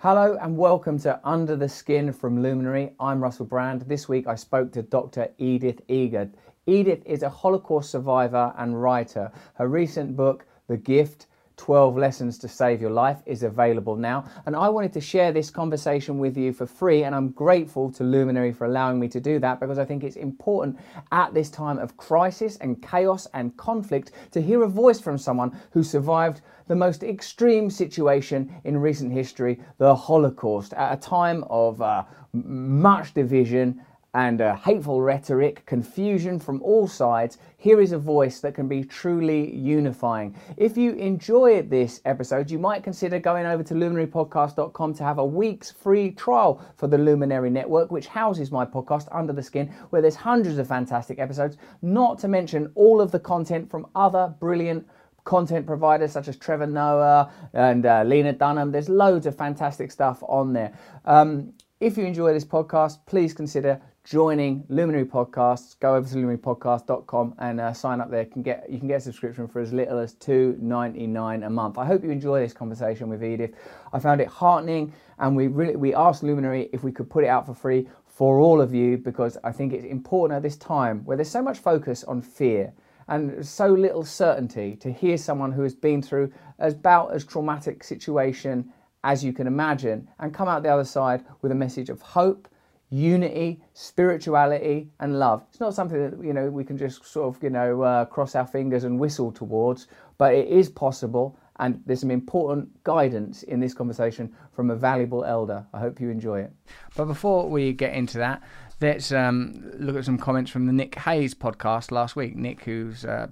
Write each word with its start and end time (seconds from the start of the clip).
Hello 0.00 0.36
and 0.42 0.58
welcome 0.58 0.98
to 0.98 1.18
Under 1.24 1.56
the 1.56 1.70
Skin 1.70 2.12
from 2.12 2.42
Luminary. 2.42 2.92
I'm 3.00 3.22
Russell 3.22 3.46
Brand. 3.46 3.80
This 3.80 4.10
week 4.10 4.26
I 4.26 4.34
spoke 4.34 4.70
to 4.72 4.82
Dr. 4.82 5.28
Edith 5.38 5.80
Eger. 5.88 6.28
Edith 6.66 7.02
is 7.06 7.22
a 7.22 7.30
Holocaust 7.30 7.92
survivor 7.92 8.52
and 8.58 8.80
writer. 8.80 9.32
Her 9.54 9.68
recent 9.68 10.14
book, 10.14 10.44
The 10.68 10.76
Gift 10.76 11.28
12 11.56 11.96
Lessons 11.96 12.38
to 12.38 12.48
Save 12.48 12.80
Your 12.80 12.90
Life, 12.90 13.22
is 13.26 13.42
available 13.42 13.96
now. 13.96 14.24
And 14.46 14.54
I 14.54 14.68
wanted 14.68 14.92
to 14.94 15.00
share 15.00 15.32
this 15.32 15.50
conversation 15.50 16.18
with 16.18 16.36
you 16.36 16.52
for 16.52 16.66
free. 16.66 17.04
And 17.04 17.14
I'm 17.14 17.30
grateful 17.30 17.90
to 17.92 18.04
Luminary 18.04 18.52
for 18.52 18.66
allowing 18.66 19.00
me 19.00 19.08
to 19.08 19.20
do 19.20 19.38
that 19.38 19.60
because 19.60 19.78
I 19.78 19.84
think 19.84 20.04
it's 20.04 20.16
important 20.16 20.78
at 21.12 21.32
this 21.34 21.50
time 21.50 21.78
of 21.78 21.96
crisis 21.96 22.56
and 22.58 22.82
chaos 22.82 23.26
and 23.34 23.56
conflict 23.56 24.12
to 24.32 24.42
hear 24.42 24.62
a 24.62 24.68
voice 24.68 25.00
from 25.00 25.18
someone 25.18 25.58
who 25.70 25.82
survived 25.82 26.42
the 26.68 26.76
most 26.76 27.02
extreme 27.02 27.70
situation 27.70 28.52
in 28.64 28.76
recent 28.76 29.12
history, 29.12 29.60
the 29.78 29.94
Holocaust, 29.94 30.72
at 30.74 30.92
a 30.92 31.00
time 31.00 31.44
of 31.48 31.80
uh, 31.80 32.04
much 32.32 33.14
division 33.14 33.80
and 34.16 34.40
uh, 34.40 34.56
hateful 34.56 35.02
rhetoric, 35.02 35.66
confusion 35.66 36.38
from 36.38 36.62
all 36.62 36.88
sides, 36.88 37.36
here 37.58 37.82
is 37.82 37.92
a 37.92 37.98
voice 37.98 38.40
that 38.40 38.54
can 38.54 38.66
be 38.66 38.82
truly 38.82 39.54
unifying. 39.54 40.34
If 40.56 40.78
you 40.78 40.92
enjoy 40.92 41.60
this 41.60 42.00
episode, 42.06 42.50
you 42.50 42.58
might 42.58 42.82
consider 42.82 43.18
going 43.18 43.44
over 43.44 43.62
to 43.64 43.74
luminarypodcast.com 43.74 44.94
to 44.94 45.04
have 45.04 45.18
a 45.18 45.24
week's 45.24 45.70
free 45.70 46.12
trial 46.12 46.64
for 46.78 46.86
the 46.86 46.96
Luminary 46.96 47.50
Network, 47.50 47.90
which 47.90 48.06
houses 48.06 48.50
my 48.50 48.64
podcast, 48.64 49.06
Under 49.12 49.34
the 49.34 49.42
Skin, 49.42 49.66
where 49.90 50.00
there's 50.00 50.16
hundreds 50.16 50.56
of 50.56 50.66
fantastic 50.66 51.18
episodes, 51.18 51.58
not 51.82 52.18
to 52.20 52.26
mention 52.26 52.72
all 52.74 53.02
of 53.02 53.10
the 53.10 53.20
content 53.20 53.70
from 53.70 53.86
other 53.94 54.34
brilliant 54.40 54.88
content 55.24 55.66
providers 55.66 56.12
such 56.12 56.28
as 56.28 56.38
Trevor 56.38 56.68
Noah 56.68 57.30
and 57.52 57.84
uh, 57.84 58.02
Lena 58.02 58.32
Dunham. 58.32 58.72
There's 58.72 58.88
loads 58.88 59.26
of 59.26 59.36
fantastic 59.36 59.90
stuff 59.90 60.22
on 60.26 60.54
there. 60.54 60.72
Um, 61.04 61.52
if 61.80 61.98
you 61.98 62.06
enjoy 62.06 62.32
this 62.32 62.46
podcast, 62.46 63.00
please 63.04 63.34
consider 63.34 63.78
joining 64.06 64.64
Luminary 64.68 65.04
Podcasts. 65.04 65.78
Go 65.80 65.96
over 65.96 66.08
to 66.08 66.14
luminarypodcast.com 66.14 67.34
and 67.40 67.60
uh, 67.60 67.72
sign 67.72 68.00
up 68.00 68.08
there. 68.08 68.24
Can 68.24 68.42
get 68.42 68.70
you 68.70 68.78
can 68.78 68.86
get 68.86 68.98
a 68.98 69.00
subscription 69.00 69.48
for 69.48 69.60
as 69.60 69.72
little 69.72 69.98
as 69.98 70.14
two 70.14 70.56
ninety 70.60 71.08
nine 71.08 71.42
a 71.42 71.50
month. 71.50 71.76
I 71.76 71.84
hope 71.84 72.04
you 72.04 72.10
enjoy 72.10 72.40
this 72.40 72.52
conversation 72.52 73.08
with 73.08 73.24
Edith. 73.24 73.50
I 73.92 73.98
found 73.98 74.20
it 74.20 74.28
heartening, 74.28 74.92
and 75.18 75.36
we 75.36 75.48
really 75.48 75.74
we 75.74 75.92
asked 75.92 76.22
Luminary 76.22 76.70
if 76.72 76.84
we 76.84 76.92
could 76.92 77.10
put 77.10 77.24
it 77.24 77.26
out 77.26 77.46
for 77.46 77.54
free 77.54 77.88
for 78.06 78.38
all 78.38 78.60
of 78.60 78.72
you 78.72 78.96
because 78.96 79.36
I 79.42 79.50
think 79.50 79.72
it's 79.72 79.84
important 79.84 80.36
at 80.36 80.42
this 80.42 80.56
time 80.56 81.04
where 81.04 81.16
there's 81.16 81.28
so 81.28 81.42
much 81.42 81.58
focus 81.58 82.04
on 82.04 82.22
fear 82.22 82.72
and 83.08 83.44
so 83.44 83.66
little 83.66 84.04
certainty 84.04 84.76
to 84.76 84.90
hear 84.92 85.18
someone 85.18 85.52
who 85.52 85.62
has 85.62 85.74
been 85.74 86.00
through 86.00 86.32
about 86.58 87.12
as 87.12 87.24
traumatic 87.24 87.84
situation 87.84 88.72
as 89.04 89.22
you 89.22 89.32
can 89.32 89.46
imagine 89.46 90.08
and 90.18 90.32
come 90.32 90.48
out 90.48 90.62
the 90.62 90.68
other 90.68 90.84
side 90.84 91.24
with 91.42 91.52
a 91.52 91.54
message 91.54 91.90
of 91.90 92.00
hope 92.00 92.48
unity 92.90 93.60
spirituality 93.72 94.88
and 95.00 95.18
love 95.18 95.44
it's 95.48 95.58
not 95.58 95.74
something 95.74 96.10
that 96.10 96.24
you 96.24 96.32
know 96.32 96.48
we 96.48 96.64
can 96.64 96.78
just 96.78 97.04
sort 97.04 97.34
of 97.34 97.42
you 97.42 97.50
know 97.50 97.82
uh, 97.82 98.04
cross 98.04 98.36
our 98.36 98.46
fingers 98.46 98.84
and 98.84 98.98
whistle 98.98 99.32
towards 99.32 99.88
but 100.18 100.32
it 100.32 100.46
is 100.46 100.68
possible 100.68 101.36
and 101.58 101.82
there's 101.86 102.00
some 102.00 102.10
important 102.10 102.68
guidance 102.84 103.42
in 103.44 103.58
this 103.58 103.74
conversation 103.74 104.32
from 104.52 104.70
a 104.70 104.76
valuable 104.76 105.24
elder 105.24 105.66
i 105.74 105.80
hope 105.80 106.00
you 106.00 106.10
enjoy 106.10 106.40
it 106.40 106.52
but 106.96 107.06
before 107.06 107.48
we 107.48 107.72
get 107.72 107.92
into 107.92 108.18
that 108.18 108.40
let's 108.80 109.10
um, 109.10 109.70
look 109.78 109.96
at 109.96 110.04
some 110.04 110.18
comments 110.18 110.50
from 110.50 110.66
the 110.66 110.72
Nick 110.72 110.96
Hayes 110.96 111.34
podcast 111.34 111.90
last 111.90 112.14
week. 112.16 112.36
Nick, 112.36 112.64
who's 112.64 113.04
uh, 113.04 113.26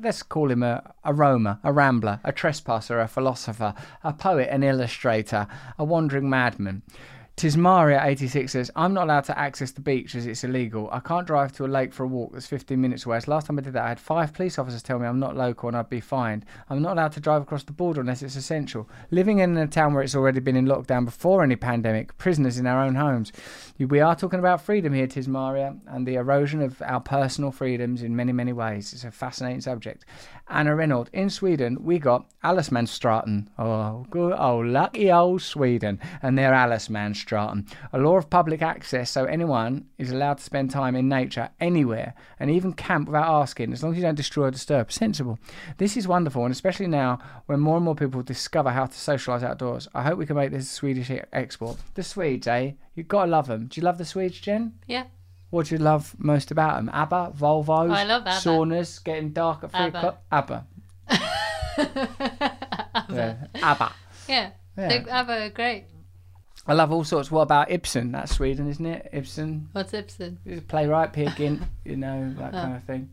let's 0.00 0.22
call 0.22 0.50
him 0.50 0.62
a, 0.62 0.94
a 1.04 1.12
roamer, 1.12 1.58
a 1.64 1.72
rambler, 1.72 2.20
a 2.24 2.32
trespasser, 2.32 3.00
a 3.00 3.08
philosopher, 3.08 3.74
a 4.02 4.12
poet, 4.12 4.48
an 4.50 4.62
illustrator, 4.62 5.46
a 5.78 5.84
wandering 5.84 6.30
madman. 6.30 6.82
Tismaria86 7.36 8.50
says, 8.50 8.70
I'm 8.76 8.94
not 8.94 9.04
allowed 9.04 9.24
to 9.24 9.36
access 9.36 9.72
the 9.72 9.80
beach 9.80 10.14
as 10.14 10.24
it's 10.24 10.44
illegal. 10.44 10.88
I 10.92 11.00
can't 11.00 11.26
drive 11.26 11.50
to 11.54 11.64
a 11.64 11.66
lake 11.66 11.92
for 11.92 12.04
a 12.04 12.06
walk 12.06 12.32
that's 12.32 12.46
15 12.46 12.80
minutes 12.80 13.06
away. 13.06 13.16
As 13.16 13.26
last 13.26 13.48
time 13.48 13.58
I 13.58 13.62
did 13.62 13.72
that, 13.72 13.84
I 13.84 13.88
had 13.88 13.98
five 13.98 14.32
police 14.32 14.56
officers 14.56 14.84
tell 14.84 15.00
me 15.00 15.08
I'm 15.08 15.18
not 15.18 15.36
local 15.36 15.68
and 15.68 15.76
I'd 15.76 15.90
be 15.90 16.00
fined. 16.00 16.44
I'm 16.70 16.80
not 16.80 16.92
allowed 16.92 17.10
to 17.12 17.20
drive 17.20 17.42
across 17.42 17.64
the 17.64 17.72
border 17.72 18.00
unless 18.00 18.22
it's 18.22 18.36
essential. 18.36 18.88
Living 19.10 19.40
in 19.40 19.56
a 19.56 19.66
town 19.66 19.94
where 19.94 20.04
it's 20.04 20.14
already 20.14 20.38
been 20.38 20.54
in 20.54 20.66
lockdown 20.66 21.04
before 21.04 21.42
any 21.42 21.56
pandemic, 21.56 22.16
prisoners 22.18 22.56
in 22.56 22.68
our 22.68 22.80
own 22.84 22.94
homes. 22.94 23.32
We 23.80 23.98
are 23.98 24.14
talking 24.14 24.38
about 24.38 24.62
freedom 24.62 24.92
here, 24.92 25.08
Tismaria, 25.08 25.80
and 25.88 26.06
the 26.06 26.14
erosion 26.14 26.62
of 26.62 26.80
our 26.82 27.00
personal 27.00 27.50
freedoms 27.50 28.02
in 28.02 28.14
many, 28.14 28.30
many 28.30 28.52
ways. 28.52 28.92
It's 28.92 29.02
a 29.02 29.10
fascinating 29.10 29.60
subject. 29.60 30.04
Anna 30.48 30.76
Reynolds, 30.76 31.10
in 31.12 31.30
Sweden, 31.30 31.78
we 31.80 31.98
got 31.98 32.26
allemansrätten. 32.42 33.48
Oh, 33.58 34.06
good, 34.10 34.34
oh, 34.38 34.58
lucky 34.58 35.10
old 35.10 35.42
Sweden. 35.42 35.98
And 36.22 36.36
they're 36.36 36.52
allemansrätten 36.52 37.66
a 37.92 37.98
law 37.98 38.16
of 38.16 38.28
public 38.30 38.62
access 38.62 39.10
so 39.10 39.24
anyone 39.24 39.86
is 39.98 40.10
allowed 40.10 40.38
to 40.38 40.44
spend 40.44 40.70
time 40.70 40.94
in 40.94 41.08
nature 41.08 41.48
anywhere 41.60 42.14
and 42.38 42.50
even 42.50 42.72
camp 42.72 43.08
without 43.08 43.40
asking, 43.42 43.72
as 43.72 43.82
long 43.82 43.92
as 43.92 43.98
you 43.98 44.02
don't 44.02 44.14
destroy 44.14 44.44
or 44.44 44.50
disturb. 44.50 44.92
Sensible. 44.92 45.38
This 45.78 45.96
is 45.96 46.06
wonderful, 46.06 46.44
and 46.44 46.52
especially 46.52 46.88
now 46.88 47.18
when 47.46 47.60
more 47.60 47.76
and 47.76 47.84
more 47.84 47.94
people 47.94 48.22
discover 48.22 48.70
how 48.70 48.86
to 48.86 48.92
socialise 48.92 49.42
outdoors. 49.42 49.88
I 49.94 50.02
hope 50.02 50.18
we 50.18 50.26
can 50.26 50.36
make 50.36 50.50
this 50.50 50.64
a 50.64 50.74
Swedish 50.74 51.10
export. 51.32 51.78
The 51.94 52.02
Swedes, 52.02 52.46
eh? 52.46 52.72
You've 52.94 53.08
got 53.08 53.24
to 53.24 53.30
love 53.30 53.46
them. 53.46 53.66
Do 53.66 53.80
you 53.80 53.84
love 53.84 53.98
the 53.98 54.04
Swedes, 54.04 54.40
Jen? 54.40 54.74
Yeah. 54.86 55.04
What 55.54 55.66
do 55.66 55.76
you 55.76 55.80
love 55.80 56.16
most 56.18 56.50
about 56.50 56.74
them? 56.76 56.90
ABBA, 56.92 57.34
Volvos, 57.38 57.90
Oh, 57.90 57.92
I 57.92 58.02
love 58.02 58.22
ABBA. 58.22 58.30
saunas, 58.40 59.02
getting 59.04 59.30
dark 59.30 59.62
at 59.62 59.70
three 59.70 59.80
ABBA. 59.86 59.98
o'clock. 59.98 60.22
ABBA. 60.32 60.66
Yeah. 63.08 63.36
ABBA. 63.62 63.92
Yeah. 64.28 64.50
Yeah. 64.76 64.88
They 64.88 65.10
have 65.10 65.28
a 65.28 65.50
great. 65.50 65.84
I 66.66 66.72
love 66.72 66.90
all 66.90 67.04
sorts. 67.04 67.30
What 67.30 67.42
about 67.42 67.70
Ibsen? 67.70 68.10
That's 68.12 68.34
Sweden, 68.34 68.68
isn't 68.68 68.84
it? 68.84 69.08
Ibsen. 69.12 69.68
What's 69.72 69.94
Ibsen? 69.94 70.38
He's 70.44 70.58
a 70.58 70.62
playwright, 70.62 71.12
Peer 71.12 71.32
Gynt, 71.36 71.62
you 71.84 71.96
know, 71.96 72.34
that 72.38 72.48
Oh. 72.54 72.60
kind 72.60 72.76
of 72.76 72.84
thing. 72.84 73.10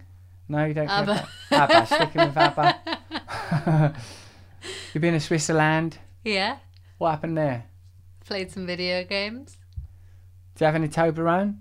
No, 0.47 0.65
you 0.65 0.73
don't 0.73 0.87
care 0.87 0.97
ABBA. 0.97 1.27
about 1.51 1.71
ABBA, 1.71 1.85
sticking 1.85 2.27
with 2.27 2.37
ABBA. 2.37 3.93
You've 4.93 5.01
been 5.01 5.13
to 5.13 5.19
Switzerland. 5.19 5.99
Yeah. 6.23 6.57
What 6.97 7.11
happened 7.11 7.37
there? 7.37 7.65
Played 8.25 8.51
some 8.51 8.65
video 8.65 9.03
games. 9.03 9.57
Do 10.55 10.63
you 10.63 10.65
have 10.65 10.75
any 10.75 10.87
Toblerone? 10.87 11.57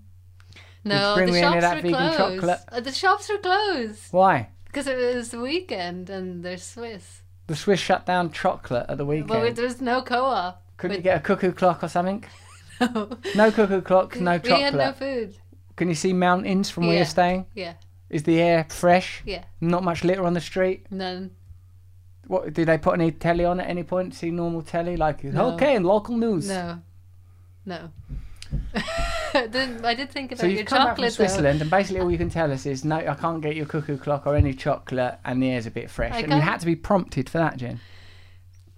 No, 0.84 1.14
the 1.26 1.38
shops 1.38 1.82
were 1.82 1.90
closed. 1.90 2.16
chocolate? 2.16 2.58
Uh, 2.72 2.80
the 2.80 2.92
shops 2.92 3.28
were 3.28 3.38
closed 3.38 4.12
Why? 4.12 4.48
because 4.66 4.86
it 4.86 5.14
was 5.16 5.30
the 5.30 5.40
weekend 5.40 6.08
and 6.10 6.42
they're 6.42 6.56
Swiss. 6.56 7.22
The 7.48 7.56
Swiss 7.56 7.80
shut 7.80 8.06
down 8.06 8.30
chocolate 8.32 8.86
at 8.88 8.96
the 8.98 9.04
weekend. 9.04 9.28
But 9.28 9.56
there 9.56 9.64
was 9.64 9.80
no 9.80 10.00
co-op. 10.02 10.62
Couldn't 10.76 10.98
you 10.98 11.02
get 11.02 11.16
a 11.18 11.20
cuckoo 11.20 11.52
clock 11.52 11.82
or 11.84 11.88
something? 11.88 12.24
No. 12.80 13.10
No 13.36 13.50
cuckoo 13.52 13.82
clock, 13.82 14.18
no 14.18 14.38
chocolate. 14.38 14.56
we 14.58 14.62
had 14.62 14.74
no 14.74 14.92
food. 14.92 15.36
Can 15.76 15.88
you 15.88 15.94
see 15.94 16.14
mountains 16.14 16.70
from 16.70 16.84
where 16.84 16.94
Yeah. 16.94 16.98
you're 17.00 17.06
staying? 17.06 17.46
Yeah. 17.54 17.74
Is 18.08 18.22
the 18.22 18.40
air 18.40 18.64
fresh? 18.70 19.20
Yeah. 19.26 19.44
Not 19.60 19.84
much 19.84 20.02
litter 20.02 20.24
on 20.24 20.32
the 20.32 20.40
street? 20.40 20.86
None. 20.90 21.30
What 22.26 22.54
did 22.54 22.68
they 22.68 22.78
put 22.78 22.94
any 22.94 23.12
telly 23.12 23.44
on 23.44 23.60
at 23.60 23.68
any 23.68 23.82
point? 23.82 24.14
See 24.14 24.30
normal 24.30 24.62
telly 24.62 24.96
like 24.96 25.22
No. 25.24 25.52
okay, 25.56 25.78
local 25.78 26.16
news. 26.16 26.48
No. 26.48 26.80
No. 27.66 27.90
Then 29.48 29.84
I 29.84 29.94
did 29.94 30.10
think 30.10 30.32
about 30.32 30.40
So 30.40 30.46
you've 30.46 30.66
come 30.66 30.78
back 30.78 30.96
from 30.96 31.04
chocolate 31.04 31.10
though. 31.10 31.26
Switzerland, 31.26 31.60
and 31.60 31.70
basically 31.70 32.00
all 32.00 32.10
you 32.10 32.18
can 32.18 32.30
tell 32.30 32.52
us 32.52 32.66
is 32.66 32.84
no, 32.84 32.96
I 32.96 33.14
can't 33.14 33.40
get 33.40 33.56
your 33.56 33.66
cuckoo 33.66 33.96
clock 33.96 34.26
or 34.26 34.34
any 34.36 34.54
chocolate, 34.54 35.18
and 35.24 35.42
the 35.42 35.50
air's 35.50 35.66
a 35.66 35.70
bit 35.70 35.90
fresh. 35.90 36.12
I 36.12 36.20
and 36.20 36.32
you 36.32 36.40
had 36.40 36.60
to 36.60 36.66
be 36.66 36.76
prompted 36.76 37.28
for 37.30 37.38
that, 37.38 37.56
Jen. 37.56 37.80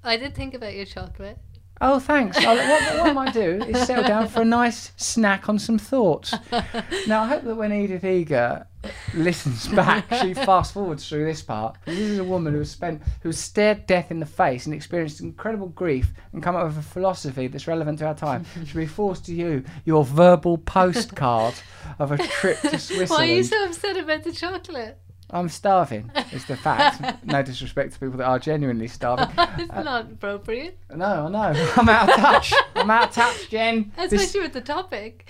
I 0.04 0.16
did 0.16 0.34
think 0.34 0.54
about 0.54 0.74
your 0.74 0.84
chocolate. 0.84 1.38
Oh, 1.80 1.98
thanks. 1.98 2.36
What, 2.36 2.56
what 2.56 3.00
I 3.00 3.12
might 3.12 3.34
do 3.34 3.60
is 3.64 3.86
settle 3.86 4.04
down 4.04 4.28
for 4.28 4.42
a 4.42 4.44
nice 4.44 4.92
snack 4.96 5.48
on 5.48 5.58
some 5.58 5.78
thoughts. 5.78 6.32
Now, 7.08 7.24
I 7.24 7.26
hope 7.26 7.42
that 7.42 7.56
when 7.56 7.72
Edith 7.72 8.04
Eger 8.04 8.66
listens 9.14 9.68
back, 9.74 10.12
she 10.14 10.34
fast 10.34 10.74
forwards 10.74 11.08
through 11.08 11.24
this 11.24 11.42
part. 11.42 11.76
This 11.84 11.98
is 11.98 12.18
a 12.18 12.24
woman 12.24 12.52
who 12.52 12.60
has 12.60 12.70
spent, 12.70 13.02
who 13.22 13.28
has 13.28 13.38
stared 13.38 13.86
death 13.86 14.10
in 14.10 14.20
the 14.20 14.26
face 14.26 14.66
and 14.66 14.74
experienced 14.74 15.20
incredible 15.20 15.68
grief 15.68 16.12
and 16.32 16.42
come 16.42 16.56
up 16.56 16.66
with 16.66 16.78
a 16.78 16.82
philosophy 16.82 17.46
that's 17.46 17.66
relevant 17.66 17.98
to 18.00 18.06
our 18.06 18.14
time. 18.14 18.44
She'll 18.66 18.80
be 18.82 18.86
forced 18.86 19.26
to 19.26 19.34
you 19.34 19.64
your 19.84 20.04
verbal 20.04 20.58
postcard 20.58 21.54
of 21.98 22.12
a 22.12 22.18
trip 22.18 22.60
to 22.62 22.78
Switzerland. 22.78 23.10
Why 23.10 23.28
are 23.30 23.36
you 23.36 23.42
so 23.42 23.64
upset 23.64 23.96
about 23.96 24.24
the 24.24 24.32
chocolate? 24.32 24.98
I'm 25.34 25.48
starving. 25.48 26.10
Is 26.30 26.44
the 26.44 26.56
fact. 26.58 27.24
no 27.24 27.42
disrespect 27.42 27.94
to 27.94 27.98
people 28.00 28.18
that 28.18 28.26
are 28.26 28.38
genuinely 28.38 28.86
starving. 28.86 29.28
it's 29.38 29.72
uh, 29.72 29.82
not 29.82 30.12
appropriate, 30.12 30.78
No, 30.94 31.06
I 31.06 31.28
know. 31.30 31.72
I'm 31.76 31.88
out 31.88 32.08
of 32.10 32.16
touch. 32.16 32.52
I'm 32.76 32.90
out 32.90 33.08
of 33.08 33.14
touch, 33.14 33.48
Jen. 33.48 33.92
This- 33.96 34.12
especially 34.12 34.40
with 34.42 34.52
the 34.52 34.60
topic 34.60 35.26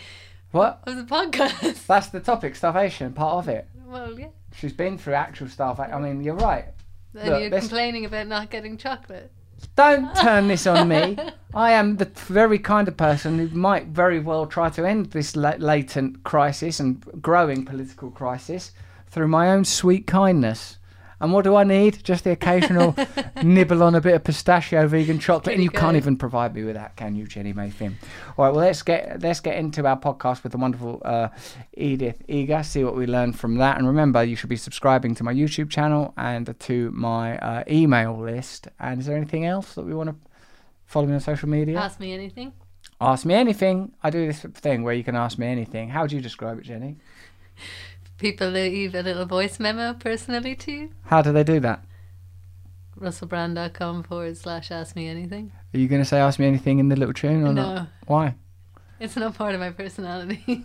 what? 0.52 0.82
of 0.86 0.96
the 0.96 1.02
podcast. 1.04 1.86
That's 1.86 2.08
the 2.08 2.20
topic, 2.20 2.56
starvation, 2.56 3.12
part 3.12 3.34
of 3.38 3.48
it. 3.48 3.68
well, 3.86 4.18
yeah. 4.18 4.28
She's 4.54 4.72
been 4.72 4.98
through 4.98 5.14
actual 5.14 5.48
starvation. 5.48 5.92
I 5.94 5.98
mean, 5.98 6.22
you're 6.22 6.34
right. 6.36 6.66
And 7.14 7.28
Look, 7.30 7.40
you're 7.40 7.50
this- 7.50 7.64
complaining 7.68 8.04
about 8.04 8.26
not 8.28 8.50
getting 8.50 8.76
chocolate. 8.76 9.30
Don't 9.76 10.14
turn 10.20 10.48
this 10.48 10.66
on 10.66 10.88
me. 10.88 11.16
I 11.54 11.72
am 11.72 11.96
the 11.96 12.06
very 12.26 12.58
kind 12.58 12.88
of 12.88 12.96
person 12.96 13.38
who 13.38 13.48
might 13.56 13.86
very 13.88 14.18
well 14.18 14.46
try 14.46 14.70
to 14.70 14.84
end 14.84 15.06
this 15.12 15.36
la- 15.36 15.54
latent 15.58 16.24
crisis 16.24 16.80
and 16.80 17.00
growing 17.22 17.64
political 17.64 18.10
crisis 18.10 18.72
through 19.06 19.28
my 19.28 19.50
own 19.50 19.64
sweet 19.64 20.06
kindness. 20.06 20.78
And 21.22 21.32
what 21.32 21.44
do 21.44 21.54
I 21.54 21.62
need? 21.62 22.02
Just 22.02 22.24
the 22.24 22.30
occasional 22.38 22.96
nibble 23.44 23.84
on 23.84 23.94
a 23.94 24.00
bit 24.00 24.14
of 24.14 24.24
pistachio 24.24 24.88
vegan 24.88 25.20
chocolate, 25.20 25.54
and 25.54 25.62
you 25.62 25.70
can't 25.70 25.96
even 25.96 26.16
provide 26.16 26.52
me 26.52 26.64
with 26.64 26.74
that, 26.74 26.96
can 26.96 27.14
you, 27.14 27.28
Jenny 27.28 27.54
Mayfin? 27.54 27.94
All 28.36 28.44
right, 28.44 28.52
well 28.52 28.64
let's 28.64 28.82
get 28.82 29.22
let's 29.22 29.38
get 29.38 29.56
into 29.56 29.86
our 29.86 29.96
podcast 29.96 30.42
with 30.42 30.50
the 30.50 30.58
wonderful 30.58 31.00
uh, 31.04 31.28
Edith 31.76 32.20
Eger. 32.26 32.64
See 32.64 32.82
what 32.82 32.96
we 32.96 33.06
learn 33.06 33.32
from 33.32 33.54
that, 33.58 33.78
and 33.78 33.86
remember, 33.86 34.24
you 34.24 34.34
should 34.34 34.50
be 34.50 34.56
subscribing 34.56 35.14
to 35.14 35.22
my 35.22 35.32
YouTube 35.32 35.70
channel 35.70 36.12
and 36.16 36.58
to 36.58 36.90
my 36.90 37.38
uh, 37.38 37.62
email 37.70 38.18
list. 38.18 38.66
And 38.80 39.00
is 39.00 39.06
there 39.06 39.16
anything 39.16 39.46
else 39.46 39.74
that 39.74 39.84
we 39.84 39.94
want 39.94 40.10
to 40.10 40.16
follow 40.86 41.06
me 41.06 41.14
on 41.14 41.20
social 41.20 41.48
media? 41.48 41.78
Ask 41.78 42.00
me 42.00 42.12
anything. 42.12 42.52
Ask 43.00 43.24
me 43.24 43.34
anything. 43.34 43.92
I 44.02 44.10
do 44.10 44.26
this 44.26 44.40
thing 44.40 44.82
where 44.82 44.94
you 44.94 45.04
can 45.04 45.14
ask 45.14 45.38
me 45.38 45.46
anything. 45.46 45.90
How 45.90 46.02
would 46.02 46.10
you 46.10 46.20
describe 46.20 46.58
it, 46.58 46.64
Jenny? 46.64 46.96
People 48.22 48.50
leave 48.50 48.94
a 48.94 49.02
little 49.02 49.26
voice 49.26 49.58
memo 49.58 49.94
personally 49.94 50.54
to 50.54 50.70
you. 50.70 50.90
How 51.06 51.22
do 51.22 51.32
they 51.32 51.42
do 51.42 51.58
that? 51.58 51.84
russellbrand.com 52.96 54.04
forward 54.04 54.36
slash 54.36 54.70
ask 54.70 54.94
me 54.94 55.08
anything. 55.08 55.50
Are 55.74 55.78
you 55.80 55.88
going 55.88 56.00
to 56.00 56.04
say 56.04 56.20
ask 56.20 56.38
me 56.38 56.46
anything 56.46 56.78
in 56.78 56.88
the 56.88 56.94
little 56.94 57.12
tune 57.12 57.44
or 57.44 57.52
not? 57.52 57.74
No, 57.74 57.86
Why? 58.06 58.36
it's 59.00 59.16
not 59.16 59.34
part 59.34 59.56
of 59.56 59.60
my 59.60 59.70
personality. 59.70 60.64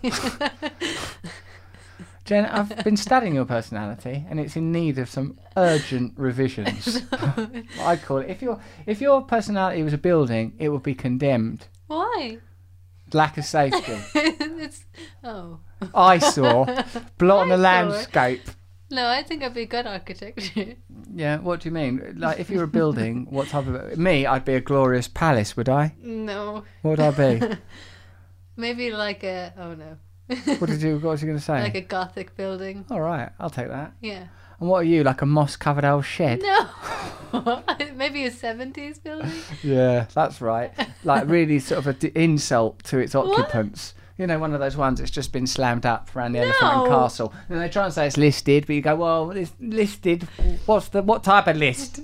Jen, 2.24 2.46
I've 2.46 2.84
been 2.84 2.96
studying 2.96 3.34
your 3.34 3.44
personality 3.44 4.24
and 4.30 4.38
it's 4.38 4.54
in 4.54 4.70
need 4.70 4.96
of 5.00 5.10
some 5.10 5.36
urgent 5.56 6.12
revisions. 6.16 7.02
I 7.80 7.96
call 7.96 8.18
it 8.18 8.30
if 8.30 8.40
your 8.40 8.60
if 8.86 9.00
your 9.00 9.22
personality 9.22 9.82
was 9.82 9.94
a 9.94 9.98
building, 9.98 10.54
it 10.60 10.68
would 10.68 10.84
be 10.84 10.94
condemned. 10.94 11.66
Why? 11.88 12.38
Lack 13.12 13.36
of 13.36 13.44
safety. 13.44 13.98
it's 14.14 14.84
oh 15.24 15.58
Eyesore. 15.94 16.66
Blot 17.18 17.38
on 17.42 17.48
the 17.48 17.54
Eyesore. 17.54 17.58
landscape. 17.62 18.42
no, 18.90 19.06
I 19.06 19.22
think 19.22 19.42
I'd 19.42 19.54
be 19.54 19.66
good 19.66 19.86
architecture. 19.86 20.74
Yeah, 21.14 21.38
what 21.38 21.60
do 21.60 21.68
you 21.68 21.74
mean? 21.74 22.14
Like 22.18 22.38
if 22.38 22.50
you're 22.50 22.64
a 22.64 22.68
building, 22.68 23.26
what 23.30 23.48
type 23.48 23.66
of 23.66 23.96
me, 23.98 24.26
I'd 24.26 24.44
be 24.44 24.54
a 24.54 24.60
glorious 24.60 25.08
palace, 25.08 25.56
would 25.56 25.68
I? 25.68 25.94
no, 26.02 26.64
What 26.82 26.98
would 26.98 27.00
I 27.00 27.10
be? 27.10 27.56
maybe 28.56 28.90
like 28.90 29.24
a 29.24 29.52
oh 29.58 29.74
no, 29.74 29.96
What 30.58 30.68
did 30.68 30.82
you 30.82 30.94
what 30.98 31.10
was 31.12 31.22
you 31.22 31.28
gonna 31.28 31.40
say? 31.40 31.62
like 31.62 31.74
a 31.74 31.80
gothic 31.80 32.36
building. 32.36 32.84
All 32.90 33.00
right, 33.00 33.30
I'll 33.40 33.50
take 33.50 33.68
that. 33.68 33.94
Yeah. 34.00 34.26
And 34.60 34.68
what 34.68 34.80
are 34.80 34.84
you, 34.84 35.02
like 35.04 35.22
a 35.22 35.26
moss 35.26 35.56
covered 35.56 35.84
old 35.84 36.04
shed? 36.04 36.42
No, 37.32 37.62
maybe 37.94 38.24
a 38.24 38.30
seventies 38.30 38.98
building. 38.98 39.30
Yeah, 39.62 40.06
that's 40.14 40.40
right. 40.40 40.72
Like 41.04 41.28
really 41.28 41.58
sort 41.60 41.78
of 41.78 41.86
a 41.86 41.92
d- 41.94 42.12
insult 42.14 42.82
to 42.84 42.98
its 42.98 43.14
occupants. 43.14 43.94
You 44.18 44.26
know, 44.26 44.38
one 44.38 44.52
of 44.52 44.60
those 44.60 44.76
ones 44.76 44.98
that's 44.98 45.12
just 45.12 45.32
been 45.32 45.46
slammed 45.46 45.86
up 45.86 46.14
around 46.14 46.32
the 46.32 46.40
Elephant 46.40 46.72
and 46.72 46.88
Castle. 46.88 47.32
And 47.48 47.60
they 47.60 47.68
try 47.68 47.84
and 47.84 47.94
say 47.94 48.08
it's 48.08 48.16
listed, 48.16 48.66
but 48.66 48.74
you 48.74 48.82
go, 48.82 48.96
well, 48.96 49.30
it's 49.30 49.52
listed. 49.60 50.24
What's 50.66 50.88
the 50.88 51.02
what 51.02 51.22
type 51.22 51.46
of 51.46 51.56
list? 51.56 52.00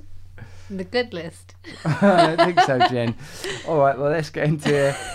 The 0.71 0.85
good 0.85 1.13
list. 1.13 1.55
I 1.85 2.35
don't 2.37 2.55
think 2.55 2.61
so, 2.61 2.79
Jen. 2.89 3.15
All 3.67 3.79
right, 3.79 3.99
well, 3.99 4.11
let's 4.11 4.31
get 4.31 4.45
into 4.45 4.71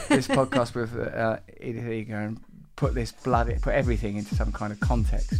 this 0.10 0.28
podcast 0.28 0.75
with 0.75 0.96
uh, 0.96 1.38
Edith 1.60 1.88
Eger 1.88 2.18
and 2.18 2.40
put 2.75 2.94
this 2.94 3.12
bloody, 3.12 3.56
put 3.62 3.74
everything 3.74 4.18
into 4.18 4.36
some 4.36 4.52
kind 4.52 4.72
of 4.72 4.80
context. 4.80 5.34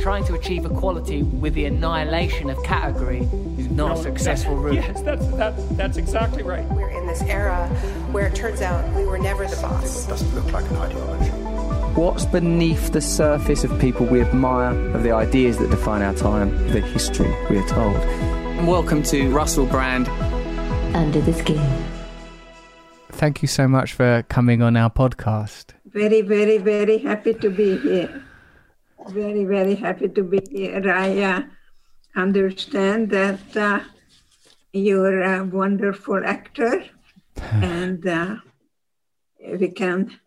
Trying 0.00 0.24
to 0.26 0.34
achieve 0.34 0.64
equality 0.64 1.24
with 1.24 1.54
the 1.54 1.64
annihilation 1.64 2.50
of 2.50 2.62
category 2.62 3.28
is 3.58 3.68
not 3.68 3.98
a 3.98 4.02
successful 4.02 4.54
route. 4.64 4.74
Yes, 4.74 5.02
that's 5.02 5.26
that, 5.32 5.76
that's 5.76 5.96
exactly 5.96 6.44
right. 6.44 6.64
We're 6.66 6.88
in 6.90 7.04
this 7.08 7.20
era 7.22 7.66
where 8.12 8.28
it 8.28 8.36
turns 8.36 8.60
out 8.62 8.88
we 8.94 9.04
were 9.06 9.18
never 9.18 9.44
the 9.44 9.56
boss. 9.56 10.06
doesn't 10.06 10.32
look 10.36 10.52
like 10.52 10.70
an 10.70 10.76
ideology. 10.76 11.30
What's 12.00 12.26
beneath 12.26 12.92
the 12.92 13.00
surface 13.00 13.64
of 13.64 13.76
people 13.80 14.06
we 14.06 14.20
admire, 14.20 14.70
of 14.94 15.02
the 15.02 15.10
ideas 15.10 15.58
that 15.58 15.70
define 15.70 16.00
our 16.00 16.14
time, 16.14 16.50
the 16.68 16.80
history 16.80 17.34
we 17.50 17.58
are 17.58 17.66
told? 17.68 17.96
Welcome 18.68 19.02
to 19.04 19.30
Russell 19.30 19.66
Brand. 19.66 20.08
under 20.94 21.20
the 21.20 21.32
skin. 21.32 21.84
Thank 23.08 23.42
you 23.42 23.48
so 23.48 23.66
much 23.66 23.94
for 23.94 24.24
coming 24.28 24.62
on 24.62 24.76
our 24.76 24.90
podcast. 24.90 25.70
Very, 25.86 26.20
very, 26.20 26.58
very 26.58 26.98
happy 26.98 27.34
to 27.34 27.50
be 27.50 27.78
here. 27.78 28.24
Very, 29.06 29.44
very 29.44 29.76
happy 29.76 30.08
to 30.08 30.22
be 30.22 30.40
here. 30.50 30.90
I 30.90 31.22
uh, 31.22 31.42
understand 32.16 33.10
that 33.10 33.56
uh, 33.56 33.80
you're 34.72 35.22
a 35.22 35.44
wonderful 35.44 36.22
actor, 36.24 36.84
and 37.52 38.06
uh, 38.06 38.36
we 39.58 39.68
can 39.68 40.18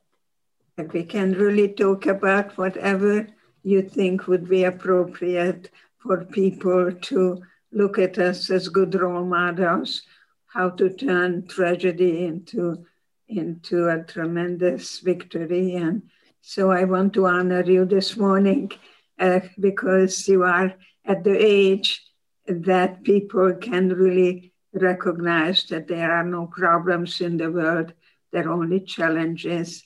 we 0.94 1.04
can 1.04 1.34
really 1.34 1.68
talk 1.68 2.06
about 2.08 2.58
whatever 2.58 3.28
you 3.62 3.82
think 3.84 4.28
would 4.28 4.50
be 4.50 4.64
appropriate 4.64 5.70
for 6.00 6.26
people 6.26 6.92
to 6.92 7.44
look 7.72 8.00
at 8.00 8.18
us 8.18 8.50
as 8.50 8.68
good 8.68 8.96
role 8.96 9.26
models, 9.26 10.02
how 10.48 10.70
to 10.70 10.90
turn 10.90 11.46
tragedy 11.46 12.26
into 12.26 12.86
into 13.28 13.90
a 13.90 14.02
tremendous 14.04 15.00
victory. 15.00 15.76
And 15.76 16.04
so 16.42 16.72
I 16.72 16.84
want 16.86 17.14
to 17.14 17.28
honor 17.28 17.64
you 17.64 17.86
this 17.86 18.18
morning 18.18 18.72
uh, 19.20 19.42
because 19.60 20.28
you 20.28 20.44
are 20.44 20.74
at 21.06 21.24
the 21.24 21.38
age 21.38 22.04
that 22.48 23.04
people 23.04 23.54
can 23.54 23.90
really 23.90 24.52
recognize 24.74 25.66
that 25.66 25.88
there 25.88 26.12
are 26.12 26.24
no 26.24 26.48
problems 26.48 27.22
in 27.22 27.38
the 27.38 27.52
world, 27.52 27.94
there 28.32 28.48
are 28.48 28.54
only 28.54 28.80
challenges. 28.80 29.84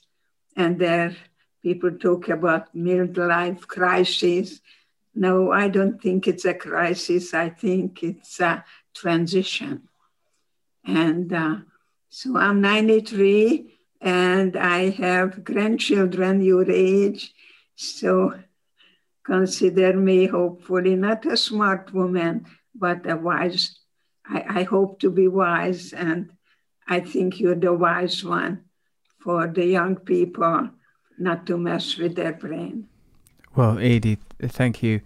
And 0.56 0.78
there 0.78 1.14
people 1.62 1.90
talk 1.98 2.28
about 2.28 2.74
midlife 2.74 3.66
crisis. 3.66 4.60
No, 5.14 5.52
I 5.52 5.68
don't 5.68 6.00
think 6.00 6.26
it's 6.28 6.44
a 6.44 6.54
crisis. 6.54 7.34
I 7.34 7.50
think 7.50 8.02
it's 8.02 8.40
a 8.40 8.64
transition. 8.94 9.88
And 10.84 11.32
uh, 11.32 11.56
so 12.08 12.36
I'm 12.36 12.60
93 12.60 13.75
and 14.06 14.56
I 14.56 14.90
have 14.90 15.42
grandchildren 15.42 16.40
your 16.40 16.70
age. 16.70 17.34
So 17.74 18.34
consider 19.24 19.94
me 19.94 20.26
hopefully 20.26 20.94
not 20.94 21.26
a 21.26 21.36
smart 21.36 21.92
woman, 21.92 22.46
but 22.72 23.10
a 23.10 23.16
wise. 23.16 23.80
I, 24.24 24.60
I 24.60 24.62
hope 24.62 25.00
to 25.00 25.10
be 25.10 25.26
wise, 25.26 25.92
and 25.92 26.30
I 26.86 27.00
think 27.00 27.40
you're 27.40 27.56
the 27.56 27.74
wise 27.74 28.24
one 28.24 28.64
for 29.18 29.48
the 29.48 29.66
young 29.66 29.96
people 29.96 30.70
not 31.18 31.44
to 31.46 31.58
mess 31.58 31.96
with 31.96 32.14
their 32.14 32.32
brain. 32.32 32.88
Well, 33.56 33.80
Edith, 33.80 34.20
thank 34.40 34.84
you 34.84 35.00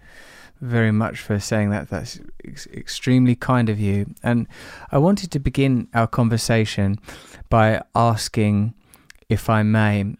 very 0.59 0.91
much 0.91 1.21
for 1.21 1.39
saying 1.39 1.71
that. 1.71 1.89
That's 1.89 2.19
ex- 2.45 2.67
extremely 2.67 3.35
kind 3.35 3.67
of 3.67 3.79
you. 3.79 4.13
And 4.21 4.47
I 4.91 4.99
wanted 4.99 5.31
to 5.31 5.39
begin 5.39 5.87
our 5.95 6.07
conversation 6.07 6.99
by 7.49 7.81
asking, 7.95 8.75
if 9.31 9.49
I 9.49 9.63
may, 9.63 10.13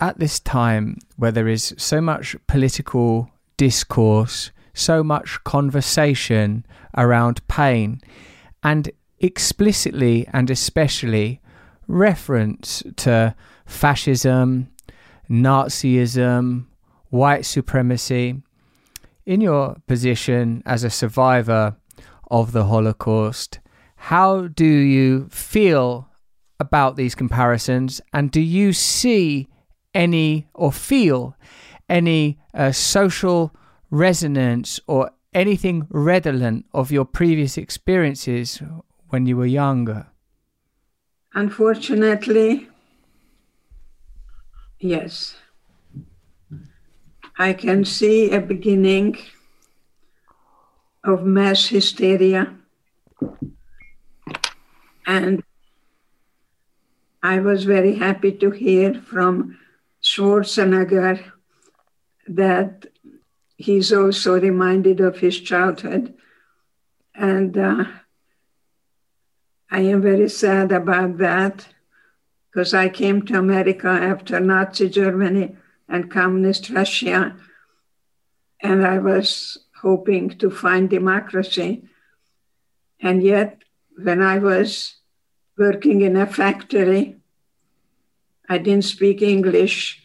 at 0.00 0.18
this 0.18 0.40
time 0.40 0.98
where 1.16 1.30
there 1.30 1.46
is 1.46 1.72
so 1.78 2.00
much 2.00 2.34
political 2.48 3.30
discourse, 3.56 4.50
so 4.74 5.04
much 5.04 5.42
conversation 5.44 6.66
around 6.96 7.46
pain, 7.46 8.00
and 8.64 8.90
explicitly 9.20 10.26
and 10.32 10.50
especially 10.50 11.40
reference 11.86 12.82
to 12.96 13.34
fascism, 13.64 14.72
Nazism, 15.30 16.66
white 17.10 17.46
supremacy. 17.46 18.42
In 19.24 19.40
your 19.40 19.76
position 19.86 20.64
as 20.66 20.82
a 20.82 20.90
survivor 20.90 21.76
of 22.28 22.50
the 22.50 22.64
Holocaust, 22.64 23.60
how 23.96 24.48
do 24.48 24.66
you 24.66 25.28
feel 25.30 26.08
about 26.58 26.96
these 26.96 27.14
comparisons? 27.14 28.00
And 28.12 28.30
do 28.30 28.40
you 28.40 28.72
see 28.72 29.48
any 29.94 30.48
or 30.54 30.72
feel 30.72 31.36
any 31.88 32.38
uh, 32.54 32.72
social 32.72 33.54
resonance 33.90 34.80
or 34.86 35.10
anything 35.32 35.86
redolent 35.90 36.66
of 36.72 36.90
your 36.90 37.04
previous 37.04 37.56
experiences 37.56 38.62
when 39.08 39.26
you 39.26 39.36
were 39.36 39.46
younger? 39.46 40.06
Unfortunately, 41.34 42.68
yes. 44.78 45.36
I 47.38 47.52
can 47.52 47.84
see 47.84 48.30
a 48.30 48.40
beginning 48.40 49.18
of 51.04 51.24
mass 51.24 51.66
hysteria. 51.66 52.54
And 55.06 55.42
I 57.26 57.40
was 57.40 57.64
very 57.64 57.96
happy 57.96 58.30
to 58.42 58.52
hear 58.52 58.94
from 58.94 59.58
Schwarzenegger 60.00 61.32
that 62.28 62.86
he's 63.56 63.92
also 63.92 64.38
reminded 64.38 65.00
of 65.00 65.18
his 65.18 65.40
childhood. 65.40 66.14
And 67.16 67.58
uh, 67.58 67.84
I 69.72 69.80
am 69.80 70.02
very 70.02 70.28
sad 70.28 70.70
about 70.70 71.18
that 71.18 71.66
because 72.46 72.72
I 72.72 72.88
came 72.88 73.22
to 73.22 73.38
America 73.38 73.88
after 73.88 74.38
Nazi 74.38 74.88
Germany 74.88 75.56
and 75.88 76.08
communist 76.08 76.70
Russia, 76.70 77.36
and 78.62 78.86
I 78.86 78.98
was 78.98 79.58
hoping 79.82 80.30
to 80.38 80.48
find 80.48 80.88
democracy. 80.88 81.88
And 83.00 83.20
yet, 83.20 83.62
when 83.96 84.22
I 84.22 84.38
was 84.38 84.94
working 85.58 86.02
in 86.02 86.16
a 86.16 86.26
factory, 86.26 87.15
I 88.48 88.58
didn't 88.58 88.84
speak 88.84 89.22
English, 89.22 90.02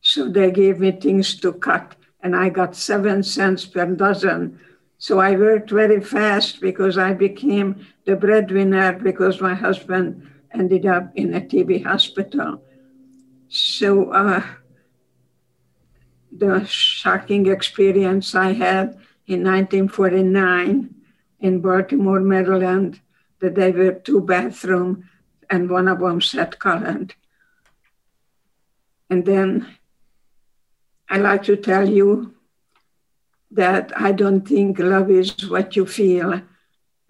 so 0.00 0.28
they 0.28 0.50
gave 0.50 0.80
me 0.80 0.92
things 0.92 1.38
to 1.40 1.52
cut, 1.52 1.96
and 2.22 2.36
I 2.36 2.48
got 2.48 2.76
seven 2.76 3.22
cents 3.22 3.64
per 3.64 3.86
dozen. 3.86 4.60
So 4.98 5.20
I 5.20 5.36
worked 5.36 5.70
very 5.70 6.00
fast 6.00 6.60
because 6.60 6.98
I 6.98 7.14
became 7.14 7.86
the 8.04 8.16
breadwinner 8.16 8.92
because 8.92 9.40
my 9.40 9.54
husband 9.54 10.28
ended 10.52 10.86
up 10.86 11.12
in 11.14 11.34
a 11.34 11.40
TB 11.40 11.84
hospital. 11.84 12.62
So 13.48 14.10
uh, 14.10 14.42
the 16.32 16.64
shocking 16.66 17.46
experience 17.46 18.34
I 18.34 18.52
had 18.52 18.98
in 19.26 19.44
1949 19.44 20.94
in 21.40 21.60
Baltimore, 21.60 22.20
Maryland, 22.20 23.00
that 23.40 23.54
there 23.54 23.72
were 23.72 23.92
two 23.92 24.20
bathrooms 24.20 25.04
and 25.50 25.70
one 25.70 25.88
of 25.88 26.00
them 26.00 26.20
set 26.20 26.58
colored. 26.58 27.14
And 29.10 29.24
then 29.24 29.66
I 31.08 31.18
like 31.18 31.44
to 31.44 31.56
tell 31.56 31.88
you 31.88 32.34
that 33.50 33.98
I 33.98 34.12
don't 34.12 34.46
think 34.46 34.78
love 34.78 35.10
is 35.10 35.48
what 35.48 35.74
you 35.74 35.86
feel, 35.86 36.42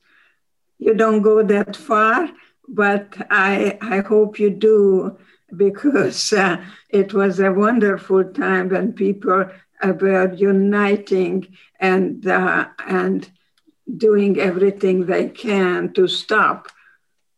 You 0.80 0.94
don't 0.94 1.22
go 1.22 1.44
that 1.44 1.76
far, 1.76 2.30
but 2.68 3.16
I, 3.30 3.78
I 3.82 4.00
hope 4.00 4.40
you 4.40 4.50
do 4.50 5.18
because 5.56 6.34
uh, 6.34 6.64
it 6.90 7.14
was 7.14 7.40
a 7.40 7.52
wonderful 7.52 8.24
time 8.24 8.70
when 8.70 8.94
people 8.94 9.46
were 9.84 10.34
uniting 10.34 11.48
and, 11.80 12.26
uh, 12.26 12.68
and 12.88 13.30
doing 13.98 14.40
everything 14.40 15.06
they 15.06 15.28
can 15.30 15.94
to 15.94 16.08
stop 16.08 16.70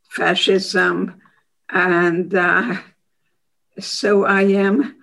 fascism. 0.10 1.20
And 1.70 2.34
uh, 2.34 2.76
so 3.80 4.26
I 4.26 4.44
am 4.44 4.96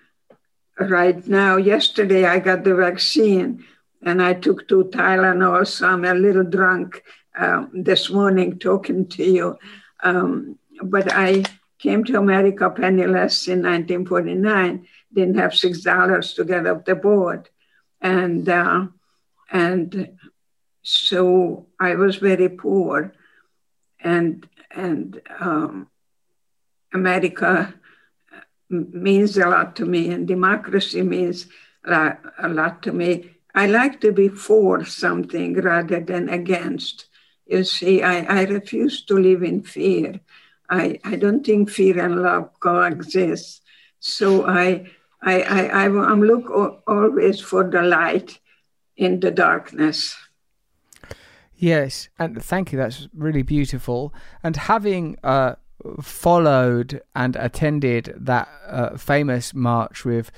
right 0.79 1.27
now. 1.27 1.57
Yesterday 1.57 2.25
I 2.25 2.39
got 2.39 2.65
the 2.65 2.75
vaccine 2.75 3.65
and 4.03 4.21
I 4.21 4.35
took 4.35 4.69
two 4.69 4.85
Tylenol, 4.85 5.67
so 5.67 5.89
I'm 5.89 6.05
a 6.05 6.15
little 6.15 6.45
drunk 6.45 7.03
um, 7.39 7.71
this 7.73 8.11
morning 8.11 8.59
talking 8.59 9.07
to 9.09 9.25
you. 9.25 9.59
Um, 10.03 10.59
but 10.83 11.13
I 11.13 11.45
came 11.79 12.05
to 12.05 12.19
America 12.19 12.69
penniless 12.71 13.49
in 13.49 13.63
1949, 13.63 14.87
didn't 15.13 15.37
have 15.37 15.55
six 15.55 15.81
dollars 15.81 16.35
to 16.35 16.45
get 16.45 16.67
off 16.67 16.85
the 16.85 16.95
board, 16.95 17.49
and 18.01 18.49
uh, 18.49 18.87
and 19.51 20.19
so 20.83 21.67
I 21.79 21.95
was 21.95 22.17
very 22.17 22.49
poor, 22.49 23.15
and 24.01 24.49
and 24.73 25.21
um, 25.39 25.89
America 26.93 27.75
means 28.69 29.37
a 29.37 29.47
lot 29.47 29.77
to 29.77 29.85
me, 29.85 30.11
and 30.11 30.27
democracy 30.27 31.03
means 31.03 31.47
a 31.85 32.49
lot 32.49 32.83
to 32.83 32.93
me 32.93 33.33
I 33.55 33.67
like 33.67 34.01
to 34.01 34.13
be 34.13 34.29
for 34.29 34.85
something 34.85 35.55
rather 35.55 36.01
than 36.01 36.29
against. 36.29 37.07
You 37.47 37.65
see, 37.65 38.03
I, 38.03 38.41
I 38.41 38.45
refuse 38.45 39.05
to 39.07 39.15
live 39.15 39.43
in 39.43 39.63
fear. 39.63 40.21
I, 40.71 40.99
I 41.05 41.17
don't 41.17 41.45
think 41.45 41.69
fear 41.69 42.01
and 42.01 42.23
love 42.23 42.49
coexist. 42.61 43.63
So 44.01 44.47
I, 44.47 44.91
I, 45.21 45.43
I, 45.43 45.65
I, 45.67 45.85
am 45.85 46.23
look 46.23 46.51
always 46.87 47.41
for 47.41 47.69
the 47.69 47.83
light 47.83 48.39
in 48.97 49.21
the 49.21 49.31
darkness. 49.31 50.17
Yes, 51.57 52.09
and 52.19 52.43
thank 52.43 52.73
you. 52.73 52.79
That's 52.79 53.07
really 53.15 53.43
beautiful. 53.43 54.15
And 54.43 54.57
having 54.57 55.17
uh, 55.23 55.57
followed 56.01 57.03
and 57.15 57.37
attended 57.37 58.15
that 58.17 58.49
uh, 58.67 58.97
famous 58.97 59.55
march 59.55 60.05
with 60.05 60.33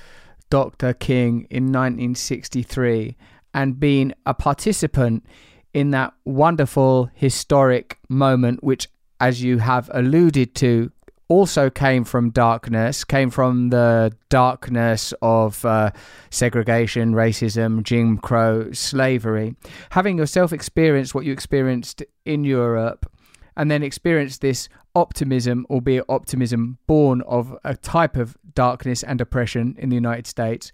Dr. 0.49 0.93
King 0.93 1.47
in 1.49 1.65
1963 1.71 3.15
and 3.53 3.79
being 3.79 4.13
a 4.25 4.33
participant 4.33 5.25
in 5.73 5.91
that 5.91 6.13
wonderful 6.23 7.09
historic 7.13 7.99
moment, 8.09 8.63
which, 8.63 8.87
as 9.19 9.41
you 9.41 9.57
have 9.57 9.89
alluded 9.93 10.55
to, 10.55 10.91
also 11.27 11.69
came 11.69 12.03
from 12.03 12.29
darkness, 12.29 13.03
came 13.03 13.29
from 13.29 13.69
the 13.69 14.15
darkness 14.29 15.13
of 15.21 15.65
uh, 15.65 15.91
segregation, 16.29 17.13
racism, 17.13 17.81
Jim 17.83 18.17
Crow, 18.17 18.71
slavery. 18.71 19.55
Having 19.91 20.17
yourself 20.17 20.53
experienced 20.53 21.15
what 21.15 21.25
you 21.25 21.33
experienced 21.33 22.03
in 22.25 22.43
Europe 22.43 23.11
and 23.57 23.71
then 23.71 23.83
experience 23.83 24.37
this 24.37 24.69
optimism, 24.95 25.65
albeit 25.69 26.05
optimism 26.09 26.77
born 26.87 27.21
of 27.21 27.55
a 27.63 27.75
type 27.75 28.15
of 28.15 28.37
darkness 28.53 29.03
and 29.03 29.21
oppression 29.21 29.75
in 29.77 29.89
the 29.89 29.95
United 29.95 30.27
States. 30.27 30.71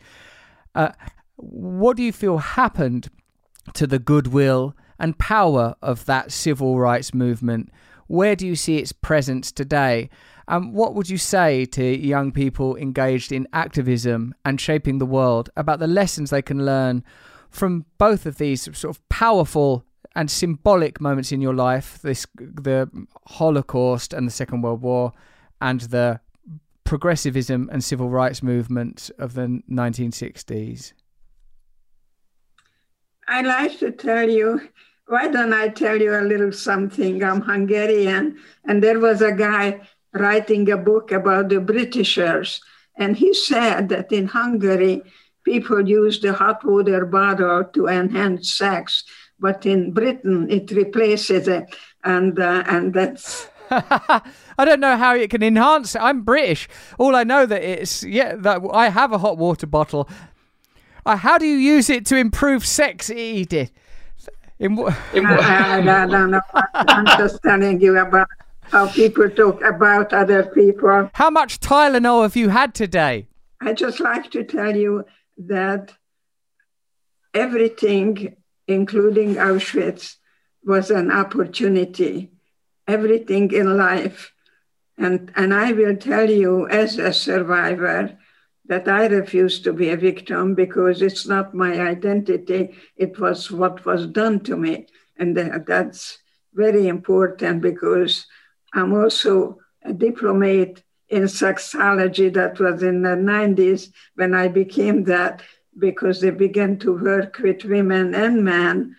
Uh, 0.76 0.92
what 1.36 1.98
do 1.98 2.04
you 2.04 2.12
feel 2.12 2.38
happened 2.38 3.10
to 3.74 3.88
the 3.88 4.00
goodwill 4.00 4.76
and 5.00 5.18
power 5.18 5.76
of 5.82 6.06
that 6.06 6.32
civil 6.32 6.80
rights 6.80 7.14
movement? 7.14 7.70
Where 8.08 8.36
do 8.36 8.46
you 8.46 8.56
see 8.56 8.78
its 8.78 8.92
presence 8.92 9.52
today? 9.52 10.10
And 10.48 10.74
what 10.74 10.96
would 10.96 11.10
you 11.10 11.18
say 11.18 11.66
to 11.66 11.84
young 11.84 12.32
people 12.32 12.76
engaged 12.76 13.32
in 13.32 13.48
activism 13.54 14.36
and 14.44 14.60
shaping 14.60 14.98
the 14.98 15.06
world 15.06 15.50
about 15.56 15.80
the 15.80 15.88
lessons 15.88 16.30
they 16.30 16.42
can 16.42 16.66
learn 16.66 17.04
from 17.50 17.86
both 17.98 18.26
of 18.26 18.38
these 18.38 18.64
sort 18.64 18.96
of 18.96 19.10
powerful 19.10 19.86
and 20.16 20.30
symbolic 20.30 21.00
moments 21.00 21.32
in 21.32 21.42
your 21.42 21.54
life 21.54 22.00
this 22.02 22.26
the 22.36 22.90
holocaust 23.28 24.14
and 24.14 24.28
the 24.28 24.32
second 24.32 24.62
world 24.62 24.82
war 24.82 25.14
and 25.60 25.82
the 25.82 26.20
progressivism 26.84 27.70
and 27.72 27.84
civil 27.84 28.10
rights 28.10 28.44
movement 28.44 29.10
of 29.18 29.34
the 29.34 29.62
1960s 29.70 30.94
i 33.28 33.42
like 33.42 33.78
to 33.78 33.92
tell 33.92 34.30
you 34.30 34.62
why 35.08 35.28
don't 35.28 35.54
i 35.54 35.68
tell 35.68 36.02
you 36.02 36.16
a 36.16 36.22
little 36.22 36.52
something? 36.52 37.24
I'm 37.24 37.42
hungarian 37.42 38.38
and 38.66 38.84
there 38.84 39.00
was 39.00 39.22
a 39.22 39.32
guy 39.32 39.82
writing 40.14 40.70
a 40.70 40.78
book 40.78 41.12
about 41.12 41.50
the 41.50 41.62
britishers 41.62 42.62
and 42.98 43.16
he 43.16 43.34
said 43.34 43.90
that 43.90 44.12
in 44.12 44.28
hungary 44.28 45.04
people 45.44 45.88
used 45.88 46.22
the 46.22 46.34
hot 46.34 46.64
water 46.66 47.06
bottle 47.06 47.64
to 47.64 47.88
enhance 47.88 48.54
sex 48.54 49.04
but 49.42 49.66
in 49.66 49.92
Britain 49.92 50.50
it 50.50 50.72
replaces 50.72 51.48
it, 51.48 51.76
and 52.04 52.40
uh, 52.40 52.64
and 52.68 52.94
that's. 52.94 53.50
I 53.72 54.66
don't 54.66 54.82
know 54.82 54.98
how 54.98 55.16
it 55.16 55.30
can 55.30 55.42
enhance. 55.42 55.96
I'm 55.96 56.22
British. 56.22 56.70
All 57.00 57.16
I 57.16 57.24
know 57.24 57.46
that 57.46 57.64
it's 57.64 58.04
yeah 58.04 58.36
that 58.36 58.62
I 58.72 58.90
have 58.90 59.12
a 59.12 59.18
hot 59.18 59.38
water 59.38 59.68
bottle. 59.68 60.08
Uh, 61.06 61.16
how 61.16 61.38
do 61.38 61.46
you 61.48 61.58
use 61.58 61.90
it 61.90 62.06
to 62.08 62.16
improve 62.16 62.66
sex, 62.66 63.10
Edith? 63.10 63.72
In, 64.60 64.78
in 65.14 65.26
I, 65.26 65.80
I 65.80 66.06
don't 66.06 66.32
know. 66.32 66.42
I'm 66.74 67.06
just 67.18 67.42
telling 67.42 67.82
you 67.82 67.98
about 67.98 68.28
how 68.62 68.88
people 68.88 69.30
talk 69.30 69.64
about 69.64 70.14
other 70.14 70.44
people. 70.44 71.10
How 71.14 71.30
much 71.30 71.60
Tylenol 71.60 72.22
have 72.22 72.36
you 72.36 72.50
had 72.50 72.76
today? 72.76 73.28
I 73.60 73.74
just 73.74 74.00
like 74.00 74.30
to 74.32 74.44
tell 74.44 74.76
you 74.76 75.06
that 75.38 75.94
everything 77.34 78.36
including 78.68 79.36
Auschwitz, 79.36 80.16
was 80.64 80.92
an 80.92 81.12
opportunity. 81.12 82.32
Everything 82.88 83.52
in 83.52 83.78
life. 83.78 84.34
And, 84.98 85.32
and 85.36 85.54
I 85.54 85.72
will 85.72 85.96
tell 85.96 86.30
you, 86.30 86.68
as 86.68 86.98
a 86.98 87.14
survivor, 87.14 88.18
that 88.66 88.88
I 88.88 89.08
refuse 89.08 89.60
to 89.62 89.74
be 89.74 89.90
a 89.90 89.98
victim 89.98 90.56
because 90.56 91.02
it's 91.02 91.28
not 91.28 91.54
my 91.54 91.80
identity. 91.80 92.76
It 92.96 93.20
was 93.20 93.52
what 93.52 93.86
was 93.86 94.08
done 94.08 94.42
to 94.42 94.56
me. 94.56 94.88
And 95.18 95.36
that's 95.36 96.20
very 96.54 96.88
important 96.88 97.62
because 97.62 98.26
I'm 98.74 98.94
also 98.94 99.60
a 99.84 99.94
diplomate 99.94 100.84
in 101.10 101.24
sexology 101.24 102.34
that 102.34 102.60
was 102.60 102.82
in 102.84 103.02
the 103.02 103.10
90s 103.10 103.92
when 104.16 104.34
I 104.34 104.48
became 104.48 105.04
that 105.04 105.42
because 105.78 106.22
they 106.22 106.30
began 106.30 106.78
to 106.80 106.98
work 106.98 107.40
with 107.40 107.64
women 107.64 108.14
and 108.14 108.44
men 108.44 108.96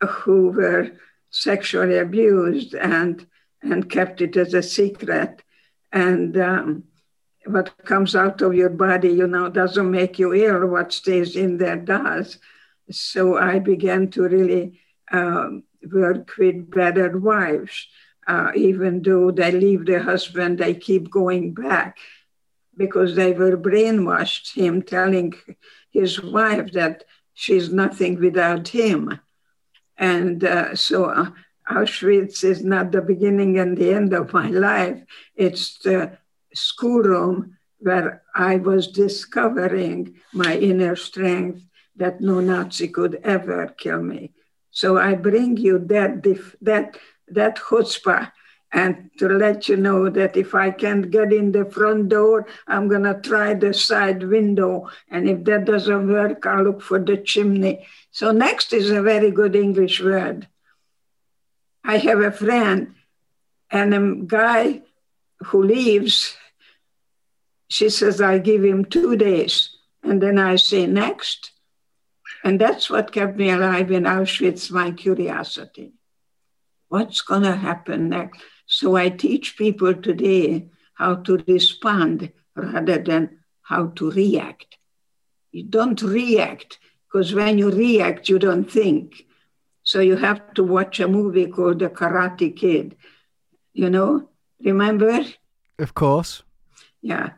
who 0.00 0.50
were 0.50 0.92
sexually 1.30 1.98
abused 1.98 2.74
and 2.74 3.26
and 3.62 3.90
kept 3.90 4.20
it 4.20 4.36
as 4.36 4.52
a 4.52 4.62
secret. 4.62 5.42
And 5.90 6.36
um, 6.36 6.84
what 7.46 7.72
comes 7.84 8.14
out 8.14 8.42
of 8.42 8.54
your 8.54 8.68
body, 8.68 9.08
you 9.08 9.26
know, 9.26 9.48
doesn't 9.48 9.90
make 9.90 10.18
you 10.18 10.34
ill. 10.34 10.66
What 10.66 10.92
stays 10.92 11.34
in 11.34 11.56
there 11.56 11.76
does. 11.76 12.38
So 12.90 13.38
I 13.38 13.58
began 13.58 14.10
to 14.10 14.22
really 14.28 14.80
um, 15.10 15.64
work 15.90 16.32
with 16.36 16.70
battered 16.70 17.22
wives. 17.22 17.88
Uh, 18.26 18.52
even 18.54 19.02
though 19.02 19.30
they 19.30 19.52
leave 19.52 19.86
their 19.86 20.02
husband, 20.02 20.58
they 20.58 20.74
keep 20.74 21.10
going 21.10 21.54
back 21.54 21.98
because 22.76 23.14
they 23.14 23.32
were 23.32 23.56
brainwashed 23.56 24.54
him 24.54 24.82
telling 24.82 25.34
his 25.94 26.22
wife 26.22 26.72
that 26.72 27.04
she's 27.32 27.72
nothing 27.72 28.20
without 28.20 28.68
him. 28.68 29.20
And 29.96 30.44
uh, 30.44 30.74
so 30.74 31.06
uh, 31.06 31.30
Auschwitz 31.70 32.44
is 32.44 32.62
not 32.62 32.92
the 32.92 33.00
beginning 33.00 33.58
and 33.58 33.78
the 33.78 33.94
end 33.94 34.12
of 34.12 34.32
my 34.32 34.48
life. 34.50 35.00
It's 35.34 35.78
the 35.78 36.18
schoolroom 36.52 37.56
where 37.78 38.22
I 38.34 38.56
was 38.56 38.88
discovering 38.88 40.16
my 40.32 40.56
inner 40.58 40.96
strength 40.96 41.62
that 41.96 42.20
no 42.20 42.40
Nazi 42.40 42.88
could 42.88 43.20
ever 43.22 43.74
kill 43.78 44.02
me. 44.02 44.32
So 44.70 44.98
I 44.98 45.14
bring 45.14 45.56
you 45.56 45.78
that 45.78 46.24
that 46.60 46.98
that 47.28 47.56
chutzpah 47.56 48.32
and 48.74 49.08
to 49.18 49.28
let 49.28 49.68
you 49.68 49.76
know 49.76 50.10
that 50.10 50.36
if 50.36 50.52
I 50.52 50.72
can't 50.72 51.08
get 51.08 51.32
in 51.32 51.52
the 51.52 51.64
front 51.64 52.08
door, 52.08 52.46
I'm 52.66 52.88
gonna 52.88 53.20
try 53.20 53.54
the 53.54 53.72
side 53.72 54.24
window, 54.24 54.90
and 55.08 55.28
if 55.28 55.44
that 55.44 55.64
doesn't 55.64 56.08
work, 56.08 56.44
I'll 56.44 56.64
look 56.64 56.82
for 56.82 56.98
the 56.98 57.16
chimney. 57.16 57.86
So 58.10 58.32
next 58.32 58.72
is 58.72 58.90
a 58.90 59.00
very 59.00 59.30
good 59.30 59.54
English 59.54 60.02
word. 60.02 60.48
I 61.84 61.98
have 61.98 62.18
a 62.18 62.32
friend 62.32 62.94
and 63.70 63.94
a 63.94 64.26
guy 64.26 64.82
who 65.38 65.62
leaves. 65.62 66.36
She 67.68 67.90
says, 67.90 68.20
I 68.20 68.38
give 68.38 68.64
him 68.64 68.84
two 68.84 69.16
days. 69.16 69.70
And 70.02 70.20
then 70.22 70.38
I 70.38 70.56
say, 70.56 70.86
next. 70.86 71.52
And 72.42 72.60
that's 72.60 72.90
what 72.90 73.12
kept 73.12 73.36
me 73.36 73.50
alive 73.50 73.90
in 73.90 74.04
Auschwitz, 74.04 74.70
my 74.70 74.90
curiosity. 74.92 75.92
What's 76.88 77.20
going 77.20 77.42
to 77.42 77.56
happen 77.56 78.08
next? 78.08 78.40
So 78.66 78.96
I 78.96 79.10
teach 79.10 79.56
people 79.56 79.94
today 79.94 80.68
how 80.94 81.16
to 81.16 81.36
respond 81.38 82.32
rather 82.54 82.98
than 82.98 83.38
how 83.62 83.88
to 83.96 84.10
react. 84.10 84.78
You 85.52 85.64
don't 85.64 86.00
react 86.02 86.78
because 87.06 87.34
when 87.34 87.58
you 87.58 87.70
react, 87.70 88.28
you 88.28 88.38
don't 88.38 88.70
think. 88.70 89.24
So 89.82 90.00
you 90.00 90.16
have 90.16 90.46
to 90.54 90.62
watch 90.64 91.00
a 91.00 91.08
movie 91.08 91.46
called 91.46 91.80
The 91.80 91.88
Karate 91.88 92.54
Kid. 92.54 92.96
You 93.72 93.90
know, 93.90 94.28
remember? 94.62 95.20
Of 95.78 95.94
course. 95.94 96.42
Yeah, 97.02 97.30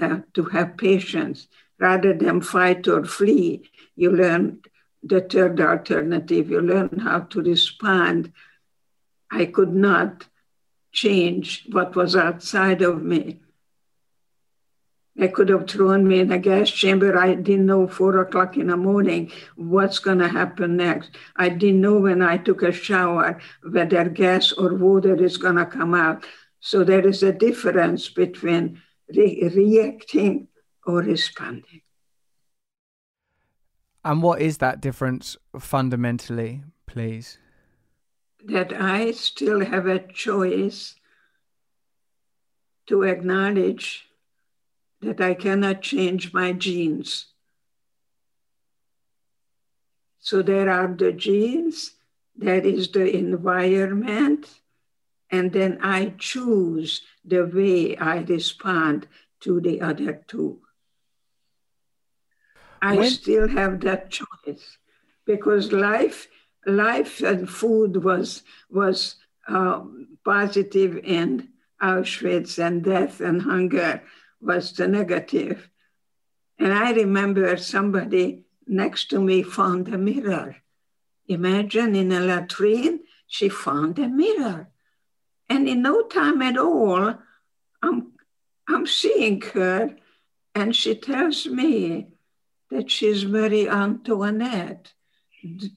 uh, 0.00 0.18
to 0.34 0.44
have 0.44 0.76
patience 0.76 1.48
rather 1.78 2.14
than 2.14 2.40
fight 2.40 2.86
or 2.88 3.04
flee 3.04 3.68
you 3.96 4.10
learn 4.10 4.60
the 5.02 5.20
third 5.20 5.60
alternative, 5.60 6.50
you 6.50 6.60
learn 6.60 6.98
how 7.00 7.20
to 7.20 7.42
respond. 7.42 8.32
I 9.30 9.44
could 9.46 9.74
not 9.74 10.26
change 10.92 11.66
what 11.70 11.94
was 11.94 12.16
outside 12.16 12.82
of 12.82 13.02
me. 13.02 13.40
They 15.16 15.28
could 15.28 15.48
have 15.50 15.68
thrown 15.68 16.06
me 16.06 16.20
in 16.20 16.32
a 16.32 16.38
gas 16.38 16.70
chamber. 16.70 17.18
I 17.18 17.34
didn't 17.34 17.66
know 17.66 17.86
four 17.86 18.18
o'clock 18.20 18.56
in 18.56 18.68
the 18.68 18.76
morning 18.76 19.30
what's 19.56 19.98
going 19.98 20.18
to 20.18 20.28
happen 20.28 20.76
next. 20.76 21.10
I 21.36 21.48
didn't 21.48 21.80
know 21.80 21.98
when 21.98 22.22
I 22.22 22.38
took 22.38 22.62
a 22.62 22.72
shower 22.72 23.40
whether 23.62 24.08
gas 24.08 24.52
or 24.52 24.74
water 24.74 25.22
is 25.22 25.36
going 25.36 25.56
to 25.56 25.66
come 25.66 25.94
out. 25.94 26.24
So 26.60 26.84
there 26.84 27.06
is 27.06 27.22
a 27.22 27.32
difference 27.32 28.08
between 28.08 28.80
re- 29.14 29.50
reacting 29.54 30.48
or 30.86 30.98
responding. 30.98 31.82
And 34.04 34.22
what 34.22 34.40
is 34.40 34.58
that 34.58 34.80
difference 34.80 35.36
fundamentally, 35.58 36.62
please? 36.86 37.38
That 38.44 38.72
I 38.72 39.12
still 39.12 39.64
have 39.64 39.86
a 39.86 39.98
choice 39.98 40.94
to 42.86 43.02
acknowledge 43.02 44.06
that 45.00 45.20
I 45.20 45.34
cannot 45.34 45.82
change 45.82 46.32
my 46.32 46.52
genes. 46.52 47.26
So 50.18 50.42
there 50.42 50.68
are 50.68 50.88
the 50.88 51.12
genes, 51.12 51.92
there 52.36 52.60
is 52.60 52.88
the 52.88 53.16
environment, 53.16 54.48
and 55.30 55.52
then 55.52 55.78
I 55.82 56.14
choose 56.18 57.02
the 57.24 57.44
way 57.44 57.96
I 57.96 58.18
respond 58.18 59.08
to 59.40 59.60
the 59.60 59.80
other 59.80 60.22
two. 60.26 60.60
I 62.82 62.96
when... 62.96 63.10
still 63.10 63.48
have 63.48 63.80
that 63.80 64.10
choice 64.10 64.78
because 65.24 65.72
life, 65.72 66.28
life 66.66 67.22
and 67.22 67.48
food 67.48 68.04
was 68.04 68.42
was 68.70 69.16
um, 69.48 70.18
positive 70.24 70.98
in 70.98 71.48
Auschwitz, 71.82 72.58
and 72.58 72.84
death 72.84 73.20
and 73.20 73.42
hunger 73.42 74.02
was 74.40 74.72
the 74.72 74.86
negative. 74.86 75.70
And 76.58 76.72
I 76.72 76.92
remember 76.92 77.56
somebody 77.56 78.44
next 78.66 79.10
to 79.10 79.20
me 79.20 79.42
found 79.42 79.88
a 79.88 79.98
mirror. 79.98 80.56
Imagine 81.26 81.94
in 81.96 82.12
a 82.12 82.20
latrine, 82.20 83.00
she 83.26 83.48
found 83.48 83.98
a 83.98 84.08
mirror. 84.08 84.68
And 85.48 85.68
in 85.68 85.82
no 85.82 86.02
time 86.02 86.42
at 86.42 86.58
all, 86.58 87.14
I'm, 87.82 88.12
I'm 88.68 88.86
seeing 88.86 89.40
her, 89.40 89.96
and 90.54 90.76
she 90.76 90.94
tells 90.94 91.46
me, 91.46 92.08
that 92.70 92.90
she's 92.90 93.24
Marie 93.24 93.68
Antoinette 93.68 94.92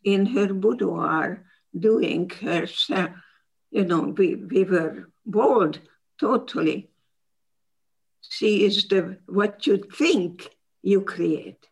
in 0.03 0.25
her 0.27 0.53
boudoir 0.53 1.45
doing 1.77 2.29
herself. 2.29 3.11
You 3.71 3.85
know, 3.85 4.01
we, 4.01 4.35
we 4.35 4.63
were 4.63 5.09
bold 5.25 5.79
totally. 6.19 6.89
She 8.21 8.65
is 8.65 8.87
the 8.87 9.17
what 9.25 9.67
you 9.67 9.77
think 9.77 10.49
you 10.81 11.01
create. 11.01 11.67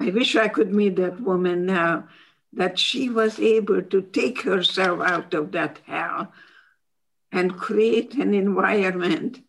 I 0.00 0.10
wish 0.10 0.34
I 0.36 0.48
could 0.48 0.72
meet 0.72 0.96
that 0.96 1.20
woman 1.20 1.66
now, 1.66 2.08
that 2.52 2.78
she 2.78 3.08
was 3.08 3.38
able 3.38 3.82
to 3.82 4.02
take 4.02 4.42
herself 4.42 5.00
out 5.00 5.34
of 5.34 5.52
that 5.52 5.80
hell 5.86 6.32
and 7.30 7.56
create 7.56 8.14
an 8.14 8.34
environment 8.34 9.40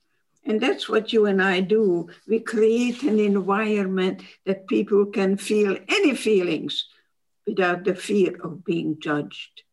and 0.45 0.59
that's 0.59 0.89
what 0.89 1.13
you 1.13 1.25
and 1.25 1.41
I 1.41 1.59
do. 1.61 2.09
We 2.27 2.39
create 2.39 3.03
an 3.03 3.19
environment 3.19 4.23
that 4.45 4.67
people 4.67 5.05
can 5.05 5.37
feel 5.37 5.77
any 5.87 6.15
feelings 6.15 6.87
without 7.45 7.83
the 7.83 7.95
fear 7.95 8.35
of 8.43 8.63
being 8.65 8.97
judged. 8.99 9.63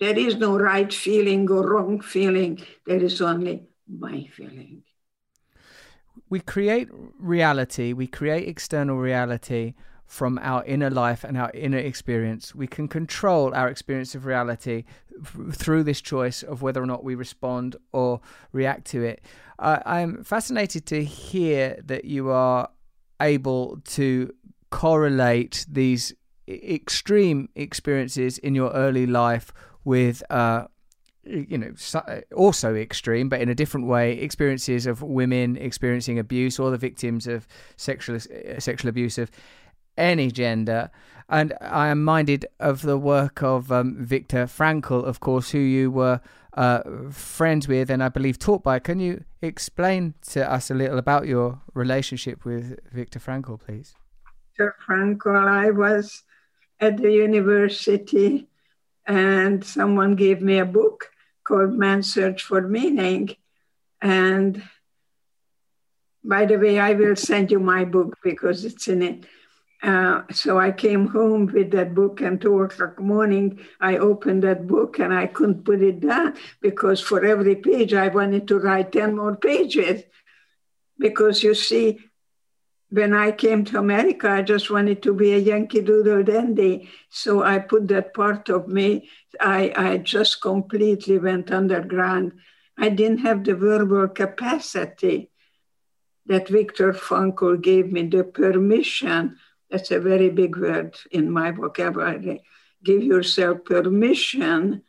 There 0.00 0.18
is 0.18 0.36
no 0.36 0.56
right 0.58 0.92
feeling 0.92 1.50
or 1.50 1.68
wrong 1.68 2.00
feeling, 2.00 2.60
there 2.86 3.02
is 3.02 3.20
only 3.20 3.64
my 3.88 4.28
feeling. 4.32 4.82
We 6.30 6.40
create 6.40 6.88
reality, 7.18 7.92
we 7.92 8.06
create 8.06 8.48
external 8.48 8.98
reality 8.98 9.74
from 10.08 10.38
our 10.42 10.64
inner 10.64 10.90
life 10.90 11.22
and 11.22 11.36
our 11.36 11.50
inner 11.52 11.78
experience. 11.78 12.54
We 12.54 12.66
can 12.66 12.88
control 12.88 13.54
our 13.54 13.68
experience 13.68 14.14
of 14.14 14.24
reality 14.24 14.84
through 15.52 15.84
this 15.84 16.00
choice 16.00 16.42
of 16.42 16.62
whether 16.62 16.82
or 16.82 16.86
not 16.86 17.04
we 17.04 17.14
respond 17.14 17.76
or 17.92 18.20
react 18.50 18.86
to 18.86 19.04
it. 19.04 19.22
Uh, 19.58 19.80
I'm 19.84 20.24
fascinated 20.24 20.86
to 20.86 21.04
hear 21.04 21.78
that 21.84 22.06
you 22.06 22.30
are 22.30 22.70
able 23.20 23.80
to 23.84 24.32
correlate 24.70 25.66
these 25.68 26.14
extreme 26.48 27.50
experiences 27.54 28.38
in 28.38 28.54
your 28.54 28.70
early 28.70 29.06
life 29.06 29.52
with 29.84 30.22
uh, 30.30 30.64
you 31.24 31.58
know 31.58 31.72
also 32.34 32.74
extreme 32.74 33.28
but 33.28 33.40
in 33.40 33.48
a 33.50 33.54
different 33.54 33.86
way 33.86 34.12
experiences 34.12 34.86
of 34.86 35.02
women 35.02 35.56
experiencing 35.58 36.18
abuse 36.18 36.58
or 36.58 36.70
the 36.70 36.78
victims 36.78 37.26
of 37.26 37.46
sexual 37.76 38.18
sexual 38.58 38.88
abuse 38.88 39.18
of 39.18 39.30
any 39.98 40.30
gender. 40.30 40.90
And 41.28 41.52
I 41.60 41.88
am 41.88 42.02
minded 42.04 42.46
of 42.58 42.82
the 42.82 42.96
work 42.96 43.42
of 43.42 43.70
um, 43.70 43.96
Viktor 43.98 44.46
Frankl, 44.46 45.04
of 45.04 45.20
course, 45.20 45.50
who 45.50 45.58
you 45.58 45.90
were 45.90 46.20
uh, 46.54 46.80
friends 47.10 47.68
with 47.68 47.90
and 47.90 48.02
I 48.02 48.08
believe 48.08 48.38
taught 48.38 48.62
by. 48.62 48.78
Can 48.78 48.98
you 48.98 49.24
explain 49.42 50.14
to 50.30 50.50
us 50.50 50.70
a 50.70 50.74
little 50.74 50.98
about 50.98 51.26
your 51.26 51.60
relationship 51.74 52.44
with 52.44 52.78
Viktor 52.90 53.18
Frankl, 53.18 53.60
please? 53.60 53.94
Viktor 54.56 54.74
Frankl, 54.86 55.36
I 55.36 55.70
was 55.70 56.22
at 56.80 56.96
the 56.96 57.12
university 57.12 58.48
and 59.06 59.64
someone 59.64 60.16
gave 60.16 60.40
me 60.40 60.58
a 60.58 60.64
book 60.64 61.10
called 61.44 61.74
Man's 61.74 62.12
Search 62.12 62.42
for 62.42 62.62
Meaning. 62.62 63.30
And 64.00 64.62
by 66.24 66.44
the 66.44 66.56
way, 66.56 66.78
I 66.78 66.92
will 66.94 67.16
send 67.16 67.50
you 67.50 67.58
my 67.58 67.84
book 67.84 68.16
because 68.22 68.64
it's 68.64 68.88
in 68.88 69.02
it. 69.02 69.26
Uh, 69.80 70.22
so 70.32 70.58
I 70.58 70.72
came 70.72 71.06
home 71.06 71.46
with 71.46 71.70
that 71.70 71.94
book, 71.94 72.20
and 72.20 72.40
two 72.40 72.60
o'clock 72.62 72.98
morning, 72.98 73.60
I 73.80 73.96
opened 73.98 74.42
that 74.42 74.66
book 74.66 74.98
and 74.98 75.14
I 75.14 75.26
couldn't 75.26 75.64
put 75.64 75.82
it 75.82 76.00
down 76.00 76.34
because 76.60 77.00
for 77.00 77.24
every 77.24 77.54
page 77.54 77.94
I 77.94 78.08
wanted 78.08 78.48
to 78.48 78.58
write 78.58 78.92
10 78.92 79.14
more 79.16 79.36
pages. 79.36 80.02
Because 80.98 81.44
you 81.44 81.54
see, 81.54 82.00
when 82.90 83.14
I 83.14 83.30
came 83.30 83.64
to 83.66 83.78
America, 83.78 84.28
I 84.28 84.42
just 84.42 84.68
wanted 84.68 85.00
to 85.04 85.14
be 85.14 85.34
a 85.34 85.38
Yankee 85.38 85.82
Doodle 85.82 86.24
dandy. 86.24 86.88
So 87.10 87.44
I 87.44 87.60
put 87.60 87.86
that 87.88 88.14
part 88.14 88.48
of 88.48 88.66
me, 88.66 89.08
I, 89.40 89.72
I 89.76 89.96
just 89.98 90.40
completely 90.40 91.18
went 91.18 91.52
underground. 91.52 92.32
I 92.76 92.88
didn't 92.88 93.18
have 93.18 93.44
the 93.44 93.54
verbal 93.54 94.08
capacity 94.08 95.30
that 96.26 96.48
Viktor 96.48 96.92
Frankl 96.92 97.60
gave 97.60 97.92
me 97.92 98.02
the 98.06 98.24
permission 98.24 99.36
that's 99.70 99.90
a 99.90 100.00
very 100.00 100.30
big 100.30 100.56
word 100.56 100.96
in 101.10 101.30
my 101.30 101.50
vocabulary. 101.50 102.42
Give 102.82 103.02
yourself 103.02 103.64
permission 103.64 104.82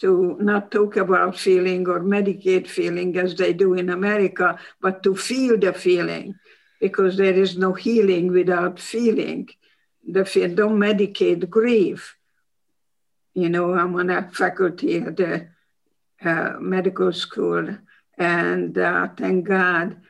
to 0.00 0.36
not 0.40 0.70
talk 0.70 0.96
about 0.96 1.38
feeling 1.38 1.88
or 1.88 2.00
medicate 2.00 2.68
feeling 2.68 3.16
as 3.16 3.34
they 3.34 3.52
do 3.52 3.74
in 3.74 3.88
America, 3.88 4.58
but 4.80 5.02
to 5.02 5.16
feel 5.16 5.58
the 5.58 5.72
feeling, 5.72 6.34
because 6.80 7.16
there 7.16 7.32
is 7.32 7.56
no 7.56 7.72
healing 7.72 8.30
without 8.32 8.78
feeling. 8.78 9.48
The 10.06 10.24
feel, 10.24 10.54
don't 10.54 10.78
medicate 10.78 11.48
grief. 11.48 12.16
You 13.34 13.48
know, 13.48 13.74
I'm 13.74 13.96
on 13.96 14.10
a 14.10 14.30
faculty 14.30 14.98
at 14.98 15.16
the 15.16 15.48
uh, 16.22 16.54
medical 16.60 17.12
school, 17.12 17.78
and 18.18 18.76
uh, 18.76 19.08
thank 19.16 19.48
God 19.48 20.00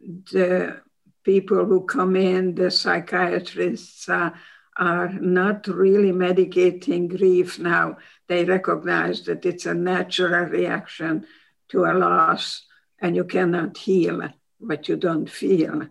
the 0.00 0.80
people 1.28 1.66
who 1.66 1.84
come 1.84 2.16
in, 2.16 2.54
the 2.54 2.70
psychiatrists, 2.70 4.08
uh, 4.08 4.30
are 4.78 5.12
not 5.20 5.66
really 5.66 6.10
medicating 6.10 7.06
grief 7.06 7.58
now. 7.58 7.98
They 8.28 8.46
recognize 8.46 9.26
that 9.26 9.44
it's 9.44 9.66
a 9.66 9.74
natural 9.74 10.46
reaction 10.46 11.26
to 11.68 11.84
a 11.84 11.92
loss, 11.92 12.64
and 12.98 13.14
you 13.14 13.24
cannot 13.24 13.76
heal 13.76 14.26
what 14.58 14.88
you 14.88 14.96
don't 14.96 15.28
feel. 15.28 15.88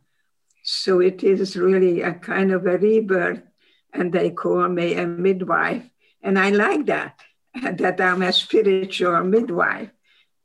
So 0.64 1.02
it 1.02 1.24
is 1.24 1.56
really 1.56 2.02
a 2.02 2.16
kind 2.16 2.52
of 2.52 2.66
a 2.66 2.80
rebirth, 2.80 3.44
and 3.94 4.12
they 4.12 4.32
call 4.32 4.68
me 4.68 4.96
a 4.96 5.06
midwife. 5.06 5.88
And 6.24 6.40
I 6.40 6.50
like 6.50 6.88
that, 6.88 7.20
that 7.82 8.02
I'm 8.02 8.24
a 8.24 8.34
spiritual 8.34 9.24
midwife, 9.24 9.92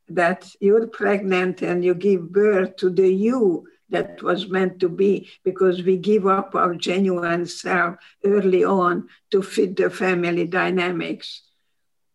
that 0.08 0.54
you're 0.60 0.86
pregnant 0.86 1.62
and 1.62 1.82
you 1.82 1.94
give 1.94 2.30
birth 2.30 2.76
to 2.76 2.90
the 2.90 3.08
you 3.08 3.66
that 3.92 4.22
was 4.22 4.48
meant 4.48 4.80
to 4.80 4.88
be 4.88 5.28
because 5.44 5.82
we 5.82 5.96
give 5.96 6.26
up 6.26 6.54
our 6.54 6.74
genuine 6.74 7.46
self 7.46 7.96
early 8.24 8.64
on 8.64 9.08
to 9.30 9.42
fit 9.42 9.76
the 9.76 9.90
family 9.90 10.46
dynamics. 10.46 11.42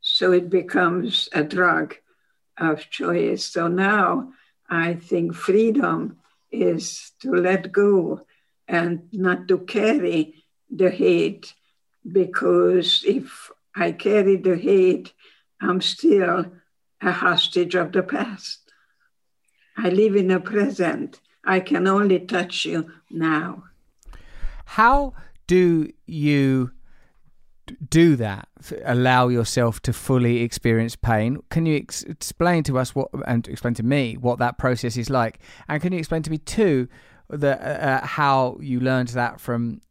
So 0.01 0.31
it 0.31 0.49
becomes 0.49 1.29
a 1.33 1.43
drug 1.43 1.95
of 2.57 2.89
choice. 2.89 3.45
So 3.45 3.67
now 3.67 4.33
I 4.69 4.95
think 4.95 5.35
freedom 5.35 6.17
is 6.51 7.11
to 7.21 7.31
let 7.31 7.71
go 7.71 8.21
and 8.67 9.07
not 9.13 9.47
to 9.47 9.59
carry 9.59 10.43
the 10.69 10.89
hate 10.89 11.53
because 12.11 13.03
if 13.05 13.51
I 13.75 13.91
carry 13.91 14.37
the 14.37 14.57
hate, 14.57 15.13
I'm 15.61 15.81
still 15.81 16.45
a 17.01 17.11
hostage 17.11 17.75
of 17.75 17.91
the 17.91 18.03
past. 18.03 18.59
I 19.77 19.89
live 19.89 20.15
in 20.15 20.29
the 20.29 20.39
present 20.39 21.19
I 21.47 21.61
can 21.61 21.87
only 21.87 22.19
touch 22.19 22.65
you 22.65 22.91
now. 23.09 23.63
How 24.65 25.13
do 25.47 25.89
you 26.05 26.71
do 27.89 28.17
that? 28.17 28.49
Allow 28.83 29.29
yourself 29.29 29.81
to 29.83 29.93
fully 29.93 30.41
experience 30.41 30.97
pain. 30.97 31.39
Can 31.49 31.65
you 31.65 31.77
ex- 31.77 32.03
explain 32.03 32.63
to 32.63 32.77
us 32.77 32.93
what 32.93 33.09
and 33.25 33.47
explain 33.47 33.73
to 33.75 33.83
me 33.83 34.17
what 34.17 34.39
that 34.39 34.57
process 34.57 34.97
is 34.97 35.09
like? 35.09 35.39
And 35.69 35.81
can 35.81 35.93
you 35.93 35.99
explain 35.99 36.21
to 36.23 36.29
me 36.29 36.37
too 36.37 36.89
the 37.29 37.57
uh, 37.57 37.87
uh 37.87 38.05
how 38.05 38.57
you 38.61 38.81
learned 38.81 39.09
that 39.09 39.39
from 39.39 39.81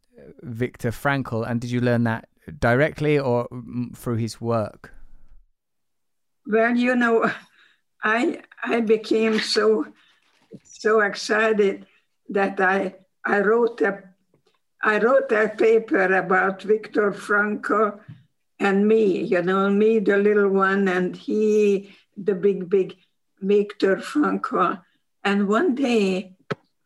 Viktor 0.42 0.90
Frankl? 0.90 1.49
And 1.49 1.59
did 1.59 1.71
you 1.71 1.81
learn 1.81 2.05
that 2.05 2.29
directly 2.61 3.19
or 3.19 3.49
through 3.95 4.16
his 4.16 4.42
work? 4.42 4.92
Well, 6.47 6.77
you 6.77 6.95
know, 6.95 7.31
I 8.05 8.42
I 8.62 8.81
became 8.81 9.40
so 9.40 9.87
so 10.62 11.01
excited 11.01 11.87
that 12.29 12.61
I, 12.61 12.95
I 13.25 13.40
wrote 13.40 13.81
a 13.81 14.03
I 14.83 14.99
wrote 14.99 15.33
a 15.33 15.49
paper 15.49 16.14
about 16.14 16.62
Viktor 16.62 17.11
Frankl 17.11 17.99
and 18.59 18.87
me, 18.87 19.23
you 19.23 19.42
know, 19.42 19.69
me, 19.69 19.99
the 19.99 20.16
little 20.16 20.49
one, 20.49 20.87
and 20.87 21.16
he, 21.16 21.97
the 22.16 22.35
big, 22.35 22.69
big 22.69 22.97
Viktor 23.40 23.97
Frankl. 23.97 24.81
And 25.25 25.49
one 25.49 25.75
day 25.75 26.37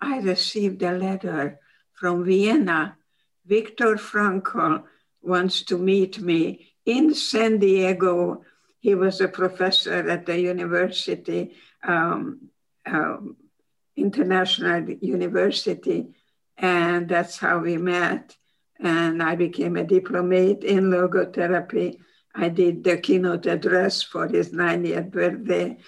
I 0.01 0.19
received 0.21 0.83
a 0.83 0.97
letter 0.97 1.61
from 1.93 2.25
Vienna. 2.25 2.97
Viktor 3.45 3.97
Frankl 3.97 4.85
wants 5.21 5.63
to 5.65 5.77
meet 5.77 6.21
me 6.21 6.73
in 6.87 7.15
San 7.15 7.59
Diego. 7.59 8.45
He 8.81 8.95
was 8.95 9.21
a 9.21 9.29
professor 9.29 10.09
at 10.09 10.27
the 10.27 10.41
university, 10.41 11.55
um, 11.87 12.49
um, 12.87 13.37
International 14.01 14.89
University, 15.01 16.09
and 16.57 17.09
that's 17.09 17.39
how 17.39 17.59
we 17.59 17.77
met. 17.77 18.37
And 18.79 19.23
I 19.23 19.37
became 19.37 19.77
a 19.77 19.85
diplomate 19.85 20.65
in 20.65 20.91
logotherapy. 20.91 21.99
I 22.35 22.49
did 22.49 22.85
the 22.85 22.97
keynote 22.97 23.47
address 23.47 24.03
for 24.03 24.27
his 24.27 24.51
90th 24.51 25.11
birthday. 25.11 25.79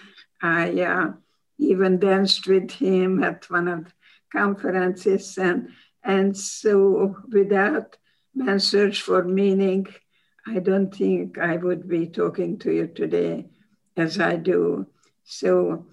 I 0.42 0.82
uh, 0.82 1.12
even 1.58 1.98
danced 1.98 2.46
with 2.46 2.70
him 2.72 3.22
at 3.22 3.48
one 3.48 3.68
of 3.68 3.84
the 3.84 3.92
conferences. 4.32 5.38
And, 5.38 5.68
and 6.02 6.36
so, 6.36 7.16
without 7.30 7.96
man's 8.34 8.66
search 8.66 9.02
for 9.02 9.24
meaning, 9.24 9.86
I 10.46 10.58
don't 10.58 10.92
think 10.94 11.38
I 11.38 11.56
would 11.56 11.88
be 11.88 12.08
talking 12.08 12.58
to 12.60 12.72
you 12.72 12.88
today 12.88 13.46
as 13.96 14.18
I 14.18 14.36
do. 14.36 14.86
So, 15.24 15.86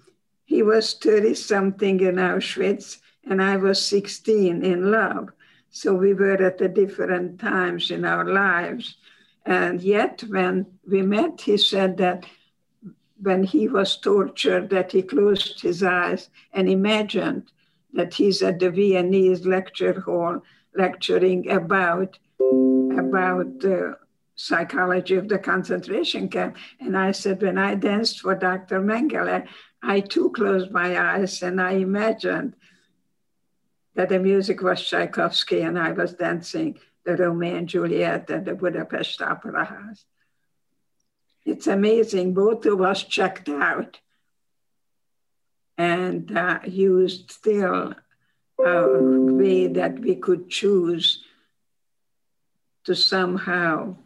he 0.50 0.64
was 0.64 0.94
30 0.94 1.34
something 1.34 2.00
in 2.00 2.16
Auschwitz, 2.16 2.98
and 3.22 3.40
I 3.40 3.56
was 3.56 3.80
16 3.86 4.64
in 4.64 4.90
love. 4.90 5.28
So 5.70 5.94
we 5.94 6.12
were 6.12 6.42
at 6.42 6.58
the 6.58 6.68
different 6.68 7.38
times 7.38 7.92
in 7.92 8.04
our 8.04 8.24
lives. 8.24 8.96
And 9.46 9.80
yet, 9.80 10.24
when 10.26 10.66
we 10.90 11.02
met, 11.02 11.40
he 11.40 11.56
said 11.56 11.98
that 11.98 12.26
when 13.22 13.44
he 13.44 13.68
was 13.68 13.96
tortured, 13.98 14.70
that 14.70 14.90
he 14.90 15.02
closed 15.02 15.60
his 15.60 15.84
eyes 15.84 16.30
and 16.52 16.68
imagined 16.68 17.52
that 17.92 18.14
he's 18.14 18.42
at 18.42 18.58
the 18.58 18.72
Viennese 18.72 19.46
lecture 19.46 20.00
hall 20.00 20.42
lecturing 20.74 21.48
about 21.48 22.18
about 22.98 23.60
the 23.60 23.96
psychology 24.34 25.14
of 25.14 25.28
the 25.28 25.38
concentration 25.38 26.28
camp. 26.28 26.56
And 26.80 26.96
I 26.96 27.12
said, 27.12 27.40
when 27.40 27.56
I 27.56 27.76
danced 27.76 28.20
for 28.20 28.34
Dr. 28.34 28.80
Mengele, 28.80 29.46
I 29.82 30.00
too 30.00 30.30
closed 30.30 30.70
my 30.70 30.98
eyes 30.98 31.42
and 31.42 31.60
I 31.60 31.72
imagined 31.72 32.54
that 33.94 34.08
the 34.08 34.18
music 34.18 34.62
was 34.62 34.80
Tchaikovsky 34.82 35.62
and 35.62 35.78
I 35.78 35.92
was 35.92 36.14
dancing 36.14 36.78
the 37.04 37.16
Romeo 37.16 37.56
and 37.56 37.68
Juliet 37.68 38.30
at 38.30 38.44
the 38.44 38.54
Budapest 38.54 39.20
Opera 39.22 39.64
House. 39.64 40.04
It's 41.46 41.66
amazing. 41.66 42.34
Both 42.34 42.66
of 42.66 42.80
us 42.82 43.02
checked 43.02 43.48
out 43.48 44.00
and 45.78 46.36
uh, 46.36 46.60
used 46.66 47.30
still 47.30 47.94
a 48.58 48.98
way 48.98 49.66
that 49.66 49.98
we 49.98 50.16
could 50.16 50.50
choose 50.50 51.24
to 52.84 52.94
somehow 52.94 53.96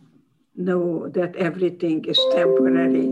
know 0.55 1.09
that 1.09 1.35
everything 1.35 2.05
is 2.05 2.21
temporary 2.31 3.07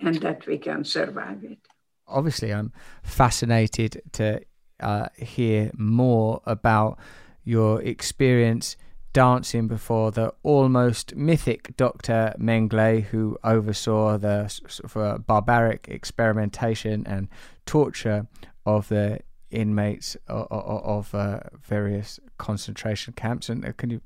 and 0.00 0.16
that 0.20 0.46
we 0.46 0.58
can 0.58 0.84
survive 0.84 1.42
it 1.42 1.65
obviously 2.08 2.52
I'm 2.52 2.72
fascinated 3.02 4.02
to 4.12 4.40
uh, 4.80 5.08
hear 5.16 5.70
more 5.76 6.40
about 6.44 6.98
your 7.44 7.80
experience 7.82 8.76
dancing 9.12 9.66
before 9.66 10.10
the 10.10 10.30
almost 10.42 11.16
mythic 11.16 11.74
Dr. 11.76 12.34
Mengele, 12.38 13.02
who 13.02 13.38
oversaw 13.42 14.18
the 14.18 14.48
sort 14.48 14.94
of, 14.94 15.26
barbaric 15.26 15.88
experimentation 15.88 17.06
and 17.06 17.28
torture 17.64 18.26
of 18.66 18.88
the 18.88 19.20
inmates 19.50 20.16
of, 20.28 20.46
of, 20.50 20.84
of 20.84 21.14
uh, 21.14 21.40
various 21.62 22.20
concentration 22.36 23.14
camps. 23.14 23.48
And 23.48 23.64
uh, 23.64 23.72
can 23.72 23.88
you 23.88 24.02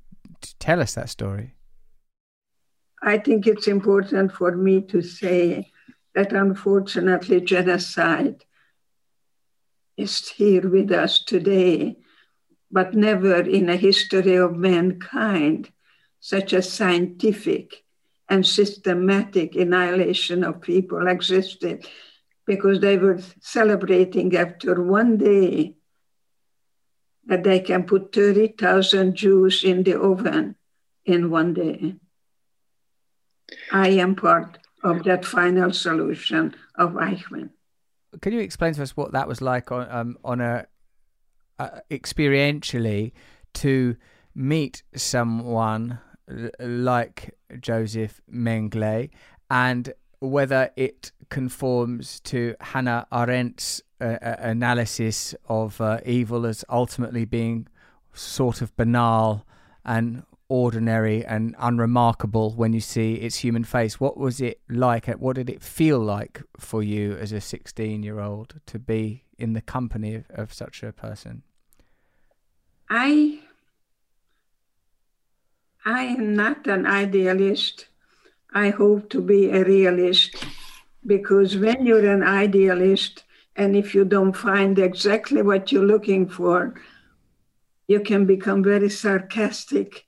tell 0.60 0.80
us 0.80 0.94
that 0.94 1.08
story? 1.08 1.54
I 3.02 3.18
think 3.18 3.46
it's 3.46 3.66
important 3.66 4.30
for 4.30 4.54
me 4.54 4.82
to 4.82 5.02
say 5.02 5.72
that 6.14 6.32
unfortunately 6.32 7.40
genocide 7.40 8.44
is 9.96 10.28
here 10.30 10.68
with 10.68 10.90
us 10.92 11.22
today. 11.22 11.96
but 12.72 12.94
never 12.94 13.40
in 13.40 13.68
a 13.68 13.76
history 13.76 14.36
of 14.36 14.54
mankind 14.54 15.72
such 16.20 16.52
a 16.52 16.62
scientific 16.62 17.82
and 18.28 18.46
systematic 18.46 19.56
annihilation 19.56 20.44
of 20.44 20.60
people 20.60 21.08
existed 21.08 21.84
because 22.46 22.78
they 22.80 22.96
were 22.96 23.18
celebrating 23.40 24.36
after 24.36 24.80
one 24.82 25.18
day 25.18 25.74
that 27.26 27.42
they 27.42 27.60
can 27.60 27.82
put 27.84 28.14
30,000 28.14 29.14
Jews 29.14 29.64
in 29.64 29.82
the 29.82 30.00
oven 30.00 30.54
in 31.04 31.30
one 31.30 31.54
day. 31.54 31.96
I 33.72 33.88
am 33.88 34.14
part 34.14 34.59
of 34.82 35.04
that 35.04 35.24
final 35.24 35.72
solution 35.72 36.54
of 36.76 36.92
Eichmann. 36.92 37.50
Can 38.20 38.32
you 38.32 38.40
explain 38.40 38.74
to 38.74 38.82
us 38.82 38.96
what 38.96 39.12
that 39.12 39.28
was 39.28 39.40
like 39.40 39.70
on 39.70 39.86
um, 39.90 40.18
on 40.24 40.40
a 40.40 40.66
uh, 41.58 41.80
experientially 41.90 43.12
to 43.54 43.96
meet 44.34 44.82
someone 44.94 45.98
like 46.58 47.34
Josef 47.60 48.20
Mengele 48.32 49.10
and 49.50 49.92
whether 50.20 50.70
it 50.76 51.12
conforms 51.28 52.20
to 52.20 52.54
Hannah 52.60 53.06
Arendt's 53.12 53.82
uh, 54.00 54.16
uh, 54.22 54.36
analysis 54.38 55.34
of 55.48 55.80
uh, 55.80 55.98
evil 56.04 56.46
as 56.46 56.64
ultimately 56.68 57.24
being 57.24 57.66
sort 58.12 58.60
of 58.60 58.74
banal 58.76 59.46
and 59.84 60.24
ordinary 60.50 61.24
and 61.24 61.54
unremarkable 61.58 62.50
when 62.54 62.72
you 62.72 62.80
see 62.80 63.14
its 63.14 63.36
human 63.36 63.64
face. 63.64 64.00
What 64.00 64.16
was 64.16 64.40
it 64.40 64.60
like? 64.68 65.06
What 65.06 65.36
did 65.36 65.48
it 65.48 65.62
feel 65.62 66.00
like 66.00 66.42
for 66.58 66.82
you 66.82 67.12
as 67.12 67.32
a 67.32 67.40
16 67.40 68.02
year 68.02 68.20
old 68.20 68.60
to 68.66 68.78
be 68.78 69.24
in 69.38 69.54
the 69.54 69.62
company 69.62 70.16
of, 70.16 70.24
of 70.30 70.52
such 70.52 70.82
a 70.82 70.92
person? 70.92 71.44
I 72.90 73.40
I 75.84 76.02
am 76.02 76.34
not 76.34 76.66
an 76.66 76.84
idealist. 76.84 77.86
I 78.52 78.70
hope 78.70 79.08
to 79.10 79.22
be 79.22 79.48
a 79.48 79.64
realist 79.64 80.44
because 81.06 81.56
when 81.56 81.86
you're 81.86 82.10
an 82.10 82.22
idealist 82.22 83.24
and 83.56 83.76
if 83.76 83.94
you 83.94 84.04
don't 84.04 84.36
find 84.36 84.78
exactly 84.78 85.42
what 85.42 85.70
you're 85.70 85.84
looking 85.84 86.28
for, 86.28 86.74
you 87.86 88.00
can 88.00 88.26
become 88.26 88.62
very 88.62 88.90
sarcastic. 88.90 90.06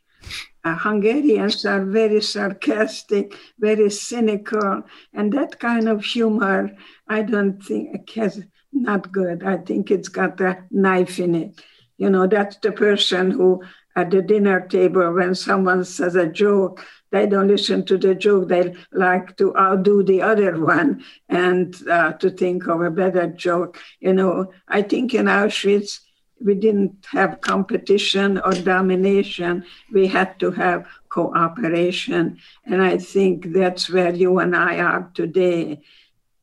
Uh, 0.64 0.76
Hungarians 0.76 1.64
are 1.66 1.84
very 1.84 2.20
sarcastic, 2.20 3.34
very 3.58 3.90
cynical, 3.90 4.84
and 5.12 5.32
that 5.32 5.58
kind 5.58 5.88
of 5.88 6.04
humor, 6.04 6.70
I 7.08 7.22
don't 7.22 7.60
think 7.62 8.08
has 8.10 8.42
not 8.72 9.10
good. 9.12 9.42
I 9.42 9.58
think 9.58 9.90
it's 9.90 10.08
got 10.08 10.40
a 10.40 10.64
knife 10.70 11.18
in 11.18 11.34
it. 11.34 11.60
You 11.98 12.10
know, 12.10 12.26
that's 12.26 12.56
the 12.56 12.72
person 12.72 13.30
who 13.30 13.62
at 13.96 14.10
the 14.10 14.22
dinner 14.22 14.60
table 14.60 15.12
when 15.12 15.34
someone 15.34 15.84
says 15.84 16.14
a 16.14 16.26
joke, 16.26 16.84
they 17.10 17.26
don't 17.26 17.48
listen 17.48 17.84
to 17.86 17.98
the 17.98 18.14
joke. 18.14 18.48
They 18.48 18.74
like 18.90 19.36
to 19.36 19.54
outdo 19.56 20.02
the 20.02 20.22
other 20.22 20.58
one 20.58 21.04
and 21.28 21.76
uh, 21.88 22.14
to 22.14 22.30
think 22.30 22.66
of 22.68 22.80
a 22.80 22.90
better 22.90 23.26
joke. 23.26 23.78
You 24.00 24.14
know, 24.14 24.52
I 24.66 24.82
think 24.82 25.12
in 25.12 25.26
Auschwitz, 25.26 26.00
we 26.44 26.54
didn't 26.54 27.06
have 27.10 27.40
competition 27.40 28.38
or 28.38 28.52
domination. 28.52 29.64
We 29.92 30.06
had 30.06 30.38
to 30.40 30.50
have 30.50 30.86
cooperation. 31.08 32.38
And 32.64 32.82
I 32.82 32.98
think 32.98 33.52
that's 33.52 33.88
where 33.90 34.14
you 34.14 34.38
and 34.38 34.56
I 34.56 34.78
are 34.78 35.10
today 35.14 35.82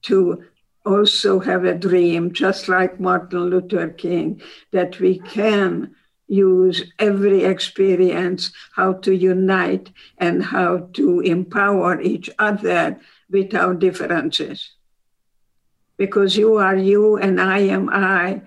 to 0.04 0.44
also 0.86 1.40
have 1.40 1.66
a 1.66 1.76
dream, 1.76 2.34
just 2.34 2.68
like 2.68 3.00
Martin 3.00 3.46
Luther 3.46 3.90
King, 3.90 4.42
that 4.72 5.00
we 5.00 5.20
can 5.20 5.96
use 6.28 6.84
every 7.00 7.44
experience 7.44 8.52
how 8.76 8.94
to 8.94 9.12
unite 9.14 9.92
and 10.20 10.44
how 10.44 10.90
to 10.94 11.20
empower 11.22 12.00
each 12.02 12.30
other 12.40 13.00
without 13.30 13.80
differences. 13.80 14.72
Because 15.98 16.38
you 16.38 16.56
are 16.56 16.78
you 16.78 17.18
and 17.18 17.42
I 17.42 17.60
am 17.60 17.90
I, 17.90 18.42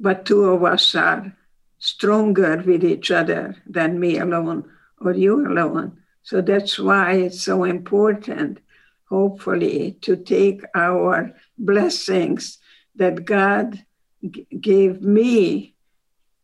but 0.00 0.24
two 0.24 0.44
of 0.44 0.64
us 0.64 0.94
are 0.94 1.36
stronger 1.78 2.62
with 2.66 2.84
each 2.84 3.10
other 3.10 3.56
than 3.66 4.00
me 4.00 4.18
alone 4.18 4.68
or 5.00 5.12
you 5.12 5.46
alone. 5.46 5.98
So 6.22 6.40
that's 6.40 6.78
why 6.78 7.12
it's 7.14 7.42
so 7.42 7.64
important, 7.64 8.60
hopefully, 9.08 9.98
to 10.02 10.16
take 10.16 10.62
our 10.74 11.32
blessings 11.58 12.58
that 12.96 13.24
God 13.24 13.84
g- 14.28 14.46
gave 14.60 15.02
me 15.02 15.74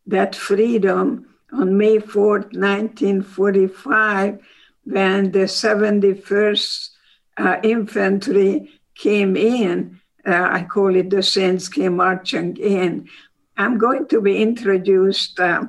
that 0.07 0.35
freedom 0.35 1.27
on 1.51 1.77
May 1.77 1.97
4th, 1.99 2.53
1945, 2.53 4.39
when 4.83 5.31
the 5.31 5.39
71st 5.39 6.89
uh, 7.37 7.57
Infantry 7.63 8.81
came 8.95 9.35
in. 9.35 9.99
Uh, 10.25 10.47
I 10.51 10.63
call 10.63 10.95
it 10.95 11.09
the 11.09 11.23
Saints 11.23 11.69
came 11.69 11.97
marching 11.97 12.57
in. 12.57 13.07
I'm 13.57 13.77
going 13.77 14.07
to 14.07 14.21
be 14.21 14.41
introduced 14.41 15.39
uh, 15.39 15.63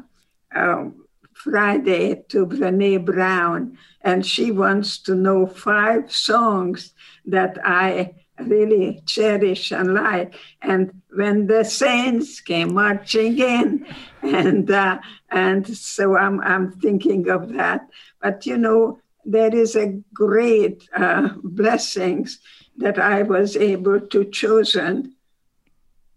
Friday 1.33 2.23
to 2.29 2.47
Brene 2.47 3.05
Brown, 3.05 3.79
and 4.03 4.25
she 4.25 4.51
wants 4.51 4.99
to 4.99 5.15
know 5.15 5.47
five 5.47 6.13
songs 6.13 6.93
that 7.25 7.59
I 7.65 8.15
really 8.39 9.03
cherish 9.07 9.73
and 9.73 9.95
like. 9.95 10.35
And 10.63 11.01
when 11.15 11.47
the 11.47 11.65
saints 11.65 12.41
came 12.41 12.75
marching 12.75 13.39
in, 13.39 13.87
and 14.23 14.71
uh, 14.71 14.99
and 15.31 15.67
so 15.67 16.17
I'm 16.17 16.41
I'm 16.41 16.73
thinking 16.73 17.29
of 17.31 17.53
that. 17.55 17.89
But 18.21 18.47
you 18.47 18.59
know, 18.59 19.01
there 19.25 19.55
is 19.55 19.77
a 19.77 20.01
great 20.13 20.89
uh, 20.95 21.31
blessings 21.43 22.41
that 22.77 22.99
I 22.99 23.23
was 23.23 23.57
able 23.57 24.01
to 24.01 24.25
chosen 24.27 25.15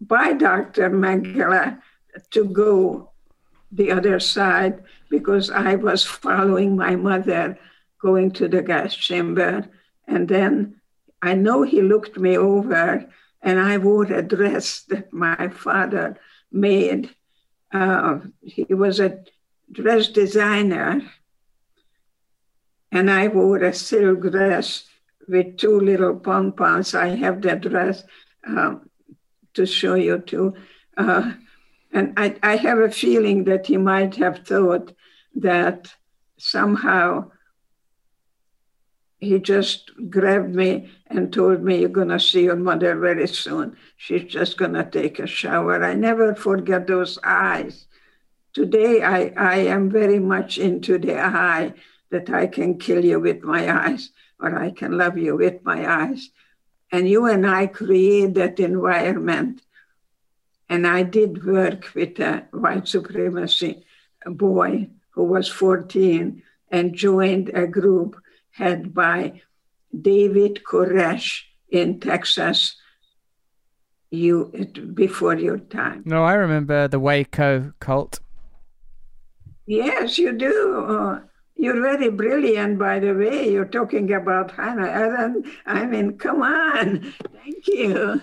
by 0.01 0.33
Dr. 0.33 0.89
Mengele 0.89 1.79
to 2.31 2.45
go 2.45 3.11
the 3.71 3.91
other 3.91 4.19
side 4.19 4.83
because 5.09 5.49
I 5.49 5.75
was 5.75 6.03
following 6.03 6.75
my 6.75 6.95
mother 6.95 7.57
going 8.01 8.31
to 8.31 8.47
the 8.49 8.61
gas 8.61 8.93
chamber 8.95 9.69
and 10.07 10.27
then 10.27 10.81
I 11.21 11.35
know 11.35 11.61
he 11.61 11.81
looked 11.81 12.17
me 12.17 12.37
over, 12.37 13.05
and 13.41 13.59
I 13.59 13.77
wore 13.77 14.05
a 14.05 14.21
dress 14.21 14.81
that 14.89 15.13
my 15.13 15.49
father 15.49 16.17
made. 16.51 17.11
Uh, 17.71 18.19
he 18.41 18.65
was 18.73 18.99
a 18.99 19.23
dress 19.71 20.07
designer, 20.07 21.01
and 22.91 23.09
I 23.09 23.27
wore 23.27 23.63
a 23.63 23.73
silk 23.73 24.21
dress 24.31 24.85
with 25.27 25.57
two 25.57 25.79
little 25.79 26.15
pompons. 26.15 26.95
I 26.95 27.09
have 27.09 27.41
that 27.43 27.61
dress 27.61 28.03
um, 28.45 28.89
to 29.53 29.65
show 29.65 29.95
you 29.95 30.19
too. 30.19 30.53
Uh, 30.97 31.33
and 31.91 32.13
I, 32.17 32.35
I 32.41 32.55
have 32.57 32.79
a 32.79 32.91
feeling 32.91 33.45
that 33.45 33.67
he 33.67 33.77
might 33.77 34.15
have 34.15 34.45
thought 34.45 34.93
that 35.35 35.93
somehow 36.37 37.31
he 39.19 39.39
just 39.39 39.91
grabbed 40.09 40.55
me 40.55 40.89
and 41.07 41.31
told 41.31 41.63
me, 41.63 41.79
You're 41.79 41.89
going 41.89 42.09
to 42.09 42.19
see 42.19 42.43
your 42.43 42.55
mother 42.55 42.97
very 42.97 43.27
soon. 43.27 43.77
She's 43.97 44.23
just 44.23 44.57
going 44.57 44.73
to 44.73 44.83
take 44.83 45.19
a 45.19 45.27
shower. 45.27 45.83
I 45.83 45.93
never 45.93 46.33
forget 46.33 46.87
those 46.87 47.19
eyes. 47.23 47.85
Today, 48.53 49.01
I, 49.03 49.31
I 49.37 49.57
am 49.57 49.89
very 49.89 50.19
much 50.19 50.57
into 50.57 50.97
the 50.97 51.19
eye 51.19 51.73
that 52.09 52.29
I 52.29 52.47
can 52.47 52.77
kill 52.79 53.05
you 53.05 53.19
with 53.19 53.43
my 53.43 53.71
eyes 53.71 54.09
or 54.39 54.57
I 54.57 54.71
can 54.71 54.97
love 54.97 55.17
you 55.17 55.37
with 55.37 55.63
my 55.63 55.87
eyes. 55.87 56.31
And 56.91 57.08
you 57.08 57.25
and 57.25 57.47
I 57.47 57.67
create 57.67 58.34
that 58.36 58.60
environment. 58.60 59.62
And 60.69 60.88
I 60.88 61.04
did 61.04 61.45
work 61.45 61.91
with 61.95 62.19
a 62.19 62.47
white 62.51 62.88
supremacy 62.88 63.86
boy 64.25 64.89
who 65.12 65.23
was 65.23 65.47
14 65.47 66.41
and 66.69 66.95
joined 66.95 67.49
a 67.54 67.67
group 67.67 68.15
had 68.51 68.93
by 68.93 69.41
David 69.99 70.62
Koresh 70.63 71.43
in 71.69 71.99
Texas 71.99 72.77
you 74.10 74.51
before 74.93 75.36
your 75.36 75.58
time. 75.58 76.04
No, 76.06 76.23
I 76.23 76.34
remember 76.34 76.88
the 76.88 76.99
Waco 76.99 77.73
cult. 77.80 78.19
Yes, 79.65 80.17
you 80.17 80.34
do. 80.34 81.21
You're 81.55 81.81
very 81.81 82.09
brilliant, 82.09 82.79
by 82.79 82.99
the 82.99 83.13
way. 83.13 83.51
You're 83.51 83.65
talking 83.65 84.11
about 84.13 84.51
Hannah 84.51 84.87
Arendt. 84.87 85.45
I 85.65 85.85
mean, 85.85 86.17
come 86.17 86.41
on. 86.41 87.13
Thank 87.33 87.67
you. 87.67 88.21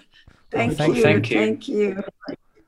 Thank, 0.51 0.77
thank 0.77 0.97
you. 0.97 1.03
Thank 1.03 1.31
you. 1.31 1.39
Thank 1.39 1.69
you 1.69 2.05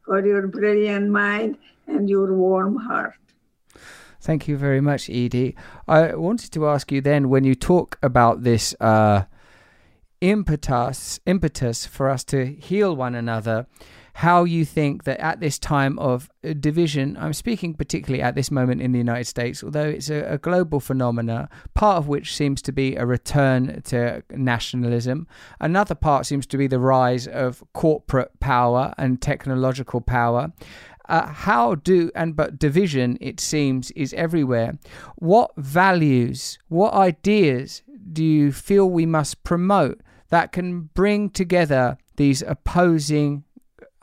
for 0.04 0.24
your 0.24 0.46
brilliant 0.46 1.10
mind 1.10 1.56
and 1.86 2.08
your 2.08 2.32
warm 2.34 2.76
heart. 2.76 3.14
Thank 4.20 4.46
you 4.46 4.56
very 4.56 4.80
much, 4.80 5.08
Edie. 5.08 5.56
I 5.88 6.14
wanted 6.14 6.52
to 6.52 6.68
ask 6.68 6.92
you 6.92 7.00
then 7.00 7.30
when 7.30 7.44
you 7.44 7.54
talk 7.54 7.98
about 8.02 8.42
this 8.42 8.74
uh, 8.80 9.22
impetus, 10.20 11.20
impetus 11.24 11.86
for 11.86 12.10
us 12.10 12.22
to 12.24 12.44
heal 12.44 12.94
one 12.94 13.14
another. 13.14 13.66
How 14.14 14.44
you 14.44 14.64
think 14.64 15.04
that 15.04 15.20
at 15.20 15.40
this 15.40 15.58
time 15.58 15.98
of 15.98 16.30
uh, 16.44 16.52
division, 16.58 17.16
I'm 17.18 17.32
speaking 17.32 17.74
particularly 17.74 18.22
at 18.22 18.34
this 18.34 18.50
moment 18.50 18.82
in 18.82 18.92
the 18.92 18.98
United 18.98 19.26
States, 19.26 19.62
although 19.62 19.88
it's 19.88 20.10
a, 20.10 20.34
a 20.34 20.38
global 20.38 20.80
phenomena, 20.80 21.48
part 21.74 21.98
of 21.98 22.08
which 22.08 22.34
seems 22.34 22.62
to 22.62 22.72
be 22.72 22.96
a 22.96 23.06
return 23.06 23.82
to 23.82 24.22
nationalism. 24.30 25.26
Another 25.60 25.94
part 25.94 26.26
seems 26.26 26.46
to 26.48 26.56
be 26.56 26.66
the 26.66 26.78
rise 26.78 27.26
of 27.26 27.62
corporate 27.72 28.38
power 28.40 28.94
and 28.98 29.20
technological 29.20 30.00
power. 30.00 30.52
Uh, 31.08 31.26
how 31.26 31.74
do 31.74 32.10
and 32.14 32.36
but 32.36 32.56
division 32.56 33.18
it 33.20 33.40
seems 33.40 33.90
is 33.92 34.14
everywhere 34.14 34.78
what 35.16 35.50
values 35.56 36.56
what 36.68 36.94
ideas 36.94 37.82
do 38.12 38.24
you 38.24 38.52
feel 38.52 38.88
we 38.88 39.04
must 39.04 39.42
promote 39.42 40.00
that 40.28 40.52
can 40.52 40.82
bring 40.94 41.28
together 41.28 41.98
these 42.16 42.42
opposing 42.42 43.42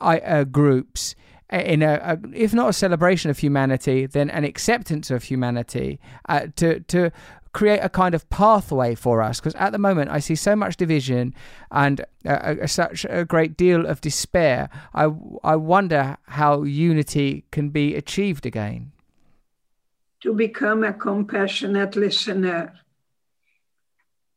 uh, 0.00 0.44
groups 0.44 1.14
in 1.50 1.82
a, 1.82 1.94
a, 2.02 2.18
if 2.34 2.52
not 2.52 2.68
a 2.68 2.72
celebration 2.72 3.30
of 3.30 3.38
humanity, 3.38 4.06
then 4.06 4.30
an 4.30 4.44
acceptance 4.44 5.10
of 5.10 5.24
humanity 5.24 5.98
uh, 6.28 6.46
to 6.56 6.80
to 6.80 7.10
create 7.52 7.80
a 7.80 7.88
kind 7.88 8.14
of 8.14 8.28
pathway 8.28 8.94
for 8.94 9.22
us. 9.22 9.40
Because 9.40 9.54
at 9.54 9.72
the 9.72 9.78
moment, 9.78 10.10
I 10.10 10.18
see 10.18 10.34
so 10.34 10.54
much 10.54 10.76
division 10.76 11.34
and 11.70 12.04
uh, 12.26 12.66
such 12.66 13.06
a 13.08 13.24
great 13.24 13.56
deal 13.56 13.86
of 13.86 14.00
despair. 14.00 14.68
I 14.94 15.10
I 15.42 15.56
wonder 15.56 16.18
how 16.26 16.62
unity 16.64 17.44
can 17.50 17.70
be 17.70 17.94
achieved 17.94 18.44
again. 18.44 18.92
To 20.22 20.34
become 20.34 20.84
a 20.84 20.92
compassionate 20.92 21.96
listener. 21.96 22.74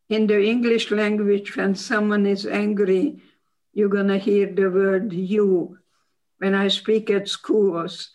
In 0.08 0.28
the 0.28 0.44
English 0.44 0.92
language, 0.92 1.56
when 1.56 1.74
someone 1.76 2.26
is 2.26 2.46
angry, 2.46 3.22
you're 3.74 3.90
going 3.90 4.08
to 4.08 4.18
hear 4.18 4.52
the 4.52 4.70
word 4.70 5.14
you. 5.14 5.78
When 6.38 6.56
I 6.56 6.68
speak 6.70 7.10
at 7.10 7.30
schools, 7.30 8.10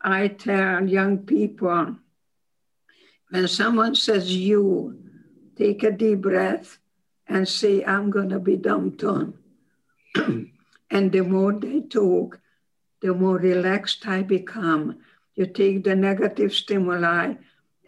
I 0.00 0.28
tell 0.28 0.88
young 0.88 1.18
people 1.18 1.96
when 3.32 3.48
someone 3.48 3.94
says 3.94 4.30
you, 4.30 4.98
take 5.56 5.82
a 5.82 5.90
deep 5.90 6.20
breath 6.20 6.78
and 7.26 7.48
say, 7.48 7.82
I'm 7.82 8.10
going 8.10 8.28
to 8.28 8.38
be 8.38 8.56
dumbed 8.56 9.02
and 10.90 11.12
the 11.12 11.22
more 11.22 11.54
they 11.54 11.80
talk, 11.80 12.38
the 13.00 13.14
more 13.14 13.38
relaxed 13.38 14.06
I 14.06 14.22
become. 14.22 14.98
You 15.34 15.46
take 15.46 15.82
the 15.82 15.96
negative 15.96 16.52
stimuli 16.52 17.36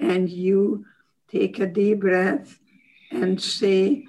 and 0.00 0.30
you 0.30 0.86
take 1.28 1.58
a 1.58 1.66
deep 1.66 2.00
breath 2.00 2.58
and 3.10 3.38
say, 3.40 4.06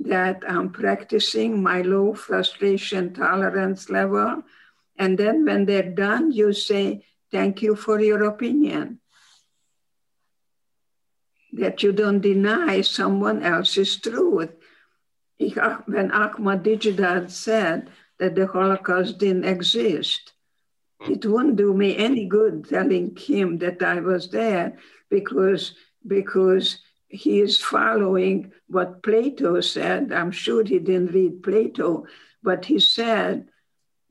that 0.00 0.42
I'm 0.48 0.70
practicing 0.70 1.62
my 1.62 1.82
low 1.82 2.14
frustration 2.14 3.12
tolerance 3.12 3.90
level. 3.90 4.42
And 4.96 5.18
then 5.18 5.44
when 5.44 5.66
they're 5.66 5.90
done, 5.90 6.32
you 6.32 6.52
say, 6.52 7.04
Thank 7.30 7.62
you 7.62 7.76
for 7.76 8.00
your 8.00 8.24
opinion. 8.24 8.98
That 11.52 11.82
you 11.82 11.92
don't 11.92 12.20
deny 12.20 12.80
someone 12.80 13.44
else's 13.44 14.00
truth. 14.00 14.50
Uh, 15.40 15.78
when 15.86 16.10
Ahmadinejad 16.10 17.30
said 17.30 17.90
that 18.18 18.34
the 18.34 18.46
Holocaust 18.48 19.18
didn't 19.18 19.44
exist, 19.44 20.32
it 21.08 21.24
wouldn't 21.24 21.56
do 21.56 21.72
me 21.72 21.96
any 21.96 22.26
good 22.26 22.68
telling 22.68 23.16
him 23.16 23.58
that 23.58 23.82
I 23.82 24.00
was 24.00 24.28
there 24.30 24.76
because, 25.08 25.74
because 26.06 26.78
he 27.10 27.40
is 27.40 27.60
following 27.60 28.52
what 28.68 29.02
Plato 29.02 29.60
said. 29.60 30.12
I'm 30.12 30.30
sure 30.30 30.64
he 30.64 30.78
didn't 30.78 31.12
read 31.12 31.42
Plato, 31.42 32.06
but 32.42 32.64
he 32.64 32.78
said 32.78 33.48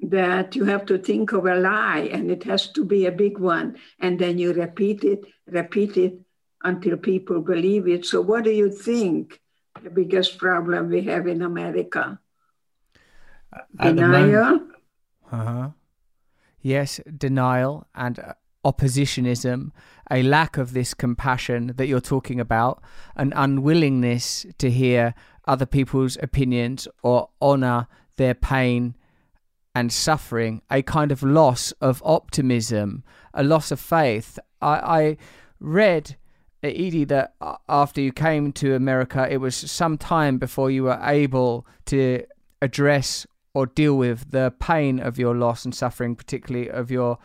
that 0.01 0.55
you 0.55 0.65
have 0.65 0.85
to 0.85 0.97
think 0.97 1.31
of 1.31 1.45
a 1.45 1.55
lie 1.55 2.09
and 2.11 2.29
it 2.29 2.43
has 2.43 2.67
to 2.73 2.83
be 2.85 3.05
a 3.05 3.11
big 3.11 3.37
one. 3.37 3.77
And 3.99 4.19
then 4.19 4.37
you 4.37 4.53
repeat 4.53 5.03
it, 5.03 5.25
repeat 5.47 5.97
it 5.97 6.19
until 6.63 6.97
people 6.97 7.41
believe 7.41 7.87
it. 7.87 8.05
So, 8.05 8.21
what 8.21 8.43
do 8.43 8.51
you 8.51 8.69
think 8.69 9.39
the 9.81 9.89
biggest 9.89 10.37
problem 10.37 10.89
we 10.89 11.01
have 11.03 11.25
in 11.25 11.41
America? 11.41 12.19
At 13.79 13.95
denial. 13.95 14.67
Uh 15.31 15.43
huh. 15.43 15.69
Yes, 16.61 16.99
denial 17.17 17.87
and 17.95 18.19
uh, 18.19 18.33
oppositionism, 18.65 19.71
a 20.11 20.23
lack 20.23 20.57
of 20.57 20.73
this 20.73 20.93
compassion 20.93 21.73
that 21.75 21.87
you're 21.87 22.01
talking 22.01 22.39
about, 22.39 22.81
an 23.15 23.33
unwillingness 23.35 24.45
to 24.57 24.71
hear 24.71 25.13
other 25.47 25.65
people's 25.65 26.17
opinions 26.21 26.87
or 27.03 27.29
honor 27.41 27.87
their 28.17 28.33
pain 28.33 28.95
and 29.75 29.91
suffering, 29.91 30.61
a 30.69 30.81
kind 30.81 31.11
of 31.11 31.23
loss 31.23 31.71
of 31.73 32.01
optimism, 32.05 33.03
a 33.33 33.43
loss 33.43 33.71
of 33.71 33.79
faith. 33.79 34.39
I, 34.61 34.73
I 34.75 35.17
read, 35.59 36.17
Edie, 36.63 37.05
that 37.05 37.35
after 37.67 38.01
you 38.01 38.11
came 38.11 38.51
to 38.53 38.75
America, 38.75 39.27
it 39.29 39.37
was 39.37 39.55
some 39.55 39.97
time 39.97 40.37
before 40.37 40.71
you 40.71 40.83
were 40.83 40.99
able 41.03 41.65
to 41.85 42.23
address 42.61 43.25
or 43.53 43.65
deal 43.65 43.97
with 43.97 44.31
the 44.31 44.53
pain 44.59 44.99
of 44.99 45.17
your 45.17 45.35
loss 45.35 45.65
and 45.65 45.73
suffering, 45.73 46.15
particularly 46.15 46.69
of 46.69 46.91
your 46.91 47.17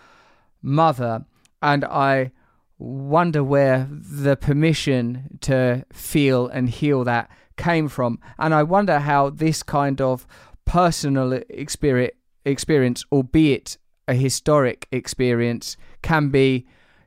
mother, 0.63 1.25
and 1.63 1.85
I 1.85 2.33
wonder 2.79 3.43
where 3.43 3.89
the 3.91 4.37
permission 4.37 5.39
to 5.43 5.85
feel 5.93 6.49
and 6.49 6.69
heal 6.69 7.05
that 7.05 7.31
came 7.57 7.89
from. 7.89 8.19
And 8.39 8.55
I 8.55 8.63
wonder 8.63 8.99
how 8.99 9.31
this 9.31 9.63
kind 9.63 10.01
of 10.01 10.27
personal 10.65 11.41
experience, 11.49 13.05
albeit 13.13 13.79
a 14.09 14.15
historic 14.15 14.87
experience, 14.91 15.77
can 16.03 16.31
be 16.31 16.67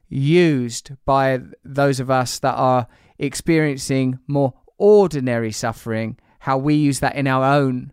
used 0.09 0.91
by 1.05 1.39
those 1.63 1.99
of 1.99 2.09
us 2.09 2.39
that 2.39 2.55
are 2.55 2.87
experiencing 3.19 4.19
more 4.27 4.53
ordinary 4.77 5.51
suffering, 5.51 6.17
how 6.39 6.57
we 6.57 6.75
use 6.75 6.99
that 7.01 7.15
in 7.15 7.27
our 7.27 7.43
own 7.43 7.91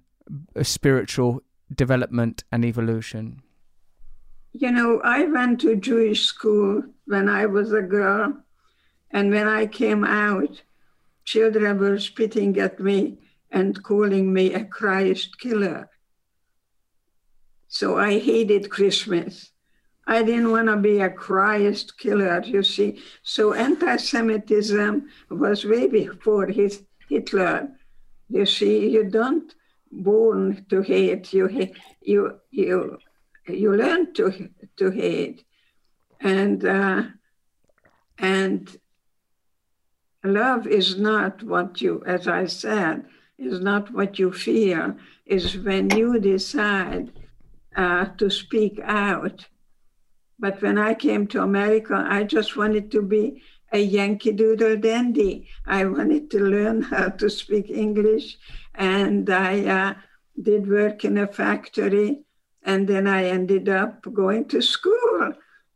spiritual 0.62 1.42
development 1.74 2.44
and 2.52 2.64
evolution. 2.64 3.40
You 4.57 4.71
know, 4.71 5.01
I 5.03 5.25
went 5.25 5.61
to 5.62 5.75
Jewish 5.75 6.27
school 6.27 6.85
when 7.07 7.29
I 7.29 7.47
was 7.47 7.73
a 7.73 7.83
girl, 7.83 8.38
and 9.11 9.33
when 9.33 9.49
I 9.49 9.67
came 9.67 10.05
out, 10.05 10.62
children 11.25 11.81
were 11.81 11.99
spitting 11.99 12.57
at 12.61 12.79
me 12.79 13.19
and 13.51 13.83
calling 13.83 14.33
me 14.33 14.55
a 14.55 14.64
Christ 14.64 15.40
killer. 15.40 15.90
So 17.67 17.99
I 17.99 18.21
hated 18.21 18.71
Christmas. 18.71 19.51
I 20.07 20.23
didn't 20.23 20.53
want 20.53 20.69
to 20.69 20.77
be 20.77 21.01
a 21.01 21.11
Christ 21.11 21.99
killer, 21.99 22.40
you 22.45 22.62
see. 22.62 23.03
So 23.25 23.55
anti 23.55 23.97
Semitism 23.97 25.09
was 25.31 25.64
way 25.64 25.88
before 25.88 26.47
his 26.47 26.85
Hitler. 27.09 27.71
You 28.29 28.47
see, 28.47 28.88
you 28.88 29.11
don't 29.11 29.53
born 29.90 30.64
to 30.71 30.81
hate, 30.83 31.33
you, 31.33 31.73
you, 32.01 32.38
you 32.53 32.99
you 33.46 33.74
learn 33.74 34.12
to 34.14 34.48
to 34.76 34.90
hate, 34.90 35.44
and 36.20 36.64
uh, 36.64 37.02
and 38.18 38.76
love 40.24 40.66
is 40.66 40.98
not 40.98 41.42
what 41.42 41.80
you, 41.80 42.02
as 42.07 42.26
I 42.26 42.46
said, 42.46 43.04
is 43.38 43.61
not 43.61 43.92
what 43.92 44.18
you 44.18 44.33
feel. 44.33 44.96
Is 45.26 45.57
when 45.59 45.90
you 45.90 46.18
decide 46.18 47.12
uh, 47.76 48.07
to 48.18 48.30
speak 48.30 48.80
out. 48.83 49.46
But 50.38 50.61
when 50.61 50.78
I 50.78 50.94
came 50.94 51.26
to 51.28 51.42
America, 51.42 52.04
I 52.07 52.24
just 52.24 52.57
wanted 52.57 52.90
to 52.90 53.02
be 53.02 53.42
a 53.72 53.78
Yankee 53.78 54.33
Doodle 54.33 54.76
dandy. 54.76 55.48
I 55.66 55.85
wanted 55.85 56.30
to 56.33 56.38
learn 56.38 56.83
how 56.92 57.09
to 57.09 57.30
speak 57.30 57.70
English, 57.70 58.38
and 58.74 59.28
I 59.30 59.64
uh, 59.64 59.94
did 60.40 60.68
work 60.68 61.04
in 61.04 61.18
a 61.18 61.26
factory 61.26 62.23
and 62.64 62.88
then 62.88 63.07
I 63.07 63.27
ended 63.27 63.68
up 63.68 64.03
going 64.12 64.46
to 64.46 64.62
school 64.62 65.35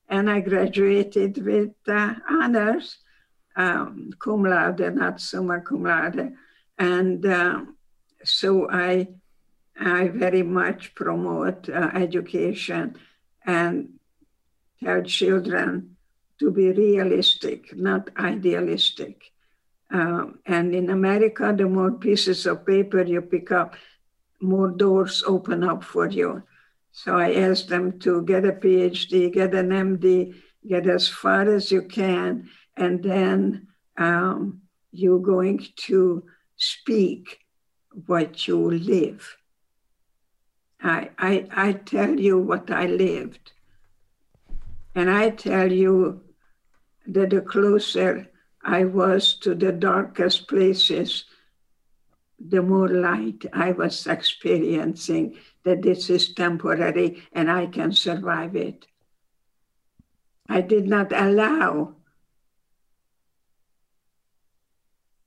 and 0.09 0.31
I 0.31 0.40
graduated 0.40 1.44
with 1.44 1.74
uh, 1.87 2.14
honors, 2.29 2.96
um, 3.57 4.11
cum 4.18 4.44
laude, 4.44 4.94
not 4.94 5.20
summa 5.20 5.61
cum 5.61 5.83
laude. 5.85 6.33
And 6.79 7.27
uh, 7.27 7.61
so 8.24 8.70
I, 8.70 9.09
I 9.78 10.09
very 10.09 10.43
much 10.43 10.95
promote 10.95 11.68
uh, 11.68 11.91
education 11.95 12.97
and 13.45 13.91
tell 14.82 15.03
children 15.03 15.97
to 16.39 16.51
be 16.51 16.72
realistic, 16.72 17.76
not 17.76 18.09
idealistic. 18.16 19.32
Um, 19.91 20.39
and 20.47 20.74
in 20.74 20.89
America, 20.89 21.53
the 21.57 21.68
more 21.68 21.93
pieces 21.93 22.47
of 22.47 22.64
paper 22.64 23.03
you 23.03 23.20
pick 23.22 23.53
up, 23.53 23.74
more 24.41 24.68
doors 24.68 25.22
open 25.26 25.64
up 25.64 25.82
for 25.82 26.09
you. 26.09 26.43
So 27.05 27.16
I 27.16 27.32
asked 27.34 27.68
them 27.68 28.01
to 28.01 28.22
get 28.22 28.44
a 28.44 28.51
PhD, 28.51 29.32
get 29.32 29.55
an 29.55 29.68
MD, 29.68 30.34
get 30.66 30.88
as 30.88 31.07
far 31.09 31.49
as 31.49 31.70
you 31.70 31.82
can, 31.82 32.51
and 32.76 33.01
then 33.05 33.68
um, 33.96 34.62
you're 34.90 35.20
going 35.20 35.64
to 35.86 36.24
speak 36.57 37.38
what 38.07 38.49
you 38.49 38.72
live. 38.72 39.36
I, 40.82 41.11
I, 41.16 41.46
I 41.53 41.72
tell 41.74 42.18
you 42.18 42.36
what 42.36 42.68
I 42.68 42.86
lived. 42.86 43.53
And 44.96 45.09
I 45.09 45.30
tell 45.30 45.70
you 45.70 46.20
that 47.07 47.30
the 47.30 47.42
closer 47.42 48.28
I 48.64 48.86
was 48.86 49.34
to 49.42 49.55
the 49.55 49.70
darkest 49.70 50.49
places, 50.49 51.26
the 52.40 52.61
more 52.61 52.88
light 52.88 53.44
I 53.53 53.70
was 53.70 54.09
experiencing 54.09 55.36
that 55.69 55.83
this 55.83 56.09
is 56.09 56.33
temporary 56.33 57.23
and 57.31 57.51
I 57.51 57.66
can 57.66 57.93
survive 57.93 58.57
it. 58.57 58.87
I 60.49 60.62
did 60.62 60.87
not 60.87 61.12
allow 61.12 61.95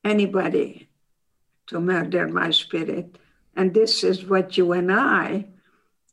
anybody 0.03 0.89
to 1.67 1.79
murder 1.79 2.27
my 2.27 2.49
spirit. 2.49 3.19
And 3.55 3.71
this 3.71 4.03
is 4.03 4.25
what 4.25 4.57
you 4.57 4.71
and 4.71 4.91
I 4.91 5.45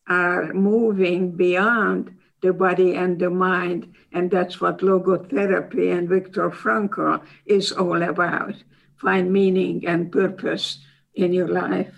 are 0.07 0.53
moving 0.53 1.33
beyond 1.33 2.15
the 2.43 2.53
body 2.53 2.97
and 2.97 3.19
the 3.19 3.31
mind. 3.31 3.95
And 4.13 4.31
that's 4.31 4.61
what 4.61 4.81
logotherapy 4.81 5.97
and 5.97 6.07
Viktor 6.07 6.51
Frankl 6.51 7.23
is 7.47 7.73
all 7.73 8.03
about. 8.03 8.57
Find 8.99 9.33
meaning 9.33 9.87
and 9.87 10.13
purpose 10.13 10.85
in 11.15 11.33
your 11.33 11.49
life. 11.49 11.95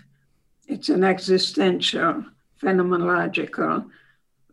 It's 0.70 0.88
an 0.88 1.02
existential, 1.02 2.24
phenomenological, 2.62 3.90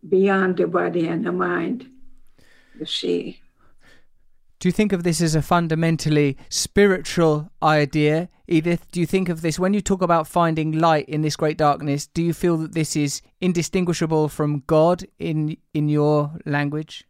beyond 0.08 0.56
the 0.56 0.66
body 0.66 1.06
and 1.06 1.24
the 1.24 1.30
mind. 1.30 1.88
You 2.76 2.86
see. 2.86 3.40
Do 4.58 4.66
you 4.66 4.72
think 4.72 4.92
of 4.92 5.04
this 5.04 5.20
as 5.20 5.36
a 5.36 5.42
fundamentally 5.42 6.36
spiritual 6.48 7.52
idea, 7.62 8.28
Edith? 8.48 8.90
Do 8.90 8.98
you 8.98 9.06
think 9.06 9.28
of 9.28 9.42
this 9.42 9.60
when 9.60 9.72
you 9.74 9.80
talk 9.80 10.02
about 10.02 10.26
finding 10.26 10.72
light 10.72 11.08
in 11.08 11.22
this 11.22 11.36
great 11.36 11.56
darkness? 11.56 12.08
Do 12.08 12.24
you 12.24 12.34
feel 12.34 12.56
that 12.56 12.74
this 12.74 12.96
is 12.96 13.22
indistinguishable 13.40 14.28
from 14.28 14.64
God 14.66 15.06
in 15.20 15.56
in 15.72 15.88
your 15.88 16.32
language? 16.44 17.04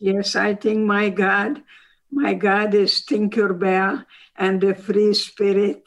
Yes, 0.00 0.36
I 0.36 0.54
think 0.54 0.86
my 0.86 1.10
God, 1.10 1.62
my 2.10 2.32
God 2.32 2.72
is 2.74 3.04
Tinkerbell 3.06 4.06
and 4.36 4.58
the 4.58 4.74
free 4.74 5.12
spirit, 5.12 5.84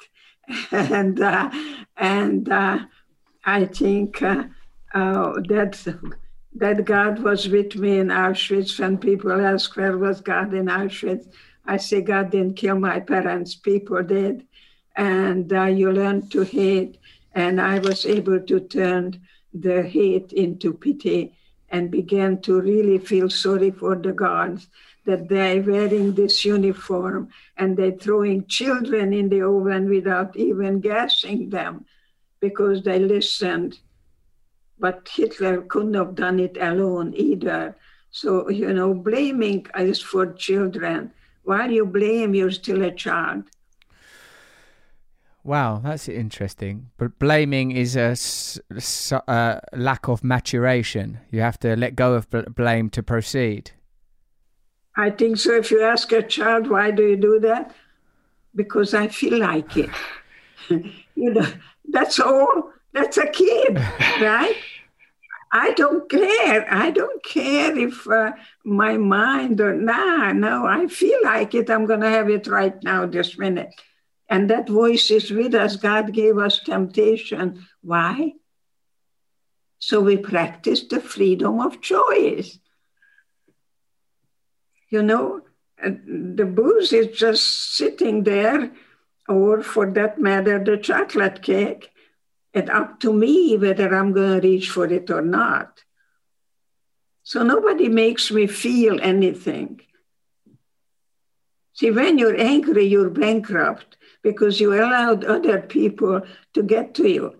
and 0.71 1.19
uh, 1.19 1.49
and 1.97 2.49
uh, 2.49 2.79
I 3.43 3.65
think 3.65 4.21
uh, 4.21 4.43
uh 4.93 5.33
that 5.47 5.73
that 6.55 6.85
God 6.85 7.19
was 7.19 7.47
with 7.49 7.75
me 7.75 7.99
in 7.99 8.07
Auschwitz. 8.07 8.79
When 8.79 8.97
people 8.97 9.45
ask 9.45 9.75
where 9.75 9.97
was 9.97 10.21
God 10.21 10.53
in 10.53 10.65
Auschwitz, 10.65 11.27
I 11.65 11.77
say 11.77 12.01
God 12.01 12.31
didn't 12.31 12.55
kill 12.55 12.79
my 12.79 12.99
parents, 12.99 13.55
people 13.55 14.01
did. 14.03 14.45
And 14.95 15.51
uh, 15.51 15.65
you 15.65 15.91
learn 15.91 16.29
to 16.29 16.41
hate. 16.41 16.97
And 17.33 17.59
I 17.59 17.79
was 17.79 18.05
able 18.05 18.39
to 18.39 18.59
turn 18.61 19.19
the 19.53 19.83
hate 19.83 20.31
into 20.31 20.73
pity 20.73 21.33
and 21.69 21.91
began 21.91 22.41
to 22.41 22.61
really 22.61 22.99
feel 22.99 23.29
sorry 23.29 23.71
for 23.71 23.95
the 23.95 24.13
guards 24.13 24.67
that 25.05 25.29
they're 25.29 25.61
wearing 25.61 26.13
this 26.13 26.43
uniform 26.43 27.29
and 27.57 27.77
they're 27.77 27.91
throwing 27.91 28.45
children 28.47 29.13
in 29.13 29.29
the 29.29 29.41
oven 29.41 29.89
without 29.89 30.35
even 30.35 30.79
gassing 30.79 31.49
them 31.49 31.85
because 32.39 32.83
they 32.83 32.99
listened 32.99 33.79
but 34.79 35.09
Hitler 35.13 35.61
couldn't 35.61 35.93
have 35.93 36.15
done 36.15 36.39
it 36.39 36.57
alone 36.59 37.13
either. 37.15 37.75
So, 38.11 38.49
you 38.49 38.73
know, 38.73 38.93
blaming 38.93 39.65
is 39.77 40.01
for 40.01 40.33
children. 40.33 41.11
While 41.43 41.71
you 41.71 41.85
blame, 41.85 42.33
you're 42.33 42.51
still 42.51 42.83
a 42.83 42.91
child. 42.91 43.43
Wow, 45.43 45.79
that's 45.83 46.09
interesting. 46.09 46.89
But 46.97 47.19
blaming 47.19 47.71
is 47.71 47.95
a, 47.95 48.15
a 48.71 49.29
uh, 49.29 49.59
lack 49.73 50.07
of 50.07 50.23
maturation. 50.23 51.19
You 51.29 51.41
have 51.41 51.59
to 51.59 51.75
let 51.75 51.95
go 51.95 52.13
of 52.15 52.27
blame 52.55 52.89
to 52.91 53.03
proceed. 53.03 53.71
I 54.97 55.09
think 55.09 55.37
so. 55.37 55.55
If 55.55 55.71
you 55.71 55.81
ask 55.81 56.11
a 56.11 56.23
child, 56.23 56.69
why 56.69 56.91
do 56.91 57.03
you 57.03 57.17
do 57.17 57.39
that? 57.41 57.75
Because 58.55 58.93
I 58.93 59.07
feel 59.07 59.39
like 59.39 59.75
it. 59.75 59.89
you 60.69 61.33
know, 61.33 61.47
that's 61.89 62.19
all 62.19 62.71
that's 62.93 63.17
a 63.17 63.27
kid, 63.27 63.75
right? 64.21 64.55
I 65.51 65.71
don't 65.71 66.09
care. 66.09 66.65
I 66.73 66.91
don't 66.91 67.23
care 67.23 67.77
if 67.77 68.07
uh, 68.07 68.31
my 68.63 68.97
mind 68.97 69.61
or 69.61 69.73
nah, 69.73 70.33
no, 70.33 70.65
I 70.65 70.87
feel 70.87 71.19
like 71.23 71.53
it. 71.55 71.69
I'm 71.69 71.85
going 71.85 72.01
to 72.01 72.09
have 72.09 72.29
it 72.29 72.47
right 72.47 72.81
now, 72.83 73.05
this 73.05 73.37
minute. 73.37 73.69
And 74.29 74.49
that 74.49 74.67
voice 74.67 75.11
is 75.11 75.31
with 75.31 75.53
us. 75.53 75.75
God 75.75 76.11
gave 76.13 76.37
us 76.37 76.59
temptation. 76.59 77.65
Why? 77.81 78.33
So 79.79 80.01
we 80.01 80.17
practice 80.17 80.83
the 80.87 80.99
freedom 80.99 81.59
of 81.59 81.79
choice. 81.79 82.59
You 84.89 85.03
know, 85.03 85.41
uh, 85.83 85.89
the 86.35 86.45
booze 86.45 86.93
is 86.93 87.17
just 87.17 87.75
sitting 87.75 88.23
there, 88.23 88.71
or 89.27 89.63
for 89.63 89.91
that 89.91 90.19
matter, 90.19 90.63
the 90.63 90.77
chocolate 90.77 91.41
cake 91.41 91.91
it's 92.55 92.69
up 92.69 93.01
to 93.01 93.11
me 93.11 93.57
whether 93.57 93.93
I'm 93.93 94.13
going 94.13 94.39
to 94.39 94.47
reach 94.47 94.69
for 94.69 94.85
it 94.85 95.11
or 95.11 95.21
not. 95.21 95.83
So 97.23 97.43
nobody 97.43 97.89
makes 97.89 98.31
me 98.31 98.47
feel 98.47 98.97
anything. 99.01 99.81
See, 101.73 101.91
when 101.91 102.17
you're 102.17 102.39
angry, 102.39 102.85
you're 102.85 103.09
bankrupt 103.09 103.97
because 104.23 104.61
you 104.61 104.73
allowed 104.73 105.25
other 105.25 105.59
people 105.59 106.21
to 106.53 106.63
get 106.63 106.95
to 106.95 107.09
you. 107.09 107.35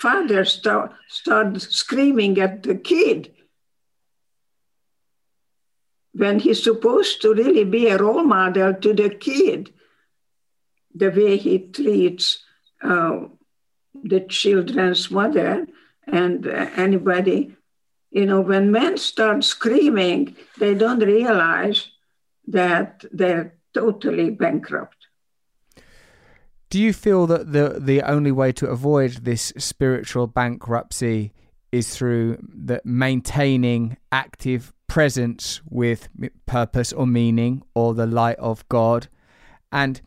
Father 0.00 0.44
start, 0.44 0.92
start 1.08 1.60
screaming 1.60 2.38
at 2.38 2.62
the 2.62 2.76
kid 2.76 3.34
when 6.16 6.38
he's 6.38 6.62
supposed 6.62 7.20
to 7.22 7.34
really 7.34 7.64
be 7.64 7.88
a 7.88 7.98
role 7.98 8.24
model 8.24 8.74
to 8.74 8.94
the 8.94 9.10
kid, 9.10 9.72
the 10.94 11.10
way 11.10 11.36
he 11.36 11.58
treats 11.58 12.42
uh, 12.82 13.20
the 14.02 14.20
children's 14.20 15.10
mother 15.10 15.66
and 16.06 16.46
uh, 16.46 16.70
anybody. 16.76 17.54
You 18.10 18.24
know, 18.24 18.40
when 18.40 18.72
men 18.72 18.96
start 18.96 19.44
screaming, 19.44 20.36
they 20.58 20.74
don't 20.74 21.00
realize 21.00 21.90
that 22.46 23.04
they're 23.12 23.54
totally 23.74 24.30
bankrupt. 24.30 24.96
Do 26.70 26.80
you 26.80 26.92
feel 26.92 27.26
that 27.26 27.52
the 27.52 27.78
the 27.78 28.02
only 28.02 28.32
way 28.32 28.52
to 28.52 28.68
avoid 28.68 29.24
this 29.24 29.52
spiritual 29.58 30.26
bankruptcy 30.26 31.32
is 31.72 31.96
through 31.96 32.38
the 32.40 32.80
maintaining 32.84 33.96
active 34.12 34.72
presence 34.86 35.60
with 35.68 36.08
purpose 36.46 36.92
or 36.92 37.06
meaning 37.06 37.62
or 37.74 37.94
the 37.94 38.06
light 38.06 38.38
of 38.38 38.68
God? 38.68 39.08
And 39.72 40.00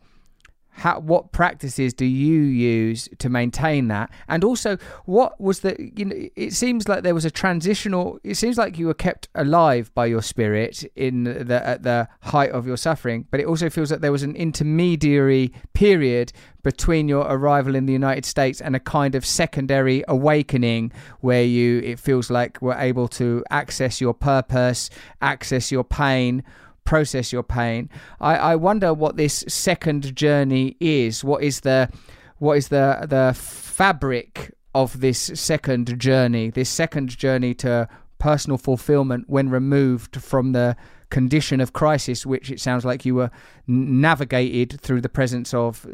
how 0.70 1.00
what 1.00 1.32
practices 1.32 1.92
do 1.92 2.04
you 2.04 2.40
use 2.40 3.08
to 3.18 3.28
maintain 3.28 3.88
that? 3.88 4.10
And 4.28 4.44
also 4.44 4.78
what 5.04 5.40
was 5.40 5.60
the 5.60 5.76
you 5.96 6.04
know 6.04 6.28
it 6.36 6.52
seems 6.52 6.88
like 6.88 7.02
there 7.02 7.14
was 7.14 7.24
a 7.24 7.30
transitional 7.30 8.18
it 8.24 8.36
seems 8.36 8.56
like 8.56 8.78
you 8.78 8.86
were 8.86 8.94
kept 8.94 9.28
alive 9.34 9.92
by 9.94 10.06
your 10.06 10.22
spirit 10.22 10.84
in 10.96 11.24
the 11.24 11.66
at 11.66 11.82
the 11.82 12.08
height 12.22 12.50
of 12.50 12.66
your 12.66 12.76
suffering 12.76 13.26
but 13.30 13.40
it 13.40 13.46
also 13.46 13.68
feels 13.68 13.90
like 13.90 14.00
there 14.00 14.12
was 14.12 14.22
an 14.22 14.36
intermediary 14.36 15.52
period 15.74 16.32
between 16.62 17.08
your 17.08 17.26
arrival 17.26 17.74
in 17.74 17.86
the 17.86 17.92
United 17.92 18.24
States 18.24 18.60
and 18.60 18.76
a 18.76 18.80
kind 18.80 19.14
of 19.14 19.24
secondary 19.24 20.04
awakening 20.08 20.92
where 21.20 21.44
you 21.44 21.80
it 21.80 21.98
feels 21.98 22.30
like 22.30 22.60
were 22.62 22.74
able 22.74 23.08
to 23.08 23.44
access 23.50 24.00
your 24.00 24.14
purpose 24.14 24.90
access 25.20 25.70
your 25.72 25.84
pain 25.84 26.42
process 26.84 27.32
your 27.32 27.42
pain. 27.42 27.88
I, 28.20 28.36
I 28.36 28.56
wonder 28.56 28.92
what 28.92 29.16
this 29.16 29.44
second 29.48 30.14
journey 30.16 30.76
is. 30.80 31.24
What 31.24 31.42
is 31.42 31.60
the 31.60 31.88
what 32.38 32.56
is 32.56 32.68
the 32.68 33.06
the 33.08 33.34
fabric 33.34 34.54
of 34.74 35.00
this 35.00 35.30
second 35.34 35.98
journey? 35.98 36.50
This 36.50 36.70
second 36.70 37.16
journey 37.16 37.54
to 37.54 37.88
personal 38.18 38.58
fulfillment 38.58 39.24
when 39.28 39.50
removed 39.50 40.22
from 40.22 40.52
the 40.52 40.76
condition 41.10 41.60
of 41.60 41.72
crisis, 41.72 42.24
which 42.24 42.50
it 42.50 42.60
sounds 42.60 42.84
like 42.84 43.04
you 43.04 43.14
were 43.16 43.30
navigated 43.66 44.80
through 44.80 45.00
the 45.00 45.08
presence 45.08 45.52
of 45.52 45.86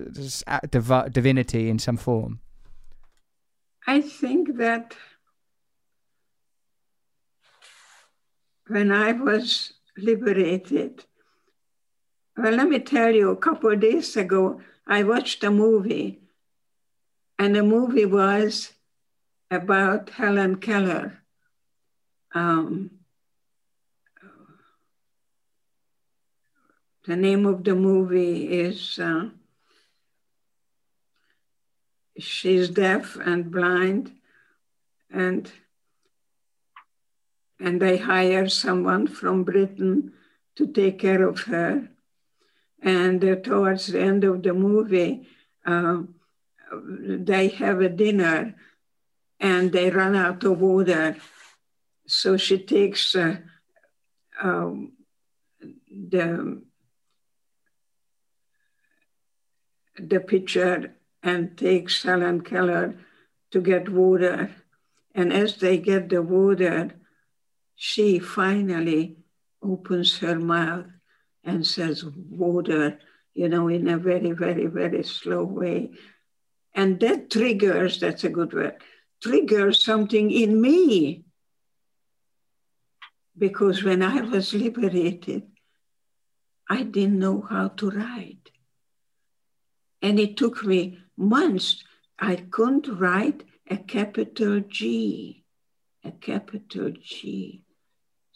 div- 0.71 1.13
divinity 1.13 1.71
in 1.71 1.79
some 1.79 1.97
form. 1.97 2.41
I 3.87 4.01
think 4.01 4.59
that 4.59 4.95
when 8.67 8.91
I 8.91 9.13
was 9.13 9.73
liberated. 9.97 11.05
Well, 12.37 12.53
let 12.53 12.69
me 12.69 12.79
tell 12.81 13.15
you, 13.15 13.31
a 13.31 13.37
couple 13.37 13.73
of 13.73 13.81
days 13.81 14.17
ago, 14.17 14.61
I 14.87 15.03
watched 15.03 15.43
a 15.43 15.51
movie, 15.51 16.21
and 17.39 17.55
the 17.55 17.63
movie 17.63 18.05
was 18.05 18.73
about 19.51 20.11
Helen 20.11 20.57
Keller. 20.57 21.23
Um, 22.35 22.91
the 27.07 27.17
name 27.17 27.47
of 27.47 27.65
the 27.65 27.75
movie 27.75 28.49
is 28.49 28.99
uh, 28.99 29.31
she's 32.19 32.69
deaf 32.69 33.17
and 33.17 33.51
blind, 33.51 34.13
and 35.11 35.51
and 37.59 37.81
they 37.81 37.97
hire 37.97 38.49
someone 38.49 39.07
from 39.07 39.45
Britain 39.45 40.13
to 40.57 40.67
take 40.67 40.99
care 40.99 41.27
of 41.27 41.41
her. 41.43 41.89
And 42.83 43.25
uh, 43.25 43.37
towards 43.37 43.87
the 43.89 44.01
end 44.01 44.25
of 44.25 44.43
the 44.43 44.53
movie, 44.53 45.27
uh, 45.65 46.03
they 46.73 47.49
have 47.49 47.81
a 47.81 47.89
dinner 47.89 48.55
and 49.41 49.73
they 49.73 49.91
run 49.91 50.15
out 50.15 50.45
of 50.45 50.61
water. 50.61 51.17
So 52.07 52.37
she 52.37 52.59
takes 52.59 53.15
uh, 53.15 53.37
um, 54.41 54.93
the, 55.91 56.63
the 59.99 60.21
pitcher 60.21 60.95
and 61.23 61.57
takes 61.57 62.03
Helen 62.03 62.43
Keller 62.43 62.95
to 63.51 63.61
get 63.61 63.89
water. 63.89 64.55
And 65.15 65.33
as 65.33 65.57
they 65.57 65.79
get 65.79 66.09
the 66.11 66.23
water, 66.23 66.93
she 67.77 68.19
finally 68.19 69.17
opens 69.63 70.19
her 70.19 70.39
mouth 70.41 70.87
and 71.45 71.65
says, 71.65 72.05
water, 72.05 72.99
you 73.35 73.49
know, 73.49 73.69
in 73.69 73.87
a 73.89 73.99
very, 73.99 74.33
very, 74.33 74.67
very 74.67 75.03
slow 75.05 75.45
way. 75.45 75.91
And 76.75 76.99
that 77.01 77.31
triggers, 77.31 78.01
that's 78.01 78.25
a 78.25 78.31
good 78.31 78.53
word, 78.53 78.77
triggers 79.23 79.85
something 79.85 80.31
in 80.31 80.61
me. 80.61 81.25
Because 83.37 83.85
when 83.85 84.03
I 84.03 84.23
was 84.23 84.55
liberated, 84.55 85.43
I 86.69 86.83
didn't 86.83 87.19
know 87.19 87.43
how 87.43 87.69
to 87.69 87.91
write. 87.91 88.51
And 90.01 90.19
it 90.19 90.39
took 90.39 90.65
me 90.65 90.99
months. 91.17 91.85
I 92.19 92.37
couldn't 92.37 92.89
write 92.89 93.45
a 93.69 93.77
capital 93.77 94.61
G, 94.61 95.45
a 96.03 96.13
capital 96.13 96.93
G. 96.99 97.63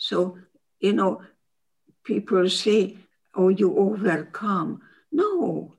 So, 0.00 0.38
you 0.80 0.94
know, 0.94 1.20
people 2.04 2.48
say, 2.48 2.96
oh, 3.34 3.50
you 3.50 3.76
overcome. 3.76 4.80
No, 5.12 5.74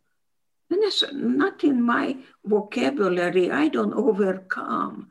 and 0.69 0.83
that's 0.83 1.03
not 1.11 1.63
in 1.63 1.81
my 1.81 2.17
vocabulary. 2.45 3.49
I 3.49 3.67
don't 3.67 3.93
overcome. 3.95 5.09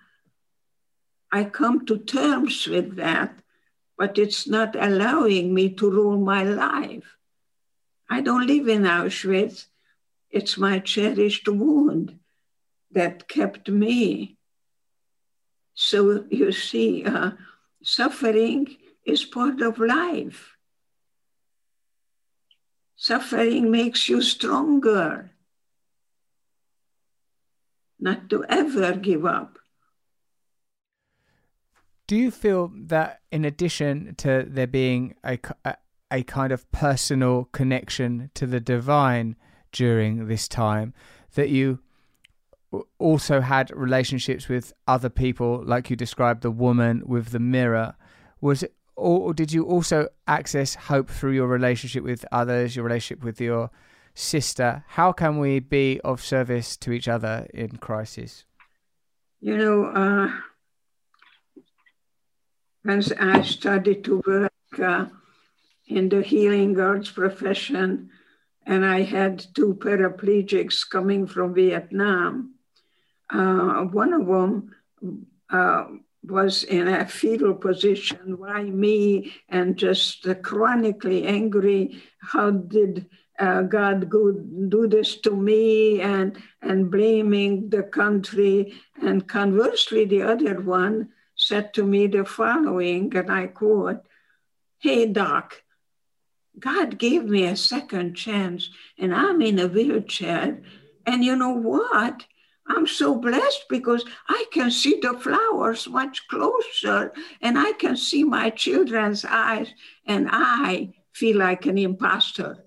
I 1.33 1.45
come 1.45 1.85
to 1.87 1.99
terms 1.99 2.69
with 2.69 2.95
that, 2.97 3.41
but 3.99 4.17
it's 4.17 4.47
not 4.47 4.77
allowing 4.77 5.53
me 5.55 5.71
to 5.71 5.91
rule 5.91 6.19
my 6.19 6.45
life. 6.45 7.17
I 8.09 8.21
don't 8.21 8.47
live 8.47 8.69
in 8.69 8.83
Auschwitz. 8.83 9.67
It's 10.31 10.57
my 10.57 10.79
cherished 10.79 11.49
wound 11.49 12.21
that 12.93 13.27
kept 13.27 13.69
me. 13.69 14.37
So 15.75 16.27
you 16.31 16.53
see, 16.53 17.05
uh, 17.05 17.33
suffering 17.83 18.77
is 19.05 19.25
part 19.25 19.61
of 19.61 19.79
life. 19.79 20.57
Suffering 22.97 23.71
makes 23.71 24.09
you 24.09 24.21
stronger. 24.21 25.31
Not 27.99 28.29
to 28.31 28.45
ever 28.49 28.93
give 28.93 29.25
up. 29.25 29.59
Do 32.07 32.17
you 32.17 32.31
feel 32.31 32.73
that, 32.75 33.21
in 33.31 33.45
addition 33.45 34.17
to 34.17 34.45
there 34.47 34.67
being 34.67 35.15
a, 35.23 35.39
a, 36.11 36.23
kind 36.25 36.53
of 36.53 36.71
personal 36.73 37.45
connection 37.53 38.31
to 38.35 38.47
the 38.47 38.61
divine 38.61 39.37
during 39.71 40.27
this 40.27 40.49
time, 40.49 40.93
that 41.35 41.51
you 41.51 41.79
also 42.99 43.41
had 43.41 43.71
relationships 43.75 44.49
with 44.49 44.73
other 44.87 45.09
people, 45.09 45.63
like 45.65 45.89
you 45.89 45.97
described 45.97 46.43
the 46.43 46.51
woman 46.51 47.03
with 47.07 47.29
the 47.29 47.39
mirror? 47.39 47.95
Was 48.41 48.63
it 48.63 48.75
or 49.01 49.35
did 49.35 49.53
you 49.53 49.65
also 49.65 50.09
access 50.27 50.75
hope 50.75 51.09
through 51.09 51.33
your 51.33 51.47
relationship 51.47 52.05
with 52.05 52.25
others, 52.31 52.77
your 52.77 52.85
relationship 52.85 53.25
with 53.25 53.41
your 53.41 53.71
sister? 54.15 54.85
How 54.89 55.13
can 55.13 55.39
we 55.39 55.61
be 55.61 56.01
of 56.05 56.23
service 56.23 56.77
to 56.79 56.93
each 56.93 57.09
other 57.09 57.47
in 57.55 57.79
crisis? 57.79 58.45
You 59.41 59.57
know, 59.57 59.85
uh, 59.87 60.31
as 62.87 63.13
I 63.13 63.43
started 63.43 64.05
to 64.05 64.23
work 64.27 64.53
uh, 64.79 65.07
in 65.87 66.09
the 66.09 66.23
healing 66.23 66.79
arts 66.79 67.11
profession, 67.11 68.11
and 68.67 68.85
I 68.85 69.03
had 69.03 69.45
two 69.55 69.75
paraplegics 69.75 70.89
coming 70.89 71.27
from 71.27 71.55
Vietnam, 71.55 72.55
uh, 73.31 73.85
one 73.85 74.13
of 74.13 74.27
them 74.27 74.75
was 76.23 76.65
in 76.65 76.89
a 76.89 77.07
fetal 77.07 77.55
position. 77.55 78.39
Why 78.39 78.65
me? 78.65 79.33
And 79.49 79.77
just 79.77 80.27
chronically 80.43 81.25
angry. 81.25 82.03
How 82.21 82.51
did 82.51 83.07
uh, 83.39 83.63
God 83.63 84.11
do 84.11 84.87
this 84.89 85.17
to 85.23 85.35
me? 85.35 86.01
And 86.01 86.37
and 86.63 86.91
blaming 86.91 87.71
the 87.71 87.83
country. 87.83 88.75
And 89.01 89.27
conversely, 89.27 90.05
the 90.05 90.23
other 90.23 90.61
one 90.61 91.11
said 91.35 91.73
to 91.75 91.85
me 91.85 92.07
the 92.07 92.25
following, 92.25 93.17
and 93.17 93.31
I 93.31 93.47
quote: 93.47 94.03
"Hey, 94.79 95.07
doc." 95.07 95.63
God 96.59 96.99
gave 96.99 97.25
me 97.25 97.47
a 97.47 97.57
second 97.57 98.15
chance, 98.15 98.69
and 98.99 99.15
I'm 99.15 99.41
in 99.41 99.59
a 99.59 99.67
wheelchair. 99.67 100.63
And 101.07 101.25
you 101.25 101.35
know 101.35 101.55
what? 101.55 102.27
I'm 102.71 102.87
so 102.87 103.17
blessed 103.17 103.65
because 103.69 104.05
I 104.29 104.45
can 104.53 104.71
see 104.71 105.01
the 105.03 105.15
flowers 105.15 105.89
much 105.89 106.29
closer 106.29 107.13
and 107.43 107.59
I 107.59 107.73
can 107.73 107.97
see 107.97 108.23
my 108.23 108.51
children's 108.51 109.25
eyes, 109.25 109.75
and 110.07 110.29
I 110.31 110.95
feel 111.13 111.39
like 111.39 111.67
an 111.67 111.79
imposter. 111.79 112.65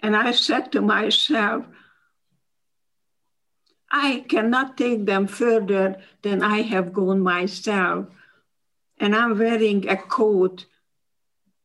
And 0.00 0.14
I 0.14 0.32
said 0.32 0.72
to 0.72 0.82
myself, 0.82 1.64
I 3.90 4.24
cannot 4.28 4.76
take 4.76 5.06
them 5.06 5.26
further 5.26 5.96
than 6.20 6.42
I 6.42 6.62
have 6.62 6.92
gone 6.92 7.20
myself. 7.20 8.06
And 8.98 9.16
I'm 9.16 9.38
wearing 9.38 9.88
a 9.88 9.96
coat, 9.96 10.66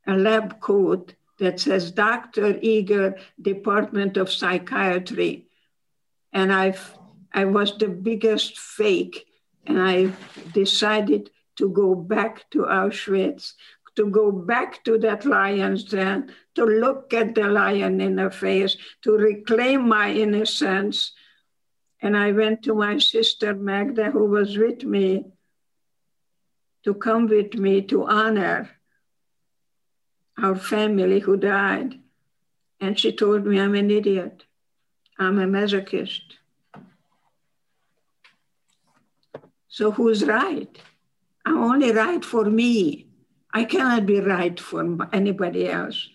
a 0.07 0.15
lab 0.15 0.61
coat 0.61 1.13
that 1.39 1.59
says 1.59 1.91
Dr. 1.91 2.57
Eger, 2.61 3.17
Department 3.41 4.15
of 4.15 4.31
Psychiatry 4.31 5.50
and 6.33 6.51
I've 6.51 6.97
I 7.33 7.45
was 7.45 7.77
the 7.77 7.87
biggest 7.87 8.59
fake, 8.59 9.25
and 9.65 9.81
I 9.81 10.11
decided 10.53 11.29
to 11.57 11.69
go 11.69 11.95
back 11.95 12.49
to 12.51 12.63
Auschwitz, 12.63 13.53
to 13.95 14.09
go 14.09 14.31
back 14.31 14.83
to 14.83 14.97
that 14.99 15.25
lion's 15.25 15.83
den, 15.85 16.33
to 16.55 16.65
look 16.65 17.13
at 17.13 17.35
the 17.35 17.47
lion 17.47 18.01
in 18.01 18.15
the 18.15 18.29
face, 18.29 18.75
to 19.03 19.17
reclaim 19.17 19.87
my 19.87 20.11
innocence. 20.11 21.13
And 22.01 22.17
I 22.17 22.31
went 22.31 22.63
to 22.63 22.73
my 22.73 22.97
sister 22.97 23.53
Magda, 23.53 24.11
who 24.11 24.25
was 24.25 24.57
with 24.57 24.83
me, 24.83 25.25
to 26.83 26.93
come 26.93 27.27
with 27.27 27.53
me 27.53 27.81
to 27.83 28.07
honor 28.07 28.69
our 30.37 30.55
family 30.55 31.19
who 31.19 31.37
died. 31.37 31.99
And 32.79 32.99
she 32.99 33.11
told 33.11 33.45
me 33.45 33.59
I'm 33.59 33.75
an 33.75 33.91
idiot. 33.91 34.45
I'm 35.21 35.37
a 35.37 35.45
masochist. 35.45 36.23
So 39.67 39.91
who's 39.91 40.25
right? 40.25 40.75
I'm 41.45 41.59
only 41.59 41.91
right 41.91 42.25
for 42.25 42.45
me. 42.45 43.05
I 43.53 43.65
cannot 43.65 44.07
be 44.07 44.19
right 44.19 44.59
for 44.59 44.97
anybody 45.13 45.69
else. 45.69 46.09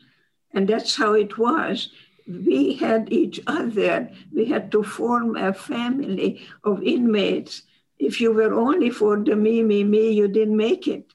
And 0.53 0.67
that's 0.67 0.97
how 0.97 1.13
it 1.13 1.39
was. 1.39 1.91
We 2.27 2.75
had 2.75 3.13
each 3.13 3.39
other. 3.47 4.11
We 4.35 4.47
had 4.47 4.73
to 4.73 4.83
form 4.83 5.37
a 5.37 5.53
family 5.53 6.45
of 6.65 6.83
inmates. 6.83 7.63
If 8.01 8.21
you 8.21 8.33
were 8.33 8.55
only 8.55 8.91
for 8.91 9.19
the 9.19 9.37
me, 9.37 9.63
me, 9.63 9.85
me, 9.85 10.11
you 10.11 10.27
didn't 10.27 10.57
make 10.57 10.89
it. 10.89 11.13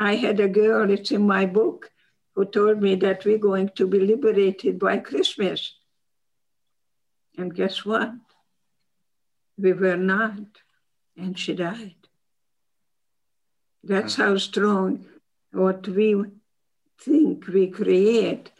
I 0.00 0.14
had 0.14 0.40
a 0.40 0.48
girl, 0.48 0.90
it's 0.90 1.10
in 1.10 1.26
my 1.26 1.44
book, 1.44 1.90
who 2.34 2.46
told 2.46 2.80
me 2.80 2.94
that 2.94 3.26
we're 3.26 3.46
going 3.50 3.68
to 3.74 3.86
be 3.86 4.00
liberated 4.00 4.78
by 4.78 4.96
Christmas. 4.96 5.74
And 7.36 7.54
guess 7.54 7.84
what? 7.84 8.12
We 9.58 9.72
were 9.72 9.96
not, 9.96 10.40
and 11.16 11.38
she 11.38 11.54
died. 11.54 11.94
That's 13.82 14.16
how 14.16 14.36
strong 14.38 15.06
what 15.52 15.86
we 15.86 16.24
think 16.98 17.46
we 17.46 17.68
create. 17.68 18.50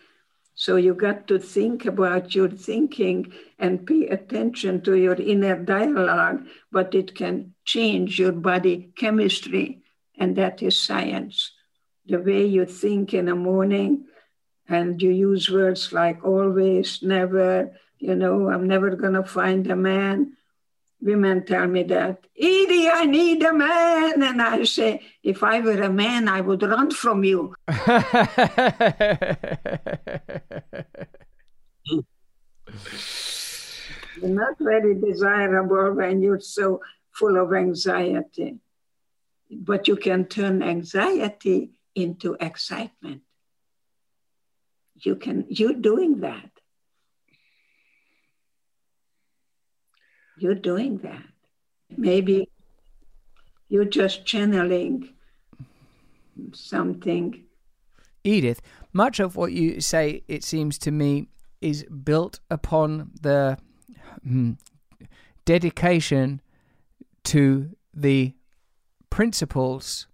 So 0.54 0.76
you 0.76 0.94
got 0.94 1.26
to 1.28 1.38
think 1.38 1.84
about 1.84 2.34
your 2.34 2.48
thinking 2.48 3.32
and 3.58 3.86
pay 3.86 4.06
attention 4.06 4.80
to 4.82 4.94
your 4.94 5.14
inner 5.14 5.56
dialogue, 5.56 6.46
but 6.72 6.94
it 6.94 7.14
can 7.14 7.54
change 7.64 8.18
your 8.18 8.32
body 8.32 8.92
chemistry, 8.96 9.82
and 10.16 10.36
that 10.36 10.62
is 10.62 10.80
science. 10.80 11.52
The 12.06 12.18
way 12.18 12.46
you 12.46 12.64
think 12.64 13.12
in 13.12 13.26
the 13.26 13.34
morning, 13.34 14.06
and 14.68 15.00
you 15.02 15.10
use 15.10 15.50
words 15.50 15.92
like 15.92 16.24
always, 16.24 17.02
never, 17.02 17.72
you 17.98 18.14
know, 18.14 18.50
I'm 18.50 18.66
never 18.66 18.90
going 18.96 19.14
to 19.14 19.24
find 19.24 19.70
a 19.70 19.76
man. 19.76 20.36
Women 21.00 21.44
tell 21.44 21.66
me 21.66 21.82
that, 21.84 22.24
Edie, 22.38 22.88
I 22.88 23.04
need 23.04 23.42
a 23.42 23.52
man. 23.52 24.22
And 24.22 24.40
I 24.40 24.64
say, 24.64 25.02
if 25.22 25.42
I 25.42 25.60
were 25.60 25.82
a 25.82 25.92
man, 25.92 26.26
I 26.28 26.40
would 26.40 26.62
run 26.62 26.90
from 26.90 27.22
you. 27.22 27.54
You're 34.20 34.30
not 34.30 34.58
very 34.58 34.94
desirable 34.94 35.92
when 35.92 36.22
you're 36.22 36.40
so 36.40 36.80
full 37.12 37.36
of 37.36 37.52
anxiety. 37.52 38.58
But 39.50 39.88
you 39.88 39.96
can 39.96 40.24
turn 40.24 40.62
anxiety 40.62 41.72
into 41.94 42.36
excitement. 42.40 43.22
You 44.94 45.16
can, 45.16 45.44
you're 45.48 45.74
doing 45.74 46.20
that. 46.20 46.50
You're 50.38 50.54
doing 50.54 50.98
that. 50.98 51.22
Maybe 51.96 52.48
you're 53.68 53.84
just 53.84 54.26
channeling 54.26 55.10
something. 56.52 57.44
Edith, 58.24 58.60
much 58.92 59.20
of 59.20 59.36
what 59.36 59.52
you 59.52 59.80
say, 59.80 60.22
it 60.28 60.44
seems 60.44 60.78
to 60.78 60.90
me, 60.90 61.28
is 61.60 61.84
built 61.84 62.40
upon 62.50 63.12
the 63.20 63.58
hmm, 64.22 64.52
dedication 65.44 66.40
to 67.24 67.70
the 67.94 68.34
principles 69.10 70.06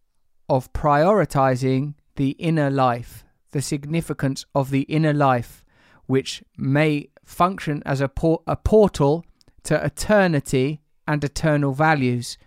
of 0.48 0.72
prioritizing 0.72 1.94
the 2.16 2.30
inner 2.32 2.70
life, 2.70 3.24
the 3.50 3.62
significance 3.62 4.44
of 4.54 4.70
the 4.70 4.82
inner 4.82 5.12
life, 5.12 5.64
which 6.06 6.42
may 6.56 7.08
function 7.24 7.82
as 7.84 8.00
a, 8.00 8.08
por- 8.08 8.42
a 8.46 8.56
portal 8.56 9.24
to 9.64 9.84
eternity 9.84 10.80
and 11.06 11.22
eternal 11.22 11.72
values, 11.72 12.38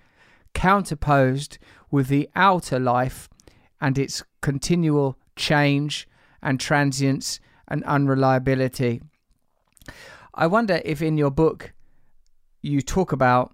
counterposed 0.53 1.57
with 1.91 2.07
the 2.07 2.29
outer 2.35 2.79
life 2.79 3.29
and 3.81 3.97
its 3.97 4.23
continual 4.41 5.17
change 5.35 6.07
and 6.41 6.59
transience 6.59 7.39
and 7.67 7.83
unreliability. 7.83 9.01
I 10.33 10.47
wonder 10.47 10.81
if 10.83 11.01
in 11.01 11.17
your 11.17 11.31
book 11.31 11.73
you 12.61 12.81
talk 12.81 13.11
about 13.11 13.53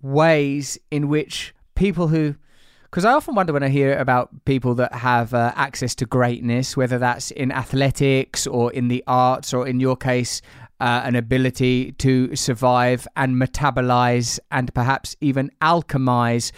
ways 0.00 0.78
in 0.90 1.08
which 1.08 1.54
people 1.74 2.08
who 2.08 2.36
because 2.84 3.04
I 3.04 3.12
often 3.12 3.34
wonder 3.34 3.52
when 3.52 3.64
I 3.64 3.68
hear 3.68 3.98
about 3.98 4.44
people 4.46 4.74
that 4.76 4.94
have 4.94 5.34
uh, 5.34 5.52
access 5.54 5.94
to 5.96 6.06
greatness, 6.06 6.78
whether 6.78 6.98
that's 6.98 7.30
in 7.30 7.52
athletics 7.52 8.46
or 8.46 8.72
in 8.72 8.88
the 8.88 9.04
arts, 9.06 9.52
or 9.52 9.68
in 9.68 9.80
your 9.80 9.96
case, 9.96 10.40
uh, 10.80 11.02
an 11.04 11.16
ability 11.16 11.92
to 11.92 12.34
survive 12.36 13.06
and 13.16 13.36
metabolize 13.36 14.38
and 14.50 14.72
perhaps 14.74 15.16
even 15.20 15.50
alchemize 15.60 16.52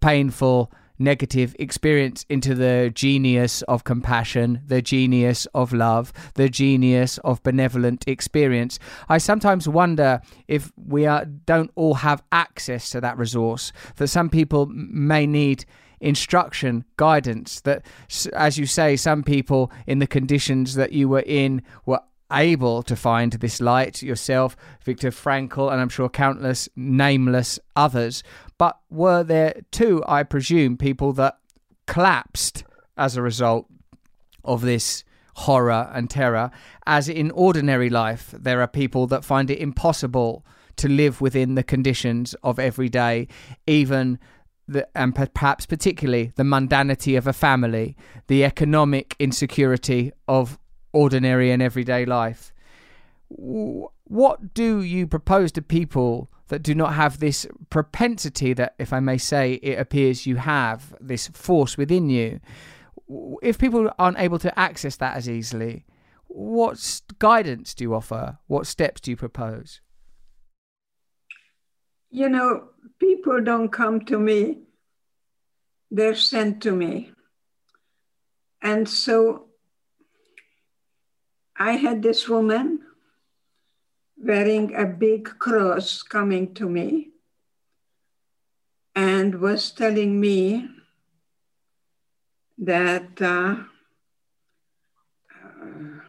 painful 0.00 0.72
negative 0.98 1.54
experience 1.58 2.26
into 2.28 2.54
the 2.54 2.90
genius 2.94 3.62
of 3.62 3.84
compassion, 3.84 4.60
the 4.66 4.82
genius 4.82 5.46
of 5.54 5.72
love, 5.72 6.12
the 6.34 6.48
genius 6.48 7.18
of 7.18 7.42
benevolent 7.42 8.04
experience. 8.08 8.78
I 9.08 9.18
sometimes 9.18 9.68
wonder 9.68 10.20
if 10.48 10.72
we 10.76 11.06
are, 11.06 11.24
don't 11.24 11.70
all 11.76 11.94
have 11.94 12.22
access 12.32 12.90
to 12.90 13.00
that 13.00 13.16
resource, 13.16 13.72
that 13.96 14.08
some 14.08 14.28
people 14.28 14.66
may 14.66 15.26
need 15.26 15.64
instruction, 16.00 16.84
guidance, 16.96 17.60
that, 17.60 17.84
as 18.32 18.58
you 18.58 18.66
say, 18.66 18.96
some 18.96 19.22
people 19.22 19.72
in 19.86 19.98
the 19.98 20.06
conditions 20.06 20.74
that 20.74 20.92
you 20.92 21.08
were 21.08 21.24
in 21.26 21.62
were 21.86 22.00
able 22.32 22.82
to 22.82 22.96
find 22.96 23.32
this 23.34 23.60
light 23.60 24.02
yourself, 24.02 24.56
Viktor 24.84 25.10
Frankl, 25.10 25.70
and 25.70 25.80
I'm 25.80 25.88
sure 25.88 26.08
countless 26.08 26.68
nameless 26.76 27.58
others. 27.74 28.22
But 28.58 28.78
were 28.90 29.22
there 29.22 29.54
too, 29.70 30.02
I 30.06 30.22
presume, 30.22 30.76
people 30.76 31.12
that 31.14 31.38
collapsed 31.86 32.64
as 32.96 33.16
a 33.16 33.22
result 33.22 33.66
of 34.44 34.62
this 34.62 35.04
horror 35.34 35.90
and 35.94 36.10
terror? 36.10 36.50
As 36.86 37.08
in 37.08 37.30
ordinary 37.30 37.90
life, 37.90 38.34
there 38.36 38.60
are 38.60 38.68
people 38.68 39.06
that 39.06 39.24
find 39.24 39.50
it 39.50 39.58
impossible 39.58 40.44
to 40.76 40.88
live 40.88 41.20
within 41.20 41.54
the 41.54 41.62
conditions 41.62 42.34
of 42.42 42.58
every 42.58 42.88
day, 42.88 43.28
even 43.66 44.18
the, 44.66 44.86
and 44.94 45.14
perhaps 45.14 45.66
particularly 45.66 46.32
the 46.36 46.42
mundanity 46.42 47.16
of 47.16 47.26
a 47.26 47.32
family, 47.32 47.96
the 48.26 48.44
economic 48.44 49.16
insecurity 49.18 50.12
of 50.26 50.58
ordinary 50.92 51.50
and 51.50 51.62
everyday 51.62 52.04
life. 52.04 52.52
What 53.28 54.54
do 54.54 54.82
you 54.82 55.06
propose 55.06 55.52
to 55.52 55.62
people 55.62 56.30
that 56.48 56.62
do 56.62 56.74
not 56.74 56.94
have 56.94 57.18
this 57.18 57.46
propensity 57.68 58.54
that, 58.54 58.74
if 58.78 58.92
I 58.92 59.00
may 59.00 59.18
say, 59.18 59.54
it 59.54 59.78
appears 59.78 60.26
you 60.26 60.36
have, 60.36 60.94
this 61.00 61.28
force 61.28 61.76
within 61.76 62.08
you? 62.08 62.40
If 63.42 63.58
people 63.58 63.90
aren't 63.98 64.18
able 64.18 64.38
to 64.38 64.58
access 64.58 64.96
that 64.96 65.16
as 65.16 65.28
easily, 65.28 65.84
what 66.26 67.02
guidance 67.18 67.74
do 67.74 67.84
you 67.84 67.94
offer? 67.94 68.38
What 68.46 68.66
steps 68.66 69.00
do 69.00 69.10
you 69.10 69.16
propose? 69.16 69.80
You 72.10 72.28
know, 72.30 72.70
people 72.98 73.42
don't 73.42 73.68
come 73.68 74.00
to 74.06 74.18
me, 74.18 74.60
they're 75.90 76.14
sent 76.14 76.62
to 76.62 76.72
me. 76.72 77.12
And 78.62 78.88
so 78.88 79.47
I 81.58 81.72
had 81.72 82.02
this 82.02 82.28
woman 82.28 82.80
wearing 84.16 84.74
a 84.76 84.86
big 84.86 85.24
cross 85.40 86.02
coming 86.02 86.54
to 86.54 86.68
me 86.68 87.10
and 88.94 89.40
was 89.40 89.72
telling 89.72 90.20
me 90.20 90.68
that 92.58 93.20
uh, 93.20 93.56
uh, 95.34 96.00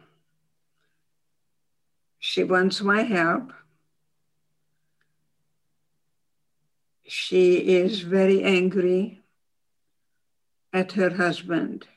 she 2.20 2.44
wants 2.44 2.80
my 2.80 3.02
help. 3.02 3.52
She 7.06 7.56
is 7.56 8.02
very 8.02 8.44
angry 8.44 9.20
at 10.72 10.92
her 10.92 11.10
husband 11.10 11.88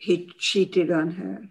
he 0.00 0.32
cheated 0.38 0.90
on 0.90 1.10
her. 1.12 1.42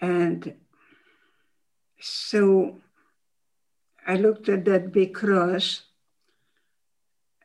And 0.00 0.54
so 2.00 2.78
I 4.06 4.16
looked 4.16 4.48
at 4.48 4.64
that 4.64 4.90
big 4.90 5.12
cross, 5.14 5.82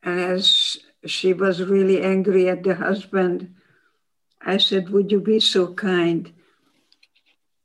and 0.02 0.22
as 0.22 0.78
she 1.06 1.34
was 1.34 1.62
really 1.62 2.02
angry 2.02 2.48
at 2.48 2.64
the 2.64 2.76
husband, 2.76 3.54
I 4.40 4.56
said, 4.56 4.90
Would 4.90 5.12
you 5.12 5.20
be 5.20 5.42
so 5.42 5.74
kind 5.74 6.32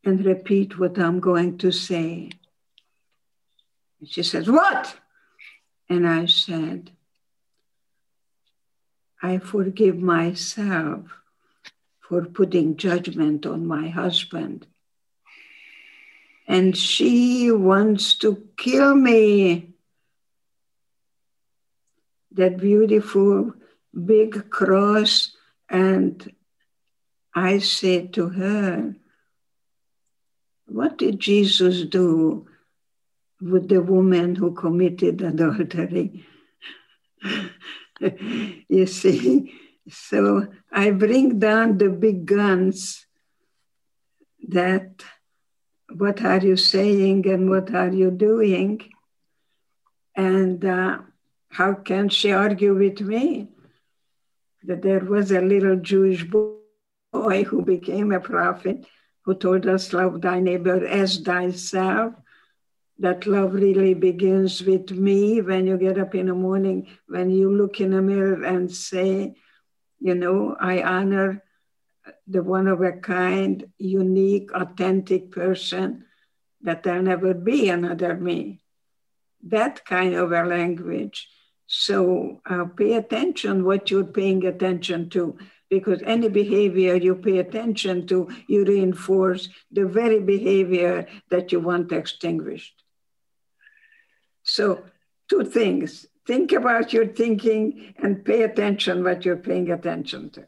and 0.05 0.27
repeat 0.27 0.77
what 0.77 0.99
I'm 0.99 1.21
going 1.21 1.57
to 1.59 1.71
say? 1.71 2.33
And 4.01 4.09
she 4.09 4.25
said, 4.25 4.49
What? 4.49 4.97
And 5.89 6.09
I 6.09 6.27
said, 6.27 6.91
I 9.23 9.39
forgive 9.39 9.99
myself 9.99 11.05
for 12.01 12.25
putting 12.27 12.77
judgment 12.77 13.47
on 13.47 13.66
my 13.66 13.89
husband. 13.89 14.66
And 16.49 16.77
she 16.77 17.53
wants 17.53 18.14
to 18.16 18.43
kill 18.57 18.97
me. 18.97 19.70
That 22.33 22.59
beautiful 22.59 23.55
big 24.05 24.51
cross. 24.51 25.37
And 25.68 26.35
I 27.33 27.61
said 27.61 28.12
to 28.14 28.29
her, 28.29 28.97
What 30.66 30.99
did 30.99 31.20
Jesus 31.20 31.85
do 31.85 32.49
with 33.41 33.68
the 33.68 33.83
woman 33.83 34.35
who 34.35 34.53
committed 34.53 35.23
adultery? 35.23 36.27
you 38.69 38.87
see. 38.87 39.53
So 39.89 40.47
I 40.71 40.91
bring 40.91 41.39
down 41.39 41.79
the 41.79 41.89
big 41.89 42.27
guns 42.27 43.07
that 44.49 45.03
what 45.95 46.23
are 46.23 46.39
you 46.39 46.57
saying 46.57 47.27
and 47.27 47.51
what 47.51 47.75
are 47.75 47.93
you 47.93 48.11
doing? 48.11 48.81
And 50.17 50.65
uh, 50.65 50.99
how 51.51 51.75
can 51.75 52.09
she 52.09 52.33
argue 52.33 52.75
with 52.75 53.01
me? 53.01 53.49
That 54.65 54.83
there 54.83 55.05
was 55.05 55.33
a 55.33 55.41
little 55.41 55.77
Jewish 55.77 56.25
boy 56.25 57.45
who 57.45 57.63
became 57.63 58.13
a 58.13 58.21
prophet 58.21 58.87
who 59.25 59.35
told 59.35 59.67
us, 59.67 59.93
Love 59.93 60.21
thy 60.21 60.41
neighbor 60.41 60.87
as 60.87 61.19
thyself 61.19 62.15
that 63.03 63.27
love 63.27 63.53
really 63.53 63.95
begins 63.95 64.63
with 64.63 64.93
me 64.93 65.41
when 65.41 65.67
you 65.67 65.77
get 65.77 65.99
up 65.99 66.15
in 66.15 66.27
the 66.27 66.35
morning, 66.35 66.87
when 67.09 67.31
you 67.31 67.51
look 67.51 67.81
in 67.81 67.91
the 67.91 68.01
mirror 68.01 68.45
and 68.45 68.71
say, 68.71 69.35
you 69.99 70.15
know, 70.15 70.57
I 70.61 70.83
honor 70.83 71.43
the 72.29 72.45
one 72.45 72.69
of 72.69 72.81
a 72.81 72.93
kind, 72.93 73.67
unique, 73.79 74.51
authentic 74.55 75.33
person, 75.33 76.05
that 76.61 76.85
there'll 76.85 77.03
never 77.03 77.35
be 77.35 77.69
another 77.69 78.15
me. 78.15 78.63
That 79.43 79.85
kind 79.85 80.15
of 80.15 80.31
a 80.31 80.45
language. 80.45 81.29
So 81.67 82.41
uh, 82.47 82.67
pay 82.67 82.95
attention 82.95 83.65
what 83.65 83.91
you're 83.91 84.05
paying 84.05 84.47
attention 84.47 85.11
to, 85.11 85.39
because 85.69 86.03
any 86.07 86.29
behavior 86.29 86.95
you 86.95 87.17
pay 87.17 87.39
attention 87.39 88.07
to, 88.09 88.29
you 88.47 88.65
reinforce 88.65 89.49
the 89.73 89.87
very 89.87 90.21
behavior 90.21 91.09
that 91.31 91.51
you 91.51 91.59
want 91.59 91.91
extinguished. 91.91 92.82
So 94.53 94.85
two 95.31 95.45
things. 95.45 96.05
Think 96.27 96.53
about 96.53 96.93
your 96.93 97.07
thinking 97.07 97.95
and 98.03 98.23
pay 98.23 98.43
attention 98.43 99.03
what 99.03 99.25
you're 99.25 99.45
paying 99.51 99.71
attention 99.71 100.29
to. 100.31 100.47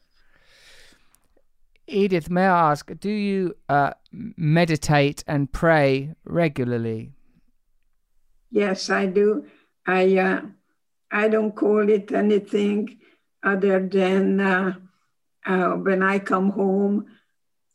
Edith, 1.86 2.28
may 2.28 2.46
I 2.46 2.72
ask, 2.72 2.90
do 3.00 3.08
you 3.08 3.56
uh, 3.70 3.92
meditate 4.12 5.24
and 5.26 5.50
pray 5.50 6.14
regularly? 6.24 7.12
Yes, 8.50 8.90
I 8.90 9.06
do. 9.06 9.46
I 9.86 10.18
uh, 10.18 10.40
I 11.10 11.28
don't 11.28 11.56
call 11.56 11.88
it 11.88 12.12
anything 12.12 12.98
other 13.42 13.88
than 13.88 14.40
uh, 14.40 14.74
uh 15.46 15.70
when 15.86 16.02
I 16.02 16.18
come 16.18 16.50
home, 16.50 17.06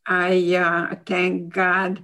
I 0.06 0.56
uh, 0.56 0.96
thank 1.06 1.54
God 1.54 2.04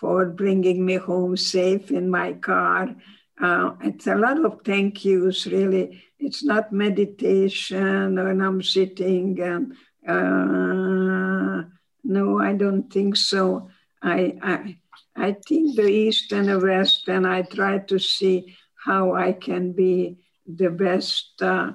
for 0.00 0.26
bringing 0.26 0.84
me 0.84 0.94
home 0.94 1.36
safe 1.36 1.90
in 1.90 2.08
my 2.08 2.32
car. 2.32 2.96
Uh, 3.40 3.72
it's 3.82 4.06
a 4.06 4.14
lot 4.14 4.44
of 4.44 4.60
thank 4.64 5.04
yous, 5.04 5.46
really. 5.46 6.02
It's 6.18 6.44
not 6.44 6.72
meditation 6.72 8.16
when 8.16 8.40
I'm 8.42 8.62
sitting 8.62 9.40
and 9.40 9.72
uh, 10.06 11.62
no, 12.04 12.40
I 12.40 12.52
don't 12.54 12.92
think 12.92 13.16
so. 13.16 13.70
I, 14.02 14.36
I, 14.42 14.76
I 15.16 15.36
think 15.46 15.76
the 15.76 15.88
East 15.88 16.32
and 16.32 16.48
the 16.48 16.58
West, 16.58 17.08
and 17.08 17.26
I 17.26 17.42
try 17.42 17.78
to 17.78 17.98
see 17.98 18.56
how 18.74 19.14
I 19.14 19.32
can 19.32 19.72
be 19.72 20.18
the 20.46 20.70
best 20.70 21.40
uh, 21.42 21.72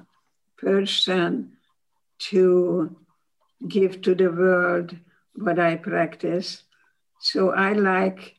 person 0.58 1.56
to 2.18 2.96
give 3.66 4.02
to 4.02 4.14
the 4.14 4.30
world 4.30 4.96
what 5.34 5.58
I 5.58 5.76
practice. 5.76 6.62
So 7.20 7.50
I 7.50 7.72
like, 7.72 8.35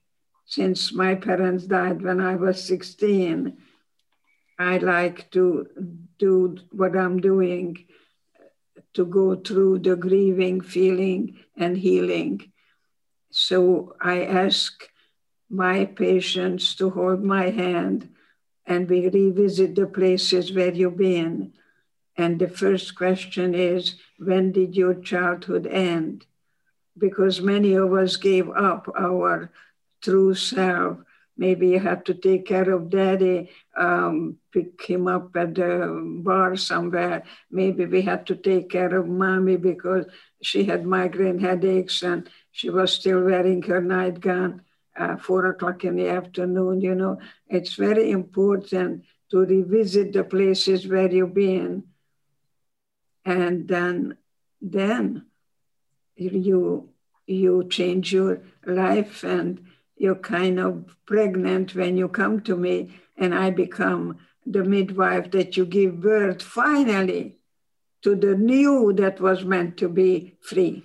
since 0.47 0.93
my 0.93 1.13
parents 1.13 1.65
died 1.65 2.01
when 2.01 2.21
I 2.21 2.35
was 2.35 2.63
16, 2.63 3.57
I 4.57 4.77
like 4.77 5.29
to 5.31 5.67
do 6.17 6.57
what 6.71 6.95
I'm 6.95 7.19
doing 7.19 7.85
to 8.93 9.05
go 9.05 9.35
through 9.35 9.79
the 9.79 9.97
grieving, 9.97 10.61
feeling, 10.61 11.37
and 11.57 11.77
healing. 11.77 12.49
So 13.29 13.95
I 13.99 14.23
ask 14.23 14.89
my 15.49 15.83
patients 15.83 16.75
to 16.75 16.91
hold 16.91 17.23
my 17.23 17.49
hand 17.49 18.09
and 18.65 18.89
we 18.89 19.09
revisit 19.09 19.75
the 19.75 19.85
places 19.85 20.53
where 20.53 20.73
you've 20.73 20.97
been. 20.97 21.53
And 22.15 22.39
the 22.39 22.47
first 22.47 22.95
question 22.95 23.53
is 23.53 23.95
when 24.17 24.53
did 24.53 24.77
your 24.77 24.95
childhood 24.95 25.67
end? 25.67 26.25
Because 26.97 27.41
many 27.41 27.73
of 27.73 27.93
us 27.93 28.15
gave 28.15 28.49
up 28.49 28.89
our 28.97 29.51
true 30.01 30.33
self 30.33 30.97
maybe 31.37 31.69
you 31.69 31.79
have 31.79 32.03
to 32.05 32.13
take 32.13 32.45
care 32.45 32.69
of 32.71 32.89
daddy, 32.89 33.49
um, 33.77 34.37
pick 34.51 34.81
him 34.83 35.07
up 35.07 35.35
at 35.35 35.55
the 35.55 36.19
bar 36.23 36.55
somewhere. 36.55 37.23
Maybe 37.51 37.85
we 37.85 38.01
had 38.01 38.25
to 38.27 38.35
take 38.35 38.69
care 38.69 38.95
of 38.95 39.07
mommy 39.07 39.57
because 39.57 40.05
she 40.41 40.65
had 40.65 40.85
migraine 40.85 41.39
headaches 41.39 42.01
and 42.01 42.29
she 42.51 42.69
was 42.69 42.93
still 42.93 43.23
wearing 43.23 43.61
her 43.63 43.81
nightgown. 43.81 44.61
Uh, 44.97 45.15
four 45.15 45.45
o'clock 45.45 45.83
in 45.83 45.95
the 45.95 46.09
afternoon, 46.09 46.81
you 46.81 46.95
know, 46.95 47.19
it's 47.47 47.75
very 47.75 48.09
important 48.09 49.03
to 49.29 49.45
revisit 49.45 50.11
the 50.11 50.23
places 50.23 50.87
where 50.87 51.11
you've 51.11 51.35
been. 51.35 51.83
And 53.23 53.67
then, 53.67 54.17
then 54.59 55.25
you, 56.15 56.89
you 57.27 57.67
change 57.69 58.11
your 58.11 58.41
life 58.65 59.23
and 59.23 59.61
you're 59.97 60.15
kind 60.15 60.59
of 60.59 60.95
pregnant 61.05 61.75
when 61.75 61.97
you 61.97 62.07
come 62.07 62.41
to 62.41 62.55
me, 62.55 62.99
and 63.17 63.33
I 63.33 63.49
become 63.49 64.17
the 64.45 64.63
midwife 64.63 65.31
that 65.31 65.57
you 65.57 65.65
give 65.65 66.01
birth 66.01 66.41
finally 66.41 67.37
to 68.01 68.15
the 68.15 68.35
new 68.35 68.93
that 68.93 69.19
was 69.19 69.43
meant 69.43 69.77
to 69.77 69.89
be 69.89 70.35
free. 70.41 70.83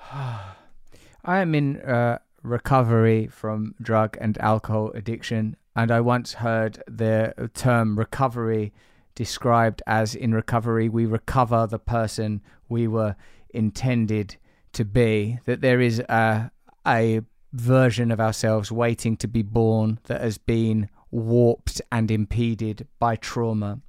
I 0.12 1.38
am 1.38 1.54
in 1.54 1.80
uh, 1.80 2.18
recovery 2.42 3.28
from 3.28 3.74
drug 3.80 4.16
and 4.20 4.36
alcohol 4.38 4.90
addiction, 4.94 5.56
and 5.74 5.90
I 5.90 6.00
once 6.00 6.34
heard 6.34 6.82
the 6.86 7.50
term 7.54 7.98
recovery 7.98 8.72
described 9.14 9.82
as 9.86 10.14
in 10.14 10.34
recovery, 10.34 10.88
we 10.88 11.06
recover 11.06 11.66
the 11.66 11.78
person 11.78 12.40
we 12.68 12.88
were 12.88 13.16
intended 13.50 14.36
to 14.72 14.84
be. 14.84 15.38
That 15.44 15.60
there 15.60 15.80
is 15.80 16.00
a, 16.00 16.50
a 16.86 17.20
version 17.52 18.10
of 18.10 18.20
ourselves 18.20 18.72
waiting 18.72 19.16
to 19.18 19.28
be 19.28 19.42
born 19.42 19.98
that 20.04 20.20
has 20.20 20.38
been 20.38 20.88
warped 21.10 21.82
and 21.90 22.10
impeded 22.10 22.86
by 22.98 23.16
trauma. 23.16 23.80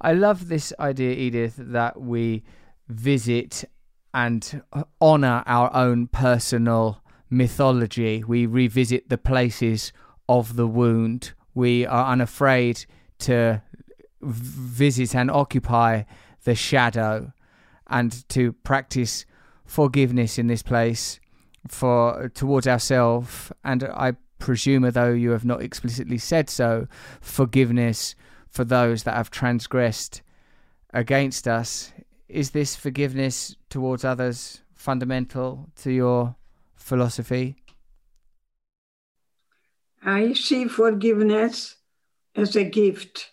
I 0.00 0.12
love 0.12 0.48
this 0.48 0.72
idea, 0.80 1.14
Edith, 1.14 1.54
that 1.58 2.00
we 2.00 2.42
visit 2.88 3.64
and 4.12 4.62
honor 5.00 5.42
our 5.46 5.74
own 5.74 6.06
personal 6.06 7.02
mythology. 7.30 8.24
We 8.24 8.46
revisit 8.46 9.08
the 9.08 9.18
places 9.18 9.92
of 10.28 10.56
the 10.56 10.66
wound. 10.66 11.32
We 11.54 11.86
are 11.86 12.12
unafraid 12.12 12.86
to 13.20 13.62
visit 14.20 15.14
and 15.14 15.30
occupy 15.30 16.04
the 16.44 16.54
shadow 16.54 17.32
and 17.86 18.26
to 18.30 18.52
practice 18.52 19.26
forgiveness 19.64 20.38
in 20.38 20.46
this 20.46 20.62
place 20.62 21.20
for 21.68 22.30
towards 22.34 22.66
ourselves, 22.66 23.52
and 23.64 23.84
I 23.84 24.14
presume, 24.38 24.84
although 24.84 25.12
you 25.12 25.30
have 25.30 25.44
not 25.44 25.62
explicitly 25.62 26.18
said 26.18 26.50
so, 26.50 26.86
forgiveness 27.20 28.14
for 28.48 28.64
those 28.64 29.02
that 29.04 29.16
have 29.16 29.30
transgressed 29.30 30.22
against 30.92 31.48
us. 31.48 31.92
Is 32.28 32.50
this 32.50 32.76
forgiveness 32.76 33.56
towards 33.68 34.04
others 34.04 34.62
fundamental 34.74 35.70
to 35.76 35.90
your 35.90 36.36
philosophy? 36.76 37.56
I 40.02 40.34
see 40.34 40.66
forgiveness 40.66 41.76
as 42.36 42.56
a 42.56 42.64
gift 42.64 43.32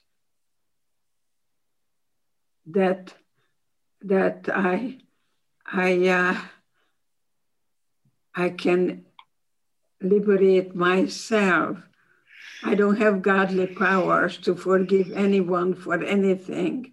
that 2.65 3.13
that 4.01 4.49
I 4.51 4.99
I 5.65 6.07
uh, 6.07 6.41
I 8.35 8.49
can 8.49 9.05
liberate 10.01 10.75
myself. 10.75 11.77
I 12.63 12.75
don't 12.75 12.97
have 12.97 13.21
godly 13.21 13.67
powers 13.67 14.37
to 14.39 14.55
forgive 14.55 15.11
anyone 15.11 15.73
for 15.73 16.01
anything. 16.03 16.91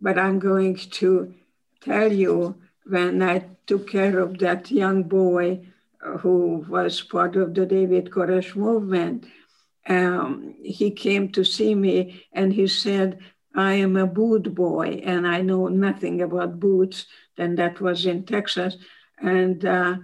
But 0.00 0.18
I'm 0.18 0.38
going 0.38 0.76
to 0.76 1.34
tell 1.80 2.12
you 2.12 2.56
when 2.86 3.22
I 3.22 3.46
took 3.66 3.90
care 3.90 4.18
of 4.18 4.38
that 4.38 4.70
young 4.70 5.04
boy 5.04 5.66
who 6.20 6.64
was 6.68 7.00
part 7.00 7.36
of 7.36 7.54
the 7.54 7.66
David 7.66 8.10
Koresh 8.10 8.56
movement, 8.56 9.26
um, 9.88 10.54
he 10.62 10.90
came 10.90 11.30
to 11.32 11.44
see 11.44 11.74
me 11.74 12.24
and 12.32 12.52
he 12.52 12.66
said, 12.66 13.18
I 13.54 13.74
am 13.74 13.96
a 13.96 14.06
boot 14.06 14.54
boy 14.54 15.02
and 15.04 15.26
I 15.26 15.42
know 15.42 15.68
nothing 15.68 16.22
about 16.22 16.58
boots. 16.58 17.06
Then 17.36 17.56
that 17.56 17.80
was 17.80 18.06
in 18.06 18.24
Texas 18.24 18.76
and 19.22 19.64
uh, 19.64 19.96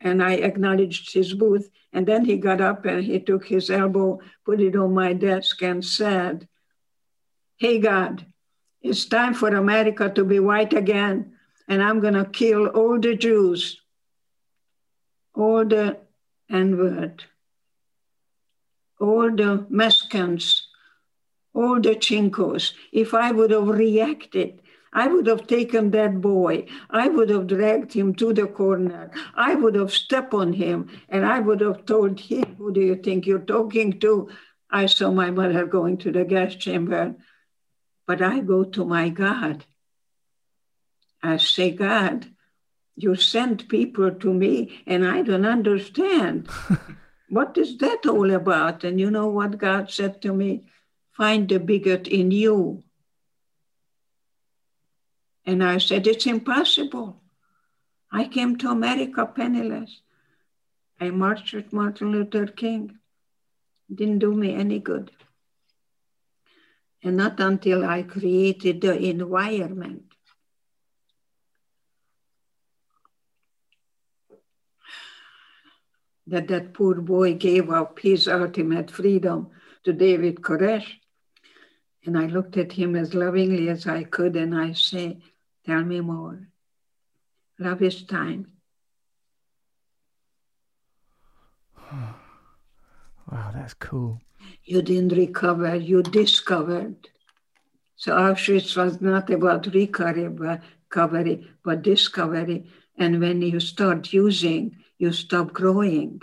and 0.00 0.22
I 0.22 0.32
acknowledged 0.32 1.12
his 1.12 1.34
booth. 1.34 1.70
And 1.92 2.06
then 2.06 2.24
he 2.24 2.36
got 2.36 2.60
up 2.60 2.86
and 2.86 3.04
he 3.04 3.20
took 3.20 3.46
his 3.46 3.68
elbow, 3.68 4.20
put 4.44 4.60
it 4.60 4.76
on 4.76 4.94
my 4.94 5.12
desk, 5.12 5.62
and 5.62 5.84
said, 5.84 6.48
"Hey 7.56 7.78
God, 7.78 8.26
it's 8.80 9.04
time 9.04 9.34
for 9.34 9.48
America 9.48 10.08
to 10.08 10.24
be 10.24 10.40
white 10.40 10.72
again, 10.72 11.34
and 11.68 11.82
I'm 11.82 12.00
to 12.00 12.24
kill 12.24 12.68
all 12.68 12.98
the 12.98 13.14
Jews, 13.14 13.80
all 15.34 15.64
the 15.64 15.98
N-word, 16.48 17.24
all 18.98 19.30
the 19.30 19.66
Mexicans." 19.68 20.66
all 21.52 21.80
the 21.80 21.96
chinkos, 21.96 22.72
if 22.92 23.14
I 23.14 23.32
would 23.32 23.50
have 23.50 23.68
reacted 23.68 24.62
I 24.92 25.06
would 25.06 25.26
have 25.26 25.46
taken 25.46 25.92
that 25.92 26.20
boy. 26.20 26.66
I 26.90 27.08
would 27.08 27.30
have 27.30 27.46
dragged 27.46 27.92
him 27.92 28.14
to 28.16 28.32
the 28.32 28.46
corner. 28.46 29.10
I 29.34 29.54
would 29.54 29.76
have 29.76 29.92
stepped 29.92 30.34
on 30.34 30.52
him 30.52 30.90
and 31.08 31.24
I 31.24 31.38
would 31.38 31.60
have 31.60 31.86
told 31.86 32.18
him, 32.18 32.56
Who 32.58 32.72
do 32.72 32.80
you 32.80 32.96
think 32.96 33.26
you're 33.26 33.38
talking 33.38 34.00
to? 34.00 34.28
I 34.70 34.86
saw 34.86 35.10
my 35.12 35.30
mother 35.30 35.66
going 35.66 35.98
to 35.98 36.12
the 36.12 36.24
gas 36.24 36.54
chamber, 36.54 37.14
but 38.06 38.20
I 38.20 38.40
go 38.40 38.64
to 38.64 38.84
my 38.84 39.08
God. 39.08 39.64
I 41.22 41.36
say, 41.36 41.70
God, 41.70 42.26
you 42.96 43.14
sent 43.14 43.68
people 43.68 44.10
to 44.10 44.32
me 44.32 44.82
and 44.86 45.06
I 45.06 45.22
don't 45.22 45.46
understand. 45.46 46.48
what 47.28 47.56
is 47.56 47.78
that 47.78 48.06
all 48.06 48.30
about? 48.32 48.84
And 48.84 48.98
you 48.98 49.10
know 49.10 49.28
what 49.28 49.58
God 49.58 49.90
said 49.90 50.20
to 50.22 50.32
me? 50.32 50.64
Find 51.12 51.48
the 51.48 51.58
bigot 51.58 52.08
in 52.08 52.30
you. 52.30 52.82
And 55.44 55.64
I 55.64 55.78
said, 55.78 56.06
It's 56.06 56.26
impossible. 56.26 57.20
I 58.12 58.26
came 58.26 58.56
to 58.58 58.70
America 58.70 59.26
penniless. 59.26 60.00
I 61.00 61.10
marched 61.10 61.54
with 61.54 61.72
Martin 61.72 62.12
Luther 62.12 62.46
King. 62.46 62.98
Didn't 63.92 64.18
do 64.18 64.34
me 64.34 64.54
any 64.54 64.78
good. 64.78 65.10
And 67.02 67.16
not 67.16 67.40
until 67.40 67.84
I 67.84 68.02
created 68.02 68.82
the 68.82 68.98
environment 68.98 70.04
that 76.30 76.46
that 76.48 76.72
poor 76.72 76.94
boy 77.00 77.34
gave 77.34 77.70
up 77.70 77.98
his 77.98 78.28
ultimate 78.28 78.90
freedom 78.90 79.48
to 79.84 79.92
David 79.92 80.36
Koresh. 80.42 80.99
And 82.04 82.18
I 82.18 82.26
looked 82.26 82.56
at 82.56 82.72
him 82.72 82.96
as 82.96 83.14
lovingly 83.14 83.68
as 83.68 83.86
I 83.86 84.04
could 84.04 84.36
and 84.36 84.56
I 84.56 84.72
say, 84.72 85.18
tell 85.66 85.84
me 85.84 86.00
more. 86.00 86.48
Love 87.58 87.82
is 87.82 88.02
time. 88.04 88.52
Wow, 93.30 93.52
that's 93.54 93.74
cool. 93.74 94.20
You 94.64 94.82
didn't 94.82 95.16
recover, 95.16 95.76
you 95.76 96.02
discovered. 96.02 97.08
So 97.94 98.16
Auschwitz 98.16 98.76
was 98.76 99.00
not 99.00 99.30
about 99.30 99.72
recovery, 99.72 100.28
but 101.62 101.82
discovery. 101.82 102.66
And 102.96 103.20
when 103.20 103.40
you 103.42 103.60
start 103.60 104.12
using, 104.12 104.76
you 104.98 105.12
stop 105.12 105.52
growing. 105.52 106.22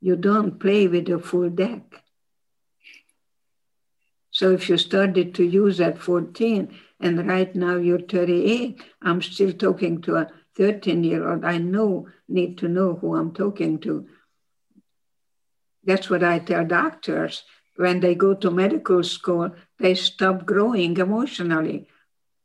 You 0.00 0.16
don't 0.16 0.58
play 0.58 0.88
with 0.88 1.08
a 1.08 1.18
full 1.18 1.50
deck. 1.50 2.02
So 4.36 4.50
if 4.50 4.68
you 4.68 4.76
started 4.76 5.34
to 5.36 5.44
use 5.44 5.80
at 5.80 5.96
14 5.96 6.68
and 7.00 7.26
right 7.26 7.56
now 7.56 7.76
you're 7.76 8.02
38, 8.02 8.82
I'm 9.00 9.22
still 9.22 9.54
talking 9.54 10.02
to 10.02 10.16
a 10.16 10.30
13 10.58 11.04
year 11.04 11.26
old. 11.26 11.42
I 11.42 11.56
know, 11.56 12.08
need 12.28 12.58
to 12.58 12.68
know 12.68 12.96
who 12.96 13.16
I'm 13.16 13.32
talking 13.32 13.78
to. 13.78 14.06
That's 15.84 16.10
what 16.10 16.22
I 16.22 16.38
tell 16.40 16.66
doctors. 16.66 17.44
When 17.76 18.00
they 18.00 18.14
go 18.14 18.34
to 18.34 18.50
medical 18.50 19.02
school, 19.02 19.52
they 19.78 19.94
stop 19.94 20.44
growing 20.44 20.98
emotionally. 20.98 21.88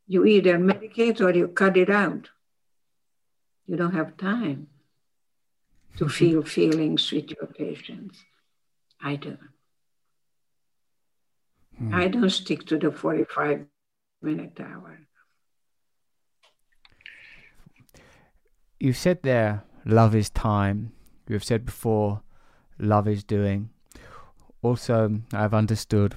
You 0.06 0.24
either 0.24 0.58
medicate 0.58 1.20
or 1.20 1.36
you 1.36 1.48
cut 1.48 1.76
it 1.76 1.90
out. 1.90 2.30
You 3.66 3.76
don't 3.76 3.92
have 3.92 4.16
time 4.16 4.68
to 5.98 6.08
feel 6.18 6.42
feelings 6.42 7.12
with 7.12 7.28
your 7.32 7.48
patients. 7.48 8.24
I 8.98 9.16
do. 9.16 9.36
Hmm. 11.78 11.94
I 11.94 12.08
don't 12.08 12.30
stick 12.30 12.66
to 12.66 12.78
the 12.78 12.90
45 12.90 13.66
minute 14.22 14.60
hour. 14.60 14.98
You 18.78 18.92
said 18.92 19.22
there, 19.22 19.64
love 19.84 20.14
is 20.14 20.30
time. 20.30 20.92
You 21.28 21.34
have 21.34 21.44
said 21.44 21.64
before, 21.64 22.22
love 22.78 23.06
is 23.06 23.22
doing. 23.22 23.70
Also, 24.60 25.20
I've 25.32 25.54
understood 25.54 26.16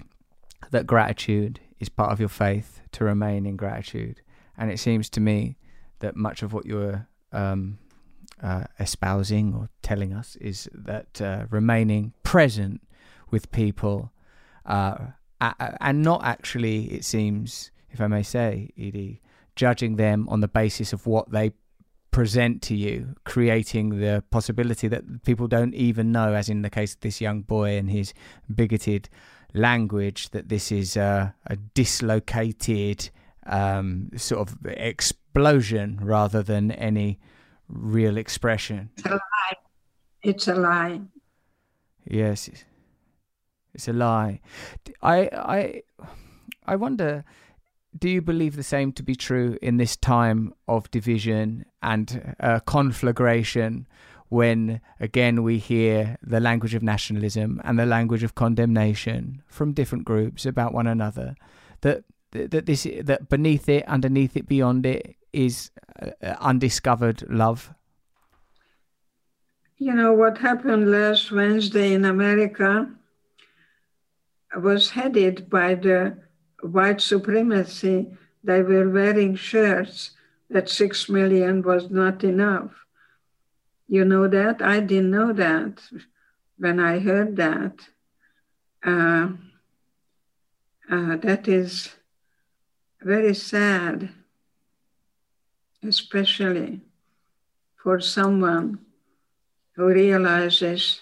that 0.71 0.87
gratitude 0.87 1.59
is 1.79 1.89
part 1.89 2.11
of 2.11 2.19
your 2.19 2.29
faith 2.29 2.81
to 2.93 3.03
remain 3.03 3.45
in 3.45 3.55
gratitude. 3.55 4.21
And 4.57 4.71
it 4.71 4.79
seems 4.79 5.09
to 5.11 5.19
me 5.19 5.57
that 5.99 6.15
much 6.15 6.41
of 6.41 6.53
what 6.53 6.65
you're 6.65 7.07
um, 7.31 7.77
uh, 8.41 8.63
espousing 8.79 9.53
or 9.53 9.69
telling 9.81 10.13
us 10.13 10.35
is 10.37 10.69
that 10.73 11.21
uh, 11.21 11.45
remaining 11.49 12.13
present 12.23 12.81
with 13.31 13.51
people 13.51 14.11
uh, 14.65 14.97
and 15.41 16.01
not 16.01 16.23
actually, 16.23 16.85
it 16.85 17.05
seems, 17.05 17.71
if 17.91 18.01
I 18.01 18.07
may 18.07 18.23
say, 18.23 18.69
Edie, 18.77 19.21
judging 19.55 19.95
them 19.95 20.27
on 20.29 20.41
the 20.41 20.47
basis 20.47 20.93
of 20.93 21.07
what 21.07 21.31
they 21.31 21.51
present 22.11 22.61
to 22.61 22.75
you, 22.75 23.15
creating 23.25 23.99
the 23.99 24.23
possibility 24.31 24.87
that 24.87 25.23
people 25.23 25.47
don't 25.47 25.73
even 25.73 26.11
know, 26.11 26.33
as 26.33 26.47
in 26.49 26.61
the 26.61 26.69
case 26.69 26.93
of 26.93 27.01
this 27.01 27.19
young 27.19 27.41
boy 27.41 27.77
and 27.77 27.89
his 27.89 28.13
bigoted 28.53 29.09
language, 29.53 30.29
that 30.29 30.47
this 30.49 30.71
is 30.71 30.95
a, 30.95 31.35
a 31.47 31.55
dislocated 31.55 33.09
um, 33.45 34.09
sort 34.15 34.49
of 34.49 34.57
explosion 34.65 35.99
rather 36.01 36.41
than 36.41 36.71
any 36.71 37.19
real 37.67 38.17
expression. 38.17 38.89
It's 38.97 39.05
a 39.05 39.09
lie. 39.09 39.57
It's 40.23 40.47
a 40.47 40.55
lie. 40.55 41.01
Yes, 42.05 42.49
it's 43.75 43.87
a 43.87 43.93
lie. 43.93 44.39
I 45.01 45.29
I 45.31 45.81
I 46.65 46.75
wonder 46.75 47.23
do 47.97 48.09
you 48.09 48.21
believe 48.21 48.55
the 48.55 48.63
same 48.63 48.91
to 48.93 49.03
be 49.03 49.15
true 49.15 49.57
in 49.61 49.77
this 49.77 49.95
time 49.95 50.53
of 50.67 50.89
division 50.91 51.65
and 51.81 52.35
uh, 52.39 52.59
conflagration 52.59 53.87
when 54.29 54.81
again 54.99 55.43
we 55.43 55.57
hear 55.57 56.17
the 56.21 56.39
language 56.39 56.73
of 56.73 56.83
nationalism 56.83 57.61
and 57.63 57.79
the 57.79 57.85
language 57.85 58.23
of 58.23 58.35
condemnation 58.35 59.41
from 59.47 59.71
different 59.71 60.03
groups 60.03 60.45
about 60.45 60.73
one 60.73 60.87
another 60.87 61.35
that 61.81 62.03
that 62.31 62.65
this 62.65 62.87
that 63.01 63.29
beneath 63.29 63.69
it 63.69 63.87
underneath 63.87 64.35
it 64.35 64.47
beyond 64.47 64.85
it 64.85 65.15
is 65.31 65.71
uh, 66.01 66.09
undiscovered 66.39 67.23
love 67.29 67.73
you 69.77 69.93
know 69.93 70.11
what 70.11 70.37
happened 70.37 70.89
last 70.89 71.31
wednesday 71.31 71.93
in 71.93 72.03
america 72.03 72.89
was 74.57 74.91
headed 74.91 75.49
by 75.49 75.75
the 75.75 76.17
white 76.61 77.01
supremacy, 77.01 78.07
they 78.43 78.61
were 78.61 78.89
wearing 78.89 79.35
shirts 79.35 80.11
that 80.49 80.69
six 80.69 81.09
million 81.09 81.61
was 81.61 81.89
not 81.89 82.23
enough. 82.23 82.71
You 83.87 84.05
know 84.05 84.27
that? 84.27 84.61
I 84.61 84.79
didn't 84.79 85.11
know 85.11 85.33
that 85.33 85.81
when 86.57 86.79
I 86.79 86.99
heard 86.99 87.35
that. 87.37 87.87
Uh, 88.83 89.29
uh, 90.89 91.17
that 91.17 91.47
is 91.47 91.95
very 93.01 93.33
sad, 93.33 94.09
especially 95.83 96.81
for 97.75 97.99
someone 97.99 98.79
who 99.73 99.87
realizes 99.87 101.01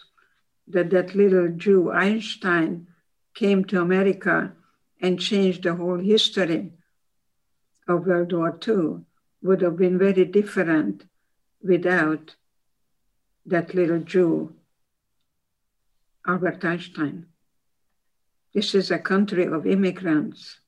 that 0.67 0.89
that 0.89 1.15
little 1.15 1.49
Jew, 1.49 1.91
Einstein, 1.91 2.87
came 3.33 3.65
to 3.65 3.81
America 3.81 4.53
and 5.01 5.19
changed 5.19 5.63
the 5.63 5.75
whole 5.75 5.99
history 5.99 6.71
of 7.87 8.05
World 8.05 8.31
War 8.31 8.57
II 8.65 9.03
would 9.41 9.61
have 9.61 9.77
been 9.77 9.97
very 9.97 10.25
different 10.25 11.03
without 11.61 12.35
that 13.45 13.73
little 13.73 13.99
Jew, 13.99 14.53
Albert 16.25 16.63
Einstein. 16.63 17.25
This 18.53 18.73
is 18.75 18.91
a 18.91 18.99
country 18.99 19.45
of 19.45 19.67
immigrants. 19.67 20.59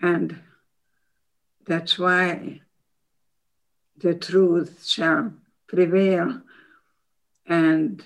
And 0.00 0.40
that's 1.64 1.98
why 1.98 2.62
the 3.96 4.14
truth 4.14 4.84
shall 4.84 5.34
prevail. 5.68 6.42
And 7.46 8.04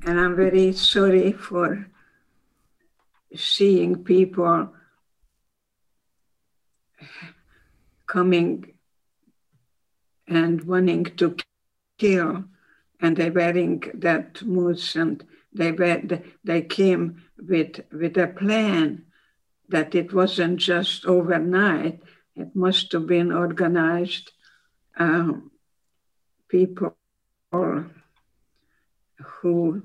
And 0.00 0.18
I'm 0.18 0.36
very 0.36 0.72
sorry 0.72 1.32
for 1.32 1.86
seeing 3.34 4.04
people 4.04 4.72
coming 8.06 8.72
and 10.26 10.62
wanting 10.62 11.04
to 11.04 11.36
kill, 11.98 12.44
and 13.00 13.16
they 13.16 13.30
wearing 13.30 13.82
that 13.94 14.42
moose, 14.42 14.96
and 14.96 15.24
they 15.52 15.70
they 16.44 16.62
came 16.62 17.22
with 17.38 17.80
with 17.92 18.16
a 18.16 18.28
plan 18.28 19.04
that 19.68 19.94
it 19.94 20.12
wasn't 20.12 20.58
just 20.58 21.04
overnight; 21.06 22.02
it 22.34 22.54
must 22.54 22.92
have 22.92 23.06
been 23.06 23.32
organized. 23.32 24.32
Um, 24.96 25.50
people 26.48 26.96
who 29.24 29.82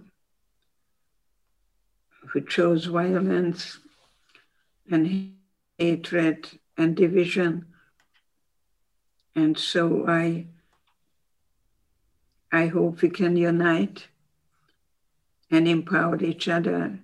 who 2.28 2.42
chose 2.42 2.86
violence 2.86 3.80
and 4.92 5.34
hatred 5.78 6.48
and 6.78 6.96
division. 6.96 7.66
And 9.36 9.58
so 9.58 10.06
I, 10.08 10.48
I 12.52 12.68
hope 12.68 13.02
we 13.02 13.10
can 13.10 13.38
unite 13.38 14.08
and 15.50 15.68
empower 15.68 16.22
each 16.22 16.48
other 16.48 17.00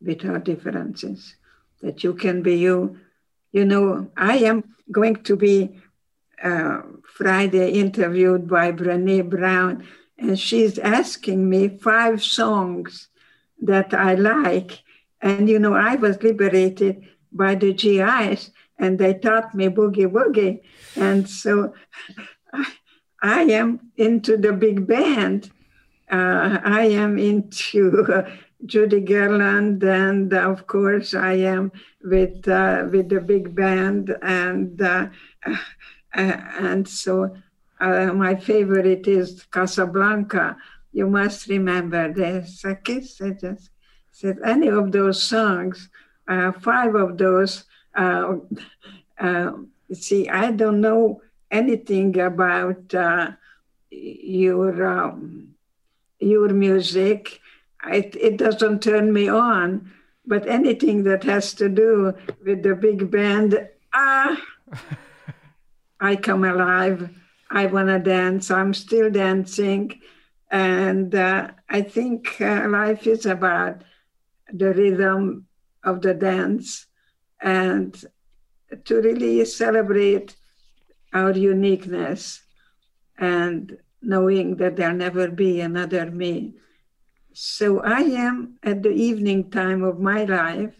with 0.00 0.24
our 0.24 0.38
differences, 0.38 1.36
that 1.82 2.02
you 2.02 2.14
can 2.14 2.42
be 2.42 2.56
you. 2.56 2.98
You 3.52 3.64
know, 3.64 4.10
I 4.16 4.38
am 4.38 4.74
going 4.90 5.16
to 5.24 5.36
be 5.36 5.80
uh, 6.42 6.82
Friday 7.04 7.72
interviewed 7.72 8.48
by 8.48 8.72
Brene 8.72 9.28
Brown, 9.28 9.86
and 10.22 10.38
she's 10.38 10.78
asking 10.78 11.50
me 11.50 11.68
five 11.68 12.22
songs 12.22 13.08
that 13.60 13.92
I 13.92 14.14
like. 14.14 14.82
And, 15.20 15.48
you 15.48 15.58
know, 15.58 15.74
I 15.74 15.96
was 15.96 16.22
liberated 16.22 17.02
by 17.32 17.56
the 17.56 17.72
GIs, 17.72 18.50
and 18.78 18.98
they 18.98 19.14
taught 19.14 19.54
me 19.54 19.68
boogie 19.68 20.10
woogie. 20.10 20.62
And 20.96 21.28
so 21.28 21.74
I, 22.52 22.72
I 23.22 23.42
am 23.42 23.92
into 23.96 24.36
the 24.36 24.52
big 24.52 24.86
band. 24.86 25.50
Uh, 26.10 26.58
I 26.64 26.86
am 26.86 27.18
into 27.18 28.04
uh, 28.12 28.30
Judy 28.66 29.00
Garland, 29.00 29.82
and 29.82 30.32
of 30.34 30.66
course, 30.66 31.14
I 31.14 31.34
am 31.34 31.72
with 32.02 32.46
uh, 32.46 32.86
with 32.92 33.08
the 33.08 33.20
big 33.20 33.54
band, 33.54 34.14
and 34.22 34.80
uh, 34.80 35.08
uh, 35.46 35.56
and 36.14 36.86
so 36.86 37.34
Uh, 37.82 38.12
my 38.12 38.36
favorite 38.36 39.06
is 39.08 39.44
Casablanca. 39.50 40.56
You 40.92 41.08
must 41.08 41.48
remember 41.48 42.12
there's 42.12 42.64
a 42.64 42.76
kiss. 42.76 43.20
I 43.20 43.30
just 43.30 43.70
said 44.12 44.38
any 44.44 44.68
of 44.68 44.92
those 44.92 45.22
songs, 45.22 45.88
uh, 46.28 46.52
five 46.52 46.94
of 46.94 47.18
those. 47.18 47.64
Uh, 47.94 48.36
see, 49.92 50.28
I 50.28 50.52
don't 50.52 50.80
know 50.80 51.22
anything 51.50 52.18
about 52.20 52.94
your 53.90 54.86
um, 54.86 55.54
your 56.20 56.48
music 56.50 57.40
it, 57.88 58.16
it 58.16 58.36
doesn't 58.36 58.82
turn 58.82 59.12
me 59.12 59.28
on. 59.28 59.90
But 60.24 60.46
anything 60.46 61.02
that 61.04 61.24
has 61.24 61.52
to 61.54 61.68
do 61.68 62.14
with 62.44 62.62
the 62.62 62.76
big 62.76 63.10
band, 63.10 63.68
ah, 63.92 64.40
I 66.00 66.14
come 66.16 66.44
alive. 66.44 67.10
I 67.52 67.66
want 67.66 67.88
to 67.88 67.98
dance. 67.98 68.50
I'm 68.50 68.72
still 68.72 69.10
dancing. 69.10 70.00
And 70.50 71.14
uh, 71.14 71.50
I 71.68 71.82
think 71.82 72.40
uh, 72.40 72.66
life 72.68 73.06
is 73.06 73.26
about 73.26 73.82
the 74.52 74.72
rhythm 74.72 75.46
of 75.84 76.00
the 76.00 76.14
dance 76.14 76.86
and 77.40 78.04
to 78.84 79.00
really 79.02 79.44
celebrate 79.44 80.34
our 81.12 81.32
uniqueness 81.32 82.42
and 83.18 83.76
knowing 84.00 84.56
that 84.56 84.76
there'll 84.76 84.96
never 84.96 85.28
be 85.28 85.60
another 85.60 86.10
me. 86.10 86.54
So 87.34 87.80
I 87.80 88.00
am 88.00 88.58
at 88.62 88.82
the 88.82 88.90
evening 88.90 89.50
time 89.50 89.82
of 89.82 90.00
my 90.00 90.24
life. 90.24 90.74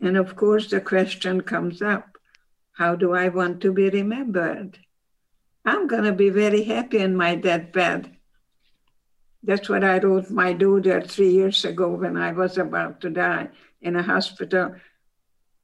And 0.00 0.16
of 0.16 0.34
course, 0.36 0.70
the 0.70 0.80
question 0.80 1.42
comes 1.42 1.82
up 1.82 2.06
how 2.72 2.96
do 2.96 3.14
I 3.14 3.28
want 3.28 3.60
to 3.60 3.72
be 3.72 3.88
remembered? 3.88 4.78
I'm 5.64 5.86
going 5.86 6.04
to 6.04 6.12
be 6.12 6.30
very 6.30 6.64
happy 6.64 6.98
in 6.98 7.16
my 7.16 7.34
deathbed. 7.34 8.10
That's 9.42 9.68
what 9.68 9.84
I 9.84 9.98
wrote 9.98 10.30
my 10.30 10.52
daughter 10.52 11.00
three 11.00 11.30
years 11.30 11.64
ago 11.64 11.88
when 11.88 12.16
I 12.16 12.32
was 12.32 12.58
about 12.58 13.00
to 13.02 13.10
die 13.10 13.48
in 13.80 13.96
a 13.96 14.02
hospital. 14.02 14.74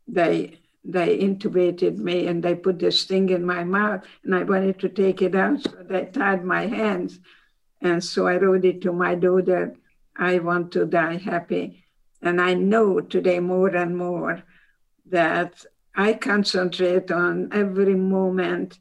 They 0.06 0.58
they 0.82 1.18
intubated 1.18 1.98
me 1.98 2.26
and 2.26 2.42
they 2.42 2.54
put 2.54 2.78
this 2.78 3.04
thing 3.04 3.28
in 3.28 3.44
my 3.44 3.64
mouth 3.64 4.02
and 4.24 4.34
I 4.34 4.44
wanted 4.44 4.78
to 4.80 4.88
take 4.88 5.20
it 5.20 5.34
out, 5.34 5.62
so 5.62 5.76
they 5.82 6.06
tied 6.06 6.42
my 6.42 6.66
hands. 6.66 7.18
And 7.82 8.02
so 8.02 8.26
I 8.26 8.36
wrote 8.36 8.64
it 8.64 8.80
to 8.82 8.92
my 8.92 9.14
daughter 9.14 9.74
I 10.16 10.38
want 10.38 10.72
to 10.72 10.84
die 10.84 11.16
happy. 11.16 11.84
And 12.22 12.40
I 12.40 12.54
know 12.54 13.00
today 13.00 13.40
more 13.40 13.74
and 13.74 13.96
more 13.96 14.42
that 15.06 15.64
I 15.94 16.12
concentrate 16.12 17.10
on 17.10 17.48
every 17.52 17.94
moment 17.94 18.78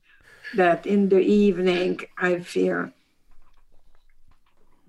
that 0.56 0.86
in 0.86 1.10
the 1.10 1.20
evening 1.20 2.00
I 2.18 2.40
feel 2.40 2.92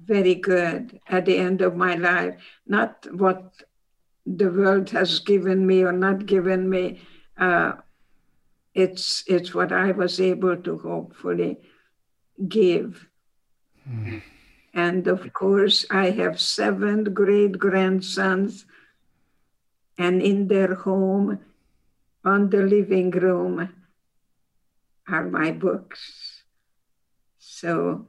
very 0.05 0.35
good 0.35 1.01
at 1.09 1.27
the 1.27 1.37
end 1.37 1.61
of 1.61 1.77
my 1.77 1.95
life, 1.95 2.35
not 2.67 3.07
what 3.13 3.63
the 4.27 4.51
world 4.51 4.91
has 4.91 5.21
given 5.21 5.67
me 5.67 5.83
or 5.83 5.93
not 5.93 6.27
given 6.27 6.69
me. 6.69 7.01
Uh, 7.39 7.73
it's 8.75 9.25
it's 9.27 9.55
what 9.55 9.73
I 9.73 9.91
was 9.93 10.21
able 10.21 10.57
to 10.57 10.79
hopefully 10.79 11.59
give. 12.49 13.07
Mm. 13.89 14.23
And 14.73 15.07
of 15.09 15.33
course, 15.33 15.85
I 15.91 16.11
have 16.11 16.41
seven 16.41 17.05
great 17.13 17.59
grandsons, 17.59 18.67
and 19.99 20.23
in 20.23 20.47
their 20.47 20.75
home, 20.75 21.41
on 22.25 22.51
the 22.51 22.63
living 22.63 23.11
room, 23.11 23.69
are 25.09 25.24
my 25.24 25.53
books. 25.53 26.42
So 27.38 28.07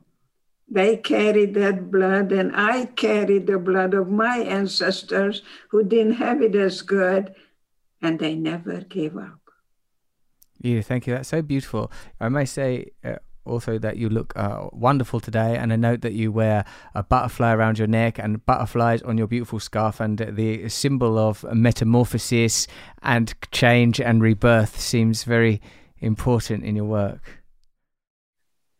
they 0.69 0.97
carry 0.97 1.45
that 1.47 1.91
blood, 1.91 2.31
and 2.31 2.55
I 2.55 2.85
carry 2.85 3.39
the 3.39 3.59
blood 3.59 3.93
of 3.93 4.09
my 4.09 4.39
ancestors 4.39 5.41
who 5.69 5.83
didn't 5.83 6.13
have 6.13 6.41
it 6.41 6.55
as 6.55 6.81
good, 6.81 7.35
and 8.01 8.19
they 8.19 8.35
never 8.35 8.81
gave 8.81 9.17
up. 9.17 9.39
Yeah, 10.61 10.81
thank 10.81 11.07
you. 11.07 11.15
That's 11.15 11.29
so 11.29 11.41
beautiful. 11.41 11.91
I 12.19 12.29
may 12.29 12.45
say, 12.45 12.91
uh, 13.03 13.15
also 13.45 13.77
that 13.79 13.97
you 13.97 14.09
look 14.09 14.33
uh, 14.35 14.67
wonderful 14.71 15.19
today 15.19 15.57
and 15.57 15.71
a 15.71 15.77
note 15.77 16.01
that 16.01 16.13
you 16.13 16.31
wear 16.31 16.63
a 16.93 17.03
butterfly 17.03 17.53
around 17.53 17.79
your 17.79 17.87
neck 17.87 18.19
and 18.19 18.45
butterflies 18.45 19.01
on 19.01 19.17
your 19.17 19.27
beautiful 19.27 19.59
scarf 19.59 19.99
and 19.99 20.19
the 20.19 20.69
symbol 20.69 21.17
of 21.17 21.43
metamorphosis 21.51 22.67
and 23.01 23.33
change 23.51 23.99
and 23.99 24.21
rebirth 24.21 24.79
seems 24.79 25.23
very 25.23 25.59
important 26.01 26.63
in 26.65 26.75
your 26.75 26.85
work 26.85 27.41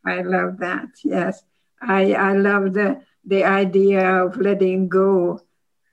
i 0.04 0.20
love 0.22 0.58
that 0.58 0.88
yes 1.04 1.42
i 1.80 2.12
i 2.12 2.32
love 2.32 2.72
the 2.74 3.00
the 3.24 3.44
idea 3.44 4.24
of 4.24 4.36
letting 4.36 4.88
go 4.88 5.40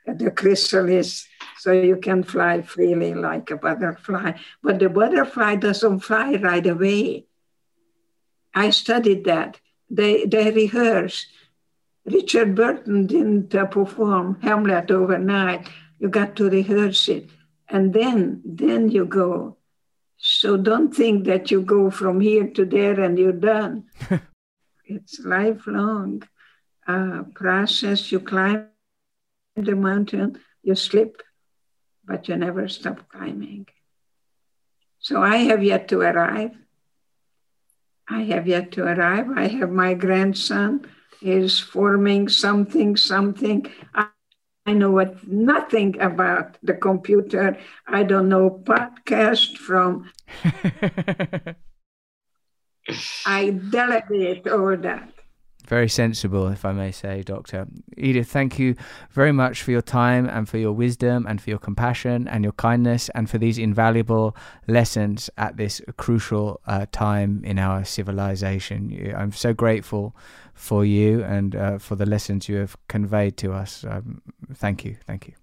the 0.08 0.32
chrysalis 0.32 1.28
so 1.58 1.72
you 1.72 1.96
can 1.96 2.24
fly 2.24 2.62
freely 2.62 3.14
like 3.14 3.52
a 3.52 3.56
butterfly 3.56 4.32
but 4.64 4.80
the 4.80 4.90
butterfly 4.90 5.56
doesn't 5.56 6.00
fly 6.00 6.34
right 6.36 6.66
away 6.66 7.28
I 8.54 8.72
studied 8.72 9.26
that. 9.26 9.60
They, 9.90 10.26
they 10.26 10.52
rehearse. 10.52 11.28
Richard 12.06 12.56
Burton 12.56 13.08
didn't 13.08 13.54
uh, 13.54 13.66
perform 13.66 14.40
Hamlet 14.42 14.92
overnight. 14.92 15.70
You 16.00 16.10
got 16.10 16.36
to 16.38 16.50
rehearse 16.50 17.08
it. 17.08 17.30
And 17.68 17.94
then, 17.94 18.42
then 18.44 18.90
you 18.90 19.06
go. 19.06 19.58
So 20.22 20.57
don't 20.57 20.93
think 20.93 21.26
that 21.26 21.49
you 21.49 21.61
go 21.61 21.89
from 21.89 22.20
here 22.20 22.47
to 22.49 22.65
there 22.65 22.99
and 22.99 23.17
you're 23.17 23.32
done. 23.32 23.86
it's 24.86 25.20
lifelong 25.20 26.24
uh, 26.86 27.24
process. 27.34 28.11
You 28.11 28.20
climb 28.20 28.67
the 29.55 29.76
mountain, 29.76 30.39
you 30.61 30.76
slip, 30.76 31.22
but 32.03 32.28
you 32.28 32.36
never 32.36 32.67
stop 32.67 33.07
climbing. 33.07 33.67
So 34.99 35.24
I 35.24 35.38
have 35.38 35.63
yet 35.63 35.88
to 35.88 36.01
arrive. 36.01 36.51
I 38.09 38.24
have 38.24 38.45
yet 38.45 38.74
to 38.74 38.84
arrive. 38.84 39.28
I 39.34 39.47
have 39.47 39.72
my 39.72 39.93
grandson 39.93 40.86
is 41.22 41.59
forming 41.59 42.28
something, 42.28 42.97
something. 42.97 43.65
I, 43.93 44.07
I 44.66 44.74
know 44.74 44.91
what 44.91 45.28
nothing 45.28 45.99
about 45.99 46.57
the 46.62 46.74
computer. 46.74 47.57
I 47.88 48.03
don't 48.03 48.30
know 48.30 48.49
podcast 48.64 49.57
from. 49.57 50.12
I 53.26 53.49
delegate 53.51 54.47
all 54.47 54.78
that. 54.78 55.14
Very 55.70 55.88
sensible, 55.88 56.47
if 56.47 56.65
I 56.65 56.72
may 56.72 56.91
say, 56.91 57.22
Doctor. 57.22 57.67
Edith, 57.95 58.32
thank 58.32 58.57
you 58.57 58.74
very 59.11 59.32
much 59.32 59.61
for 59.61 59.70
your 59.70 59.84
time 59.84 60.28
and 60.28 60.49
for 60.49 60.57
your 60.57 60.72
wisdom 60.72 61.28
and 61.28 61.39
for 61.39 61.51
your 61.51 61.59
compassion 61.59 62.28
and 62.28 62.43
your 62.43 62.53
kindness 62.53 63.09
and 63.09 63.30
for 63.30 63.38
these 63.38 63.59
invaluable 63.59 64.36
lessons 64.67 65.30
at 65.38 65.57
this 65.57 65.80
crucial 65.95 66.59
uh, 66.65 66.88
time 66.91 67.43
in 67.45 67.59
our 67.59 67.86
civilization. 67.86 69.13
I'm 69.15 69.32
so 69.32 69.53
grateful 69.53 70.15
for 70.55 70.84
you 70.84 71.24
and 71.24 71.55
uh, 71.55 71.78
for 71.78 71.95
the 71.95 72.07
lessons 72.07 72.49
you 72.49 72.55
have 72.55 72.76
conveyed 72.88 73.38
to 73.38 73.53
us. 73.53 73.86
Um, 73.88 74.24
thank 74.55 74.84
you. 74.84 74.97
Thank 75.05 75.28
you. 75.28 75.36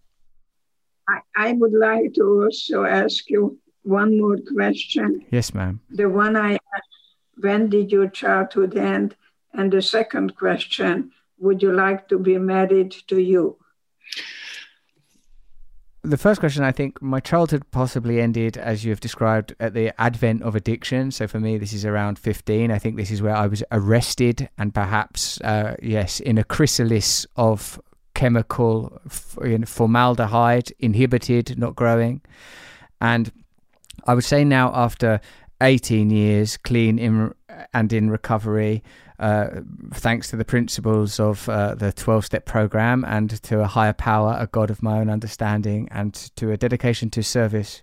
I, 1.09 1.21
I 1.37 1.53
would 1.53 1.73
like 1.73 2.15
to 2.15 2.43
also 2.43 2.83
ask 2.83 3.31
you 3.31 3.61
one 3.85 4.19
more 4.19 4.39
question. 4.57 5.25
Yes, 5.31 5.55
ma'am. 5.55 5.83
The 5.91 6.09
one 6.09 6.35
I 6.37 6.55
asked, 6.55 7.15
when 7.37 7.71
did 7.71 7.93
your 7.93 8.09
childhood 8.09 8.77
end? 8.77 9.15
And 9.57 9.73
the 9.73 9.83
second 9.83 10.37
question 10.37 11.13
Would 11.39 11.63
you 11.63 11.73
like 11.73 12.09
to 12.09 12.19
be 12.19 12.39
married 12.39 12.93
to 13.09 13.21
you? 13.21 13.57
The 16.03 16.17
first 16.17 16.39
question, 16.39 16.63
I 16.63 16.71
think 16.71 17.03
my 17.03 17.19
childhood 17.19 17.65
possibly 17.73 18.21
ended, 18.21 18.57
as 18.57 18.85
you 18.85 18.91
have 18.91 19.01
described, 19.01 19.57
at 19.59 19.75
the 19.75 19.93
advent 20.01 20.45
of 20.45 20.55
addiction. 20.55 21.11
So 21.11 21.27
for 21.27 21.41
me, 21.41 21.59
this 21.59 21.73
is 21.73 21.85
around 21.85 22.17
15. 22.21 22.71
I 22.71 22.79
think 22.79 22.97
this 22.97 23.11
is 23.11 23.21
where 23.21 23.35
I 23.35 23.49
was 23.49 23.65
arrested 23.73 24.49
and 24.57 24.73
perhaps, 24.73 25.41
uh, 25.41 25.75
yes, 25.83 26.21
in 26.21 26.39
a 26.39 26.45
chrysalis 26.45 27.27
of 27.35 27.81
chemical 28.15 29.01
formaldehyde 29.09 30.73
inhibited, 30.79 31.59
not 31.59 31.75
growing. 31.75 32.21
And 33.01 33.33
I 34.07 34.15
would 34.15 34.25
say 34.25 34.45
now, 34.45 34.71
after 34.75 35.21
18 35.61 36.11
years 36.11 36.57
clean 36.57 37.01
in, 37.01 37.35
and 37.75 37.93
in 37.93 38.11
recovery, 38.11 38.85
uh, 39.19 39.49
thanks 39.95 40.31
to 40.31 40.37
the 40.37 40.45
principles 40.45 41.19
of 41.19 41.49
uh, 41.49 41.75
the 41.75 41.93
12 41.93 42.27
step 42.27 42.45
program 42.45 43.05
and 43.05 43.31
to 43.43 43.61
a 43.61 43.67
higher 43.67 43.93
power, 43.93 44.37
a 44.39 44.47
God 44.47 44.71
of 44.71 44.83
my 44.83 44.99
own 44.99 45.11
understanding, 45.11 45.89
and 45.91 46.15
to 46.37 46.51
a 46.51 46.57
dedication 46.57 47.11
to 47.11 47.23
service. 47.23 47.83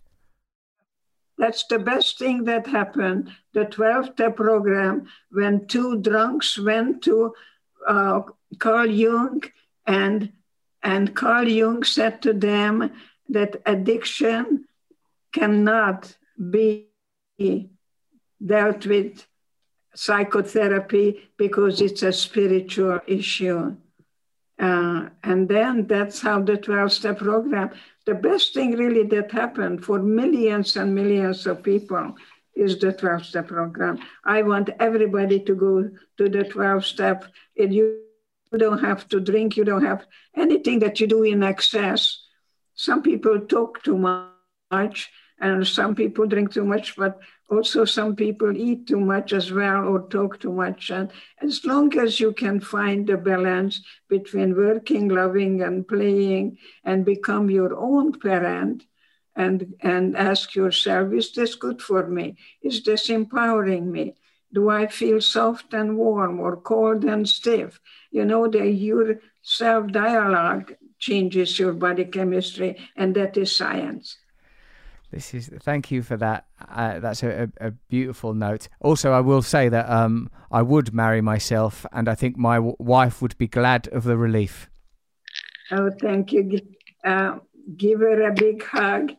That's 1.38 1.66
the 1.68 1.80
best 1.80 2.20
thing 2.20 2.44
that 2.46 2.68
happened. 2.68 3.32
The 3.54 3.66
12 3.66 4.12
step 4.14 4.36
program, 4.36 5.08
when 5.32 5.68
two 5.68 6.00
drunks 6.00 6.60
went 6.60 7.04
to 7.04 7.34
uh, 7.88 8.22
Carl 8.60 8.88
Jung, 8.88 9.44
and, 9.86 10.32
and 10.84 11.16
Carl 11.16 11.48
Jung 11.48 11.84
said 11.84 12.22
to 12.22 12.34
them 12.34 12.92
that 13.30 13.62
addiction 13.66 14.66
cannot 15.34 16.16
be 16.52 16.88
dealt 18.46 18.86
with 18.86 19.26
psychotherapy 19.96 21.30
because 21.38 21.82
it's 21.82 22.04
a 22.04 22.12
spiritual 22.12 23.00
issue. 23.08 23.76
Uh, 24.60 25.10
and 25.24 25.50
then 25.50 25.88
that's 25.88 26.22
how 26.22 26.42
the 26.42 26.58
12 26.58 26.92
step 26.92 27.18
program, 27.18 27.72
the 28.06 28.14
best 28.14 28.54
thing 28.54 28.78
really 28.78 29.04
that 29.04 29.32
happened 29.32 29.84
for 29.84 30.00
millions 30.00 30.76
and 30.78 30.94
millions 30.94 31.48
of 31.48 31.64
people 31.64 32.16
is 32.56 32.78
the 32.80 32.94
12 32.94 33.26
step 33.26 33.48
program. 33.48 34.00
I 34.24 34.44
want 34.44 34.70
everybody 34.80 35.40
to 35.42 35.56
go 35.56 35.90
to 36.18 36.30
the 36.30 36.44
12 36.44 36.86
step. 36.86 37.26
And 37.58 37.74
you 37.74 38.02
don't 38.56 38.84
have 38.84 39.08
to 39.10 39.20
drink, 39.20 39.58
you 39.58 39.64
don't 39.64 39.84
have 39.84 40.06
anything 40.36 40.80
that 40.80 41.00
you 41.00 41.08
do 41.08 41.24
in 41.24 41.42
excess. 41.42 42.20
Some 42.76 43.02
people 43.02 43.40
talk 43.42 43.84
too 43.84 43.98
much 43.98 45.10
and 45.40 45.68
some 45.68 45.96
people 45.96 46.26
drink 46.26 46.54
too 46.54 46.66
much, 46.66 46.96
but 46.96 47.20
also 47.50 47.86
some 47.86 48.16
people 48.16 48.56
eat 48.56 48.88
too 48.88 49.00
much 49.00 49.34
as 49.34 49.52
well 49.52 49.88
or 49.88 50.08
talk 50.08 50.40
too 50.40 50.52
much. 50.52 50.90
And 50.90 51.12
as 51.42 51.66
long 51.66 51.98
as 51.98 52.20
you 52.20 52.34
can 52.34 52.60
find 52.60 53.06
the 53.06 53.18
balance 53.18 53.82
between 54.08 54.56
working, 54.56 55.10
loving, 55.10 55.62
and 55.62 55.88
playing, 55.88 56.58
and 56.84 57.06
become 57.06 57.50
your 57.50 57.76
own 57.76 58.20
parent, 58.20 58.86
and, 59.36 59.74
and 59.82 60.16
ask 60.16 60.56
yourself, 60.56 61.12
is 61.14 61.34
this 61.34 61.56
good 61.56 61.82
for 61.82 62.08
me? 62.08 62.38
Is 62.62 62.84
this 62.84 63.10
empowering 63.10 63.92
me? 63.92 64.16
Do 64.54 64.70
I 64.70 64.88
feel 64.88 65.20
soft 65.20 65.74
and 65.74 65.98
warm 65.98 66.40
or 66.40 66.58
cold 66.58 67.04
and 67.04 67.28
stiff? 67.28 67.80
You 68.12 68.26
know, 68.26 68.48
the, 68.48 68.68
your 68.68 69.16
self 69.42 69.92
dialogue 69.92 70.76
changes 71.00 71.58
your 71.58 71.74
body 71.74 72.06
chemistry, 72.06 72.78
and 72.96 73.16
that 73.16 73.36
is 73.36 73.56
science. 73.56 74.18
This 75.14 75.32
is 75.36 75.52
thank 75.62 75.92
you 75.92 76.02
for 76.02 76.18
that. 76.18 76.48
Uh, 76.68 77.00
that's 77.00 77.22
a, 77.22 77.44
a, 77.60 77.68
a, 77.68 77.72
beautiful 77.72 78.34
note. 78.34 78.68
Also, 78.80 79.12
I 79.12 79.20
will 79.20 79.44
say 79.44 79.70
that 79.70 79.88
um, 79.88 80.32
I 80.52 80.64
would 80.64 80.92
marry 80.92 81.22
myself, 81.22 81.86
and 81.92 82.10
I 82.10 82.16
think 82.16 82.36
my 82.36 82.56
w- 82.56 82.76
wife 82.80 83.22
would 83.22 83.38
be 83.38 83.48
glad 83.48 83.88
of 83.90 84.06
the 84.06 84.18
relief. 84.18 84.72
Oh, 85.70 85.92
thank 86.02 86.32
you. 86.34 86.60
Uh, 87.06 87.38
give 87.78 88.00
her 88.00 88.24
a 88.24 88.34
big 88.34 88.64
hug 88.64 89.12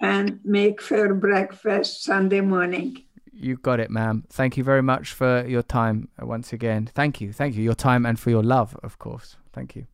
and 0.00 0.40
make 0.42 0.82
her 0.84 1.12
breakfast 1.12 2.02
Sunday 2.02 2.40
morning. 2.40 3.04
You 3.30 3.56
got 3.56 3.78
it, 3.78 3.90
ma'am. 3.90 4.24
Thank 4.30 4.56
you 4.56 4.64
very 4.64 4.82
much 4.82 5.12
for 5.12 5.46
your 5.46 5.62
time 5.62 6.08
once 6.18 6.54
again. 6.54 6.88
Thank 6.94 7.20
you, 7.20 7.30
thank 7.34 7.56
you, 7.56 7.62
your 7.62 7.74
time 7.74 8.06
and 8.06 8.18
for 8.18 8.30
your 8.30 8.42
love, 8.42 8.74
of 8.82 8.98
course. 8.98 9.36
Thank 9.52 9.76
you. 9.76 9.86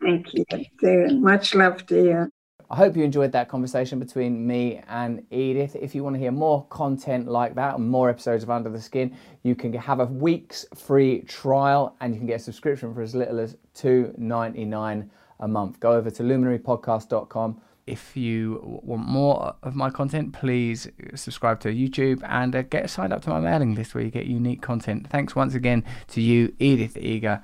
Thank 0.00 0.26
you. 0.34 1.20
Much 1.20 1.54
love 1.54 1.86
to 1.86 2.04
you. 2.04 2.33
I 2.74 2.76
hope 2.76 2.96
you 2.96 3.04
enjoyed 3.04 3.30
that 3.30 3.48
conversation 3.48 4.00
between 4.00 4.44
me 4.44 4.82
and 4.88 5.24
Edith. 5.30 5.76
If 5.76 5.94
you 5.94 6.02
want 6.02 6.16
to 6.16 6.18
hear 6.18 6.32
more 6.32 6.66
content 6.70 7.28
like 7.28 7.54
that 7.54 7.76
and 7.76 7.88
more 7.88 8.10
episodes 8.10 8.42
of 8.42 8.50
Under 8.50 8.68
the 8.68 8.80
Skin, 8.80 9.16
you 9.44 9.54
can 9.54 9.72
have 9.74 10.00
a 10.00 10.06
week's 10.06 10.66
free 10.74 11.20
trial 11.20 11.94
and 12.00 12.12
you 12.12 12.18
can 12.18 12.26
get 12.26 12.40
a 12.40 12.42
subscription 12.42 12.92
for 12.92 13.00
as 13.02 13.14
little 13.14 13.38
as 13.38 13.56
$2.99 13.76 15.08
a 15.38 15.46
month. 15.46 15.78
Go 15.78 15.92
over 15.92 16.10
to 16.10 16.24
luminarypodcast.com. 16.24 17.60
If 17.86 18.16
you 18.16 18.80
want 18.82 19.06
more 19.06 19.54
of 19.62 19.76
my 19.76 19.90
content, 19.90 20.32
please 20.32 20.88
subscribe 21.14 21.60
to 21.60 21.68
YouTube 21.68 22.28
and 22.28 22.56
uh, 22.56 22.62
get 22.62 22.90
signed 22.90 23.12
up 23.12 23.22
to 23.22 23.30
my 23.30 23.38
mailing 23.38 23.76
list 23.76 23.94
where 23.94 24.02
you 24.02 24.10
get 24.10 24.26
unique 24.26 24.62
content. 24.62 25.08
Thanks 25.08 25.36
once 25.36 25.54
again 25.54 25.84
to 26.08 26.20
you, 26.20 26.52
Edith 26.58 26.96
Eger. 26.96 27.40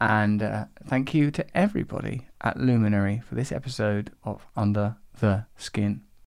And 0.00 0.42
uh, 0.42 0.66
thank 0.86 1.12
you 1.12 1.30
to 1.32 1.56
everybody 1.56 2.28
at 2.40 2.58
Luminary 2.58 3.20
for 3.20 3.34
this 3.34 3.50
episode 3.50 4.12
of 4.24 4.46
Under 4.56 4.96
the 5.18 5.46
Skin. 5.56 6.02